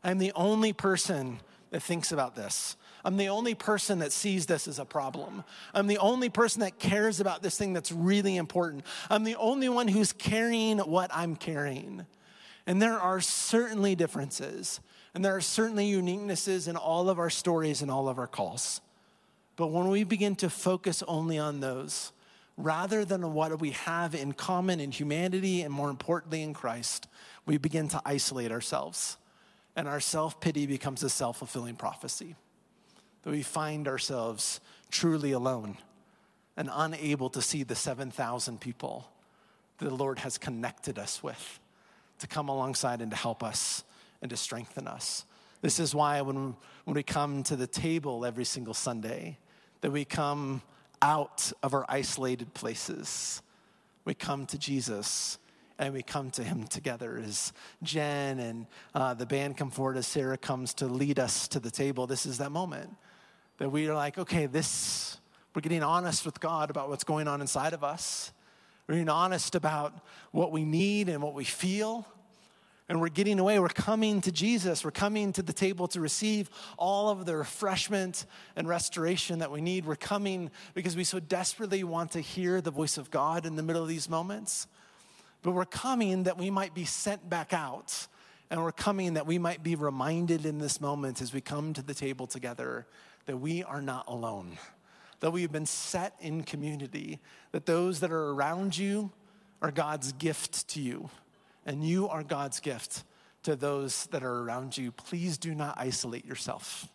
I'm 0.03 0.19
the 0.19 0.33
only 0.35 0.73
person 0.73 1.41
that 1.71 1.83
thinks 1.83 2.13
about 2.13 2.37
this. 2.37 2.77
I'm 3.05 3.19
the 3.19 3.29
only 3.29 3.55
person 3.55 3.99
that 3.99 4.13
sees 4.13 4.47
this 4.47 4.67
as 4.67 4.79
a 4.79 4.85
problem. 4.85 5.45
I'm 5.75 5.87
the 5.87 5.99
only 5.99 6.31
person 6.31 6.61
that 6.61 6.79
cares 6.79 7.21
about 7.21 7.43
this 7.43 7.59
thing 7.59 7.75
that's 7.75 7.93
really 7.93 8.37
important. 8.37 8.85
I'm 9.11 9.25
the 9.25 9.37
only 9.37 9.69
one 9.69 9.89
who's 9.89 10.13
carrying 10.13 10.79
what 10.79 11.11
I'm 11.13 11.37
carrying. 11.37 12.07
And 12.67 12.81
there 12.81 12.99
are 12.99 13.21
certainly 13.21 13.95
differences, 13.95 14.81
and 15.13 15.23
there 15.23 15.37
are 15.37 15.43
certainly 15.43 15.93
uniquenesses 15.93 16.67
in 16.67 16.77
all 16.77 17.11
of 17.11 17.19
our 17.19 17.29
stories 17.29 17.83
and 17.83 17.91
all 17.91 18.09
of 18.09 18.19
our 18.19 18.27
calls. 18.27 18.81
But 19.57 19.67
when 19.67 19.89
we 19.89 20.03
begin 20.03 20.35
to 20.37 20.49
focus 20.49 21.03
only 21.07 21.39
on 21.39 21.61
those, 21.61 22.11
rather 22.57 23.05
than 23.05 23.35
what 23.35 23.61
we 23.61 23.73
have 23.73 24.15
in 24.15 24.33
common 24.33 24.81
in 24.81 24.91
humanity 24.91 25.61
and 25.61 25.73
more 25.73 25.91
importantly 25.91 26.43
in 26.43 26.55
Christ, 26.55 27.07
we 27.45 27.59
begin 27.59 27.89
to 27.89 28.01
isolate 28.07 28.51
ourselves. 28.51 29.19
And 29.77 29.87
our 29.87 30.01
self 30.01 30.41
pity 30.41 30.67
becomes 30.67 31.03
a 31.03 31.11
self 31.11 31.39
fulfilling 31.39 31.77
prophecy 31.77 32.35
that 33.25 33.31
we 33.31 33.43
find 33.43 33.89
ourselves 33.89 34.61
truly 34.91 35.33
alone 35.33 35.77
and 36.57 36.71
unable 36.73 37.31
to 37.31 37.43
see 37.43 37.63
the 37.63 37.75
7,000 37.75 38.61
people 38.61 39.11
that 39.79 39.89
the 39.89 39.95
Lord 39.95 40.21
has 40.21 40.39
connected 40.39 40.99
us 40.99 41.23
with 41.23 41.59
to 42.21 42.27
come 42.27 42.49
alongside 42.49 43.01
and 43.01 43.11
to 43.11 43.17
help 43.17 43.43
us 43.43 43.83
and 44.23 44.31
to 44.31 44.37
strengthen 44.37 44.87
us. 44.87 45.25
This 45.63 45.81
is 45.81 45.95
why 45.95 46.21
when, 46.21 46.55
when 46.85 46.95
we 46.95 47.03
come 47.03 47.43
to 47.45 47.57
the 47.57 47.67
table 47.67 48.25
every 48.25 48.45
single 48.45 48.75
Sunday, 48.75 49.39
that 49.81 49.91
we 49.91 50.05
come 50.05 50.63
out 51.03 51.51
of 51.63 51.75
our 51.75 51.85
isolated 51.89 52.53
places. 52.55 53.43
We 54.05 54.15
come 54.15 54.47
to 54.47 54.59
Jesus 54.59 55.39
and 55.79 55.93
we 55.93 56.03
come 56.03 56.31
to 56.33 56.45
him 56.45 56.67
together 56.67 57.21
as 57.25 57.53
Jen 57.83 58.39
and 58.39 58.67
uh, 58.95 59.15
the 59.15 59.27
band 59.27 59.57
come 59.57 59.71
forward, 59.71 59.97
as 59.97 60.07
Sarah 60.07 60.39
comes 60.39 60.73
to 60.75 60.87
lead 60.87 61.19
us 61.19 61.49
to 61.49 61.59
the 61.59 61.71
table. 61.71 62.07
This 62.07 62.27
is 62.27 62.39
that 62.39 62.53
moment 62.53 62.95
that 63.59 63.71
we 63.71 63.89
are 63.89 63.95
like, 63.95 64.19
okay, 64.19 64.47
this, 64.47 65.19
we're 65.55 65.63
getting 65.63 65.83
honest 65.83 66.27
with 66.27 66.41
God 66.41 66.71
about 66.71 66.89
what's 66.89 67.05
going 67.05 67.29
on 67.29 67.41
inside 67.41 67.73
of 67.73 67.85
us. 67.85 68.33
We're 68.87 68.97
being 68.97 69.09
honest 69.09 69.55
about 69.55 69.95
what 70.33 70.53
we 70.53 70.65
need 70.65 71.09
and 71.09 71.23
what 71.23 71.35
we 71.35 71.45
feel. 71.45 72.07
and 72.87 73.01
we're 73.01 73.09
getting 73.09 73.39
away. 73.39 73.59
We're 73.59 73.69
coming 73.69 74.21
to 74.23 74.33
Jesus. 74.33 74.85
We're 74.85 74.91
coming 74.91 75.33
to 75.35 75.43
the 75.43 75.55
table 75.55 75.89
to 75.89 76.01
receive 76.01 76.51
all 76.77 77.09
of 77.09 77.25
the 77.25 77.35
refreshment 77.35 78.27
and 78.57 78.69
restoration 78.69 79.39
that 79.39 79.51
we 79.51 79.63
need. 79.63 79.87
We're 79.87 79.97
coming 79.97 80.51
because 80.75 80.95
we 80.95 81.05
so 81.05 81.19
desperately 81.19 81.83
want 81.83 82.11
to 82.11 82.21
hear 82.21 82.61
the 82.61 82.71
voice 82.71 82.99
of 82.99 83.11
God 83.11 83.47
in 83.47 83.57
the 83.57 83.63
middle 83.63 83.81
of 83.81 83.89
these 83.89 84.11
moments. 84.11 84.67
But 85.41 85.53
we're 85.53 85.65
coming 85.65 86.25
that 86.25 86.37
we 86.37 86.51
might 86.51 86.75
be 86.75 86.85
sent 86.85 87.31
back 87.31 87.55
out. 87.55 88.07
And 88.51 88.63
we're 88.63 88.73
coming 88.73 89.15
that 89.15 89.27
we 89.27 89.39
might 89.39 89.63
be 89.63 89.75
reminded 89.75 90.45
in 90.45 90.59
this 90.59 90.79
moment 90.79 91.23
as 91.23 91.33
we 91.33 91.41
come 91.41 91.73
to 91.73 91.83
the 91.83 91.95
table 91.95 92.27
together 92.27 92.87
that 93.27 93.39
we 93.39 93.63
are 93.63 93.83
not 93.83 94.05
alone, 94.09 94.59
that 95.21 95.31
we 95.31 95.43
have 95.43 95.53
been 95.53 95.67
set 95.67 96.15
in 96.21 96.43
community, 96.43 97.21
that 97.53 97.67
those 97.67 98.01
that 98.01 98.13
are 98.13 98.31
around 98.31 98.77
you 98.77 99.11
are 99.63 99.71
God's 99.71 100.13
gift 100.13 100.69
to 100.69 100.81
you 100.81 101.09
and 101.67 101.83
you 101.87 102.09
are 102.09 102.23
God's 102.23 102.61
gift 102.61 103.05
to 103.45 103.57
those 103.57 104.07
that 104.07 104.23
are 104.23 104.41
around 104.41 104.77
you. 104.77 104.91
Please 104.93 105.39
do 105.39 105.55
not 105.55 105.75
isolate 105.79 106.25
yourself. 106.25 106.89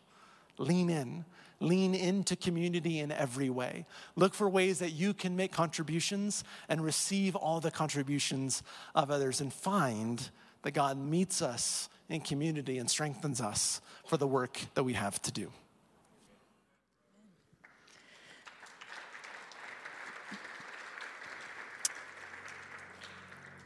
Lean 0.58 0.90
in. 0.90 1.26
Lean 1.62 1.94
into 1.94 2.36
community 2.36 3.00
in 3.00 3.12
every 3.12 3.50
way. 3.50 3.86
Look 4.16 4.34
for 4.34 4.48
ways 4.48 4.80
that 4.80 4.92
you 4.92 5.14
can 5.14 5.36
make 5.36 5.52
contributions 5.52 6.44
and 6.70 6.82
receive 6.84 7.36
all 7.36 7.60
the 7.60 7.72
contributions 7.72 8.64
of 8.96 9.12
others 9.12 9.42
and 9.42 9.52
find 9.52 10.30
that 10.62 10.72
God 10.72 10.98
meets 10.98 11.42
us 11.42 11.90
in 12.08 12.22
community 12.22 12.78
and 12.78 12.90
strengthens 12.90 13.42
us 13.42 13.82
for 14.06 14.18
the 14.18 14.28
work 14.28 14.60
that 14.74 14.84
we 14.84 14.94
have 14.94 15.22
to 15.24 15.32
do. 15.32 15.52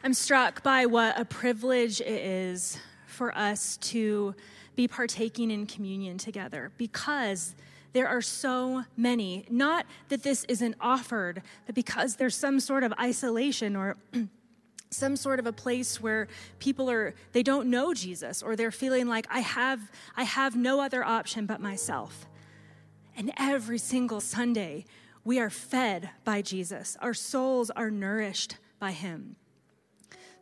I'm 0.05 0.13
struck 0.13 0.63
by 0.63 0.85
what 0.85 1.17
a 1.17 1.23
privilege 1.23 2.01
it 2.01 2.07
is 2.07 2.77
for 3.05 3.33
us 3.37 3.77
to 3.77 4.35
be 4.75 4.85
partaking 4.85 5.49
in 5.49 5.65
communion 5.65 6.17
together 6.17 6.73
because 6.77 7.55
there 7.93 8.09
are 8.09 8.21
so 8.21 8.83
many. 8.97 9.45
Not 9.49 9.85
that 10.09 10.21
this 10.21 10.43
isn't 10.49 10.75
offered, 10.81 11.41
but 11.65 11.73
because 11.73 12.17
there's 12.17 12.35
some 12.35 12.59
sort 12.59 12.83
of 12.83 12.91
isolation 12.99 13.77
or 13.77 13.95
some 14.89 15.15
sort 15.15 15.39
of 15.39 15.47
a 15.47 15.53
place 15.53 16.01
where 16.01 16.27
people 16.59 16.91
are 16.91 17.15
they 17.31 17.41
don't 17.41 17.69
know 17.69 17.93
Jesus 17.93 18.43
or 18.43 18.57
they're 18.57 18.71
feeling 18.71 19.07
like 19.07 19.25
I 19.29 19.39
have 19.39 19.89
I 20.17 20.23
have 20.23 20.53
no 20.53 20.81
other 20.81 21.05
option 21.05 21.45
but 21.45 21.61
myself. 21.61 22.27
And 23.15 23.31
every 23.37 23.77
single 23.77 24.19
Sunday 24.19 24.83
we 25.23 25.39
are 25.39 25.49
fed 25.49 26.09
by 26.25 26.41
Jesus. 26.41 26.97
Our 26.99 27.13
souls 27.13 27.69
are 27.69 27.89
nourished 27.89 28.57
by 28.79 28.91
him. 28.91 29.37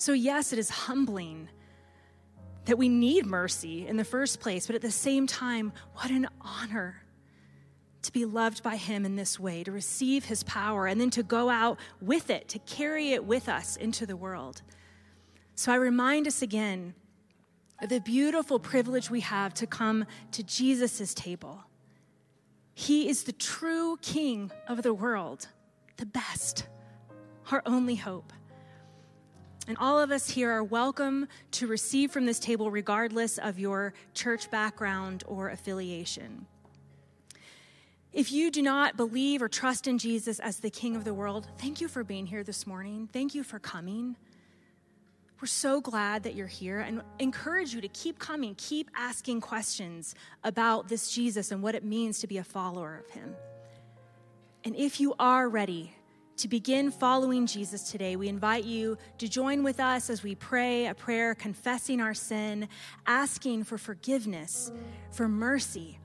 So, 0.01 0.13
yes, 0.13 0.51
it 0.51 0.57
is 0.57 0.71
humbling 0.71 1.47
that 2.65 2.75
we 2.75 2.89
need 2.89 3.23
mercy 3.27 3.85
in 3.85 3.97
the 3.97 4.03
first 4.03 4.39
place, 4.39 4.65
but 4.65 4.75
at 4.75 4.81
the 4.81 4.89
same 4.89 5.27
time, 5.27 5.73
what 5.93 6.09
an 6.09 6.27
honor 6.41 7.03
to 8.01 8.11
be 8.11 8.25
loved 8.25 8.63
by 8.63 8.77
Him 8.77 9.05
in 9.05 9.15
this 9.15 9.39
way, 9.39 9.63
to 9.63 9.71
receive 9.71 10.25
His 10.25 10.41
power, 10.41 10.87
and 10.87 10.99
then 10.99 11.11
to 11.11 11.21
go 11.21 11.51
out 11.51 11.77
with 12.01 12.31
it, 12.31 12.49
to 12.49 12.57
carry 12.57 13.11
it 13.11 13.25
with 13.25 13.47
us 13.47 13.75
into 13.75 14.07
the 14.07 14.15
world. 14.15 14.63
So, 15.53 15.71
I 15.71 15.75
remind 15.75 16.25
us 16.25 16.41
again 16.41 16.95
of 17.79 17.89
the 17.89 17.99
beautiful 17.99 18.57
privilege 18.57 19.11
we 19.11 19.19
have 19.19 19.53
to 19.53 19.67
come 19.67 20.07
to 20.31 20.41
Jesus' 20.41 21.13
table. 21.13 21.63
He 22.73 23.07
is 23.07 23.25
the 23.25 23.33
true 23.33 23.99
King 24.01 24.51
of 24.67 24.81
the 24.81 24.95
world, 24.95 25.47
the 25.97 26.07
best, 26.07 26.65
our 27.51 27.61
only 27.67 27.97
hope. 27.97 28.33
And 29.67 29.77
all 29.77 29.99
of 29.99 30.11
us 30.11 30.29
here 30.29 30.51
are 30.51 30.63
welcome 30.63 31.27
to 31.51 31.67
receive 31.67 32.11
from 32.11 32.25
this 32.25 32.39
table, 32.39 32.71
regardless 32.71 33.37
of 33.37 33.59
your 33.59 33.93
church 34.13 34.49
background 34.49 35.23
or 35.27 35.49
affiliation. 35.49 36.47
If 38.11 38.31
you 38.31 38.51
do 38.51 38.61
not 38.61 38.97
believe 38.97 39.41
or 39.41 39.47
trust 39.47 39.87
in 39.87 39.97
Jesus 39.97 40.39
as 40.39 40.59
the 40.59 40.69
King 40.69 40.95
of 40.95 41.05
the 41.05 41.13
world, 41.13 41.47
thank 41.57 41.79
you 41.79 41.87
for 41.87 42.03
being 42.03 42.25
here 42.25 42.43
this 42.43 42.67
morning. 42.67 43.07
Thank 43.13 43.35
you 43.35 43.43
for 43.43 43.59
coming. 43.59 44.17
We're 45.39 45.47
so 45.47 45.79
glad 45.79 46.23
that 46.23 46.35
you're 46.35 46.47
here 46.47 46.81
and 46.81 47.01
encourage 47.19 47.73
you 47.73 47.81
to 47.81 47.87
keep 47.87 48.19
coming, 48.19 48.55
keep 48.55 48.89
asking 48.95 49.41
questions 49.41 50.13
about 50.43 50.87
this 50.87 51.11
Jesus 51.11 51.51
and 51.51 51.63
what 51.63 51.73
it 51.73 51.83
means 51.83 52.19
to 52.19 52.27
be 52.27 52.37
a 52.37 52.43
follower 52.43 53.01
of 53.03 53.09
him. 53.11 53.35
And 54.63 54.75
if 54.75 54.99
you 54.99 55.15
are 55.17 55.47
ready 55.47 55.95
to 56.41 56.47
begin 56.47 56.89
following 56.89 57.45
Jesus 57.45 57.91
today, 57.91 58.15
we 58.15 58.27
invite 58.27 58.63
you 58.63 58.97
to 59.19 59.27
join 59.27 59.61
with 59.61 59.79
us 59.79 60.09
as 60.09 60.23
we 60.23 60.33
pray 60.33 60.87
a 60.87 60.95
prayer 60.95 61.35
confessing 61.35 62.01
our 62.01 62.15
sin, 62.15 62.67
asking 63.05 63.63
for 63.63 63.77
forgiveness, 63.77 64.71
for 65.11 65.27
mercy, 65.27 65.99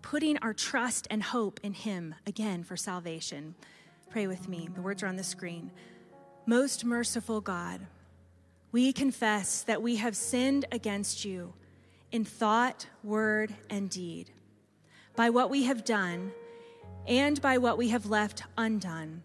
putting 0.00 0.38
our 0.38 0.54
trust 0.54 1.06
and 1.10 1.22
hope 1.22 1.60
in 1.62 1.74
Him 1.74 2.14
again 2.26 2.64
for 2.64 2.78
salvation. 2.78 3.54
Pray 4.08 4.26
with 4.26 4.48
me. 4.48 4.70
The 4.74 4.80
words 4.80 5.02
are 5.02 5.06
on 5.06 5.16
the 5.16 5.22
screen. 5.22 5.70
Most 6.46 6.86
merciful 6.86 7.42
God, 7.42 7.86
we 8.72 8.90
confess 8.94 9.64
that 9.64 9.82
we 9.82 9.96
have 9.96 10.16
sinned 10.16 10.64
against 10.72 11.26
you 11.26 11.52
in 12.10 12.24
thought, 12.24 12.86
word, 13.04 13.54
and 13.68 13.90
deed, 13.90 14.30
by 15.14 15.28
what 15.28 15.50
we 15.50 15.64
have 15.64 15.84
done 15.84 16.32
and 17.06 17.38
by 17.42 17.58
what 17.58 17.76
we 17.76 17.88
have 17.88 18.06
left 18.06 18.44
undone. 18.56 19.24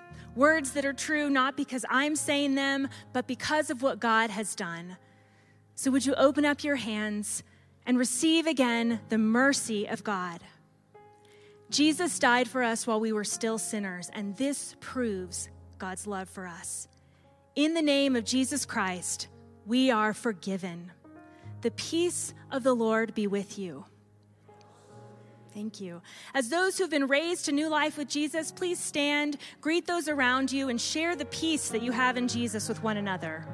words 0.35 0.71
that 0.71 0.85
are 0.85 0.93
true 0.93 1.29
not 1.29 1.57
because 1.57 1.85
I'm 1.89 2.15
saying 2.15 2.55
them, 2.55 2.87
but 3.13 3.27
because 3.27 3.69
of 3.69 3.81
what 3.81 3.99
God 3.99 4.29
has 4.29 4.55
done. 4.55 4.97
So, 5.75 5.91
would 5.91 6.05
you 6.05 6.13
open 6.15 6.45
up 6.45 6.63
your 6.63 6.75
hands 6.75 7.43
and 7.85 7.97
receive 7.97 8.47
again 8.47 8.99
the 9.09 9.17
mercy 9.17 9.87
of 9.87 10.03
God? 10.03 10.41
Jesus 11.69 12.19
died 12.19 12.47
for 12.47 12.63
us 12.63 12.85
while 12.85 12.99
we 12.99 13.13
were 13.13 13.23
still 13.23 13.57
sinners, 13.57 14.09
and 14.13 14.35
this 14.35 14.75
proves 14.81 15.49
God's 15.77 16.05
love 16.05 16.29
for 16.29 16.45
us. 16.45 16.87
In 17.55 17.73
the 17.73 17.81
name 17.81 18.15
of 18.15 18.25
Jesus 18.25 18.65
Christ, 18.65 19.27
we 19.65 19.89
are 19.89 20.13
forgiven. 20.13 20.91
The 21.61 21.71
peace 21.71 22.33
of 22.49 22.63
the 22.63 22.73
Lord 22.73 23.13
be 23.13 23.27
with 23.27 23.57
you. 23.57 23.85
Thank 25.53 25.81
you. 25.81 26.01
As 26.33 26.49
those 26.49 26.77
who've 26.77 26.89
been 26.89 27.07
raised 27.07 27.45
to 27.45 27.51
new 27.51 27.67
life 27.67 27.97
with 27.97 28.07
Jesus, 28.07 28.51
please 28.51 28.79
stand, 28.79 29.37
greet 29.59 29.85
those 29.85 30.07
around 30.07 30.51
you, 30.51 30.69
and 30.69 30.79
share 30.79 31.15
the 31.15 31.25
peace 31.25 31.69
that 31.69 31.81
you 31.81 31.91
have 31.91 32.15
in 32.15 32.27
Jesus 32.27 32.69
with 32.69 32.81
one 32.83 32.97
another. 32.97 33.45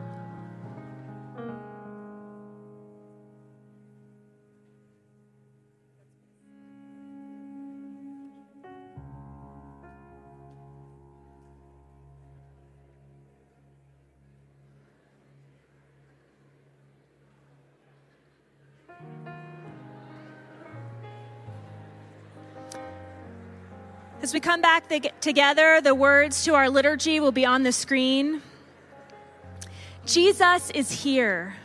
As 24.28 24.34
we 24.34 24.41
come 24.41 24.59
back 24.59 24.89
together, 25.21 25.80
the 25.80 25.95
words 25.95 26.43
to 26.43 26.53
our 26.53 26.69
liturgy 26.69 27.21
will 27.21 27.32
be 27.32 27.45
on 27.45 27.63
the 27.63 27.71
screen. 27.71 28.41
Jesus 30.05 30.69
is 30.71 30.91
here. 30.91 31.55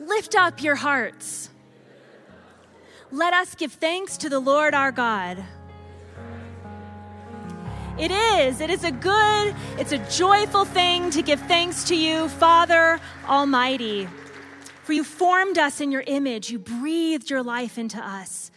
Lift 0.00 0.34
up 0.34 0.60
your 0.64 0.74
hearts. 0.74 1.48
Let 3.12 3.32
us 3.34 3.54
give 3.54 3.74
thanks 3.74 4.16
to 4.16 4.28
the 4.28 4.40
Lord 4.40 4.74
our 4.74 4.90
God. 4.90 5.44
It 7.96 8.10
is, 8.10 8.60
it 8.60 8.70
is 8.70 8.82
a 8.82 8.90
good, 8.90 9.54
it's 9.78 9.92
a 9.92 9.98
joyful 10.10 10.64
thing 10.64 11.10
to 11.10 11.22
give 11.22 11.38
thanks 11.42 11.84
to 11.84 11.94
you, 11.94 12.28
Father 12.28 12.98
Almighty. 13.28 14.08
For 14.82 14.92
you 14.92 15.04
formed 15.04 15.56
us 15.56 15.80
in 15.80 15.92
your 15.92 16.02
image, 16.08 16.50
you 16.50 16.58
breathed 16.58 17.30
your 17.30 17.44
life 17.44 17.78
into 17.78 18.04
us. 18.04 18.50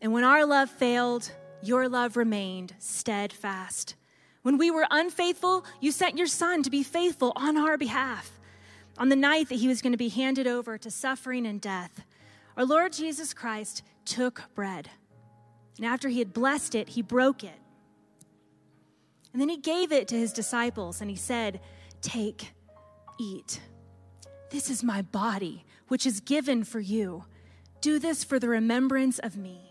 And 0.00 0.12
when 0.12 0.24
our 0.24 0.44
love 0.44 0.70
failed, 0.70 1.30
your 1.62 1.88
love 1.88 2.16
remained 2.16 2.74
steadfast. 2.78 3.94
When 4.42 4.58
we 4.58 4.70
were 4.70 4.86
unfaithful, 4.90 5.64
you 5.80 5.92
sent 5.92 6.16
your 6.16 6.26
Son 6.26 6.62
to 6.62 6.70
be 6.70 6.82
faithful 6.82 7.32
on 7.36 7.56
our 7.56 7.76
behalf. 7.76 8.32
on 8.96 9.10
the 9.10 9.16
night 9.16 9.48
that 9.48 9.60
he 9.60 9.68
was 9.68 9.80
going 9.80 9.92
to 9.92 9.96
be 9.96 10.08
handed 10.08 10.48
over 10.48 10.76
to 10.76 10.90
suffering 10.90 11.46
and 11.46 11.60
death, 11.60 12.04
our 12.56 12.64
Lord 12.64 12.92
Jesus 12.92 13.32
Christ 13.32 13.82
took 14.04 14.42
bread. 14.56 14.90
And 15.76 15.86
after 15.86 16.08
he 16.08 16.18
had 16.18 16.32
blessed 16.32 16.74
it, 16.74 16.88
he 16.88 17.02
broke 17.02 17.44
it. 17.44 17.60
And 19.32 19.40
then 19.40 19.48
he 19.48 19.56
gave 19.56 19.92
it 19.92 20.08
to 20.08 20.16
his 20.16 20.32
disciples 20.32 21.00
and 21.00 21.08
he 21.08 21.16
said, 21.16 21.60
Take, 22.00 22.52
eat. 23.20 23.60
This 24.50 24.70
is 24.70 24.82
my 24.82 25.02
body, 25.02 25.64
which 25.86 26.06
is 26.06 26.18
given 26.18 26.64
for 26.64 26.80
you. 26.80 27.24
Do 27.80 28.00
this 28.00 28.24
for 28.24 28.40
the 28.40 28.48
remembrance 28.48 29.20
of 29.20 29.36
me. 29.36 29.67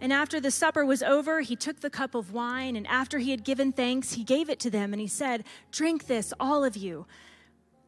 And 0.00 0.12
after 0.12 0.40
the 0.40 0.50
supper 0.50 0.84
was 0.84 1.02
over, 1.02 1.40
he 1.40 1.56
took 1.56 1.80
the 1.80 1.90
cup 1.90 2.14
of 2.14 2.32
wine, 2.32 2.76
and 2.76 2.86
after 2.86 3.18
he 3.18 3.30
had 3.30 3.44
given 3.44 3.72
thanks, 3.72 4.12
he 4.12 4.24
gave 4.24 4.50
it 4.50 4.60
to 4.60 4.70
them, 4.70 4.92
and 4.92 5.00
he 5.00 5.08
said, 5.08 5.44
Drink 5.72 6.06
this, 6.06 6.32
all 6.38 6.64
of 6.64 6.76
you. 6.76 7.06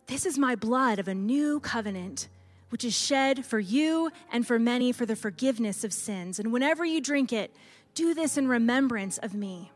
This 0.07 0.25
is 0.25 0.39
my 0.39 0.55
blood 0.55 0.99
of 0.99 1.07
a 1.07 1.15
new 1.15 1.61
covenant, 1.61 2.29
which 2.71 2.85
is 2.85 2.97
shed 2.97 3.45
for 3.45 3.59
you 3.59 4.11
and 4.33 4.47
for 4.47 4.59
many 4.59 4.91
for 4.91 5.05
the 5.05 5.17
forgiveness 5.17 5.85
of 5.85 5.93
sins. 5.93 6.39
And 6.39 6.51
whenever 6.51 6.85
you 6.85 7.01
drink 7.03 7.33
it, 7.33 7.55
do 7.95 8.15
this 8.15 8.39
in 8.39 8.49
remembrance 8.49 9.19
of 9.19 9.35
me. 9.35 9.71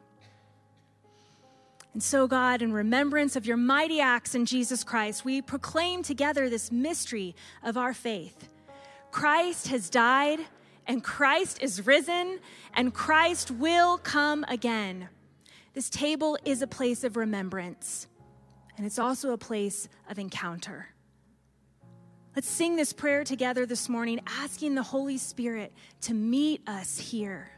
And 1.93 2.03
so, 2.03 2.27
God, 2.27 2.63
in 2.63 2.73
remembrance 2.73 3.37
of 3.37 3.45
your 3.45 3.59
mighty 3.59 4.01
acts 4.01 4.35
in 4.35 4.47
Jesus 4.47 4.83
Christ, 4.83 5.25
we 5.25 5.43
proclaim 5.43 6.03
together 6.03 6.49
this 6.49 6.73
mystery 6.73 7.37
of 7.63 7.77
our 7.77 7.93
faith. 7.93 8.49
Christ 9.11 9.69
has 9.69 9.91
died, 9.91 10.41
and 10.93 11.03
Christ 11.03 11.63
is 11.63 11.87
risen, 11.87 12.39
and 12.75 12.93
Christ 12.93 13.51
will 13.51 13.97
come 13.97 14.45
again. 14.47 15.09
This 15.73 15.89
table 15.89 16.37
is 16.45 16.61
a 16.61 16.67
place 16.67 17.03
of 17.03 17.17
remembrance, 17.17 18.09
and 18.77 18.85
it's 18.85 18.99
also 18.99 19.33
a 19.33 19.39
place 19.39 19.89
of 20.11 20.19
encounter. 20.19 20.89
Let's 22.37 22.47
sing 22.47 22.77
this 22.77 22.93
prayer 22.93 23.25
together 23.25 23.65
this 23.65 23.89
morning, 23.89 24.21
asking 24.27 24.75
the 24.75 24.83
Holy 24.83 25.17
Spirit 25.17 25.73
to 26.03 26.13
meet 26.13 26.61
us 26.69 26.99
here. 26.99 27.49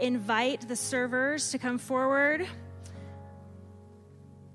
Invite 0.00 0.68
the 0.68 0.76
servers 0.76 1.50
to 1.50 1.58
come 1.58 1.78
forward. 1.78 2.40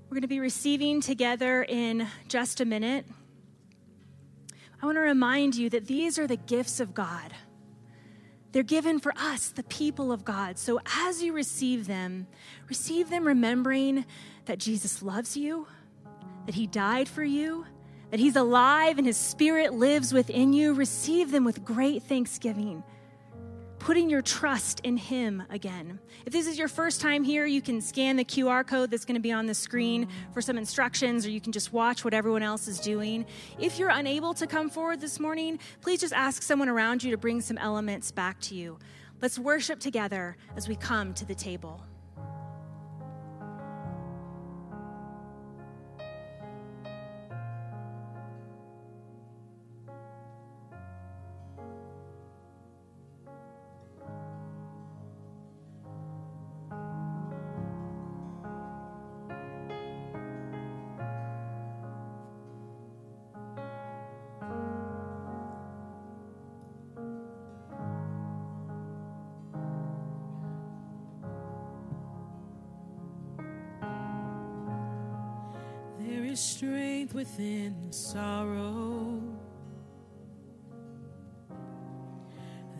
We're 0.08 0.14
going 0.14 0.22
to 0.22 0.28
be 0.28 0.40
receiving 0.40 1.00
together 1.00 1.62
in 1.62 2.06
just 2.28 2.60
a 2.60 2.64
minute. 2.64 3.06
I 4.80 4.86
want 4.86 4.96
to 4.96 5.00
remind 5.00 5.56
you 5.56 5.70
that 5.70 5.86
these 5.86 6.18
are 6.18 6.26
the 6.26 6.36
gifts 6.36 6.80
of 6.80 6.94
God. 6.94 7.32
They're 8.52 8.62
given 8.62 9.00
for 9.00 9.12
us, 9.16 9.48
the 9.48 9.62
people 9.64 10.12
of 10.12 10.24
God. 10.24 10.58
So 10.58 10.80
as 11.04 11.22
you 11.22 11.32
receive 11.32 11.86
them, 11.86 12.26
receive 12.68 13.10
them 13.10 13.26
remembering 13.26 14.04
that 14.46 14.58
Jesus 14.58 15.02
loves 15.02 15.36
you, 15.36 15.66
that 16.46 16.54
He 16.54 16.66
died 16.66 17.08
for 17.08 17.24
you, 17.24 17.66
that 18.10 18.20
He's 18.20 18.36
alive 18.36 18.98
and 18.98 19.06
His 19.06 19.16
Spirit 19.16 19.74
lives 19.74 20.12
within 20.12 20.52
you. 20.52 20.72
Receive 20.72 21.32
them 21.32 21.44
with 21.44 21.64
great 21.64 22.04
thanksgiving 22.04 22.82
putting 23.86 24.10
your 24.10 24.20
trust 24.20 24.80
in 24.80 24.96
Him 24.96 25.44
again. 25.48 26.00
If 26.26 26.32
this 26.32 26.48
is 26.48 26.58
your 26.58 26.66
first 26.66 27.00
time 27.00 27.22
here, 27.22 27.46
you 27.46 27.62
can 27.62 27.80
scan 27.80 28.16
the 28.16 28.24
QR 28.24 28.66
code 28.66 28.90
that's 28.90 29.04
going 29.04 29.14
to 29.14 29.20
be 29.20 29.30
on 29.30 29.46
the 29.46 29.54
screen 29.54 30.08
for 30.34 30.42
some 30.42 30.58
instructions, 30.58 31.24
or 31.24 31.30
you 31.30 31.40
can 31.40 31.52
just 31.52 31.72
watch 31.72 32.04
what 32.04 32.12
everyone 32.12 32.42
else 32.42 32.66
is 32.66 32.80
doing. 32.80 33.24
If 33.60 33.78
you're 33.78 33.90
unable 33.90 34.34
to 34.34 34.46
come 34.48 34.70
forward 34.70 35.00
this 35.00 35.20
morning, 35.20 35.60
please 35.82 36.00
just 36.00 36.12
ask 36.12 36.42
someone 36.42 36.68
around 36.68 37.04
you 37.04 37.12
to 37.12 37.16
bring 37.16 37.40
some 37.40 37.58
elements 37.58 38.10
back 38.10 38.40
to 38.40 38.56
you. 38.56 38.76
Let's 39.22 39.38
worship 39.38 39.78
together 39.78 40.36
as 40.56 40.68
we 40.68 40.74
come 40.74 41.14
to 41.14 41.24
the 41.24 41.36
table. 41.36 41.80
Within 77.14 77.90
sorrow. 77.90 79.22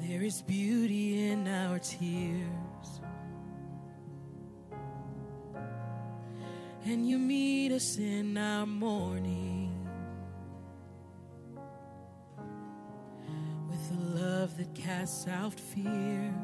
There 0.03 0.23
is 0.23 0.43
beauty 0.43 1.31
in 1.31 1.49
our 1.49 1.79
tears. 1.79 3.01
And 6.85 7.09
you 7.09 7.19
meet 7.19 7.73
us 7.73 7.97
in 7.97 8.37
our 8.37 8.67
mourning 8.67 9.89
with 13.71 13.91
a 13.91 14.01
love 14.21 14.57
that 14.59 14.75
casts 14.75 15.27
out 15.27 15.59
fear. 15.59 16.35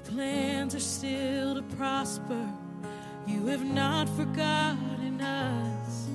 Your 0.00 0.12
plans 0.14 0.74
are 0.74 0.80
still 0.80 1.56
to 1.56 1.62
prosper. 1.76 2.48
You 3.26 3.46
have 3.48 3.64
not 3.64 4.08
forgotten 4.08 5.20
us. 5.20 6.08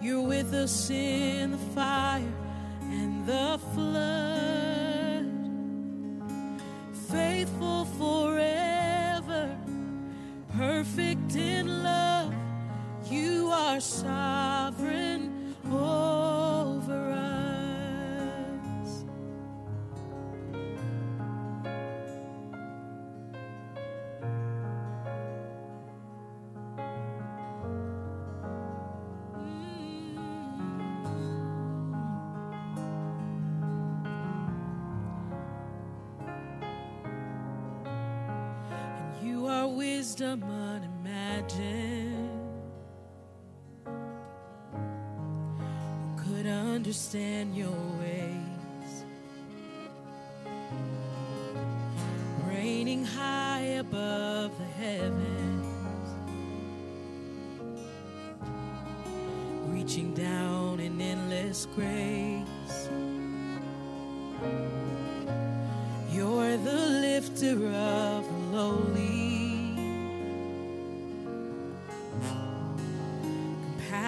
You're 0.00 0.22
with 0.22 0.54
us 0.54 0.88
in 0.88 1.50
the 1.50 1.58
fire 1.74 2.32
and 2.80 3.26
the 3.26 3.60
flood. 3.74 4.51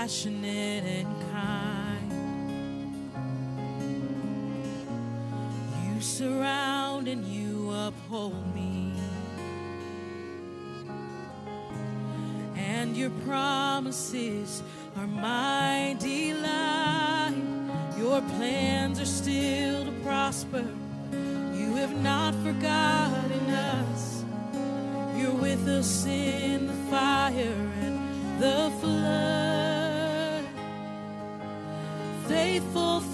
compassionate 0.04 0.84
and 0.84 1.08
kind. 1.32 2.12
You 5.86 6.00
surround 6.02 7.08
and 7.08 7.24
you 7.24 7.70
uphold 7.70 8.54
me. 8.54 8.92
And 12.54 12.94
your 12.94 13.08
promises 13.26 14.62
are 14.98 15.06
my 15.06 15.96
delight. 15.98 17.32
Your 17.96 18.20
plans 18.36 19.00
are 19.00 19.06
still 19.06 19.86
to 19.86 19.92
prosper. 20.02 20.66
You 21.54 21.76
have 21.76 21.96
not 22.02 22.34
forgotten 22.44 23.48
us. 23.50 24.22
You're 25.16 25.32
with 25.32 25.66
us 25.66 26.04
in 26.04 26.66
the 26.66 26.74
fire 26.90 27.70
and 27.80 28.42
the 28.42 28.70
flood. 28.80 29.43
faithful. 32.60 33.13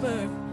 whisper 0.00 0.47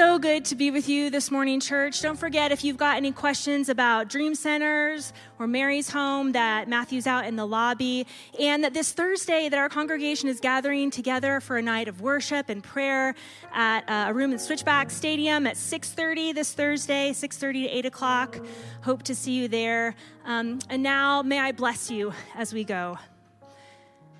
so 0.00 0.18
good 0.18 0.46
to 0.46 0.54
be 0.54 0.70
with 0.70 0.88
you 0.88 1.10
this 1.10 1.30
morning, 1.30 1.60
church. 1.60 2.00
Don't 2.00 2.18
forget 2.18 2.52
if 2.52 2.64
you've 2.64 2.78
got 2.78 2.96
any 2.96 3.12
questions 3.12 3.68
about 3.68 4.08
Dream 4.08 4.34
Centers 4.34 5.12
or 5.38 5.46
Mary's 5.46 5.90
Home, 5.90 6.32
that 6.32 6.68
Matthew's 6.68 7.06
out 7.06 7.26
in 7.26 7.36
the 7.36 7.46
lobby, 7.46 8.06
and 8.40 8.64
that 8.64 8.72
this 8.72 8.92
Thursday 8.92 9.50
that 9.50 9.58
our 9.58 9.68
congregation 9.68 10.30
is 10.30 10.40
gathering 10.40 10.90
together 10.90 11.38
for 11.38 11.58
a 11.58 11.62
night 11.62 11.86
of 11.86 12.00
worship 12.00 12.48
and 12.48 12.64
prayer 12.64 13.14
at 13.52 13.86
uh, 13.90 14.06
a 14.08 14.14
room 14.14 14.32
in 14.32 14.38
Switchback 14.38 14.90
Stadium 14.90 15.46
at 15.46 15.56
6:30 15.58 16.32
this 16.34 16.54
Thursday, 16.54 17.10
6:30 17.10 17.64
to 17.64 17.68
8 17.68 17.84
o'clock. 17.84 18.40
Hope 18.80 19.02
to 19.02 19.14
see 19.14 19.32
you 19.32 19.48
there. 19.48 19.94
Um, 20.24 20.60
and 20.70 20.82
now, 20.82 21.20
may 21.20 21.38
I 21.38 21.52
bless 21.52 21.90
you 21.90 22.14
as 22.34 22.54
we 22.54 22.64
go. 22.64 22.96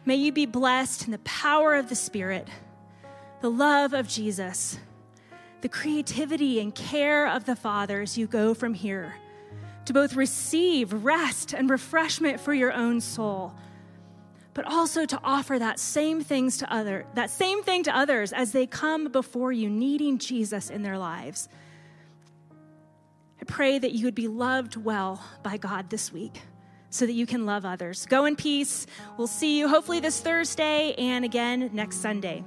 May 0.05 0.17
you 0.17 0.31
be 0.31 0.45
blessed 0.45 1.07
in 1.07 1.13
the 1.13 1.21
power 1.21 1.75
of 1.75 1.89
the 1.89 1.97
Spirit, 1.97 2.49
the 3.41 3.51
love 3.51 3.95
of 3.95 4.09
Jesus 4.09 4.79
the 5.63 5.69
creativity 5.69 6.61
and 6.61 6.75
care 6.75 7.27
of 7.27 7.45
the 7.45 7.57
Father 7.57 8.01
as 8.01 8.17
you 8.17 8.27
go 8.27 8.55
from 8.55 8.75
here 8.75 9.17
to 9.85 9.93
both 9.93 10.15
receive 10.15 10.93
rest 10.93 11.53
and 11.53 11.69
refreshment 11.71 12.41
for 12.41 12.55
your 12.55 12.73
own 12.73 13.01
soul 13.01 13.55
but 14.55 14.65
also 14.65 15.07
to 15.07 15.19
offer 15.23 15.59
that 15.59 15.79
same 15.79 16.23
things 16.23 16.59
to 16.59 16.73
other 16.73 17.07
that 17.15 17.31
same 17.31 17.63
thing 17.63 17.83
to 17.85 17.97
others 17.97 18.33
as 18.33 18.53
they 18.53 18.67
come 18.67 19.09
before 19.09 19.53
you 19.53 19.69
needing 19.69 20.19
Jesus 20.19 20.71
in 20.71 20.83
their 20.83 20.99
lives. 20.99 21.49
I 23.41 23.45
pray 23.47 23.79
that 23.79 23.93
you 23.93 24.05
would 24.05 24.15
be 24.15 24.29
loved 24.29 24.77
well 24.77 25.23
by 25.43 25.57
God 25.57 25.89
this 25.89 26.13
week 26.13 26.43
so 26.91 27.07
that 27.07 27.13
you 27.13 27.25
can 27.25 27.47
love 27.47 27.65
others. 27.65 28.05
Go 28.07 28.25
in 28.25 28.37
peace. 28.37 28.87
We'll 29.17 29.29
see 29.29 29.59
you 29.59 29.69
hopefully 29.69 30.01
this 30.01 30.21
Thursday 30.21 30.95
and 30.99 31.25
again 31.25 31.71
next 31.73 31.97
Sunday. 31.97 32.45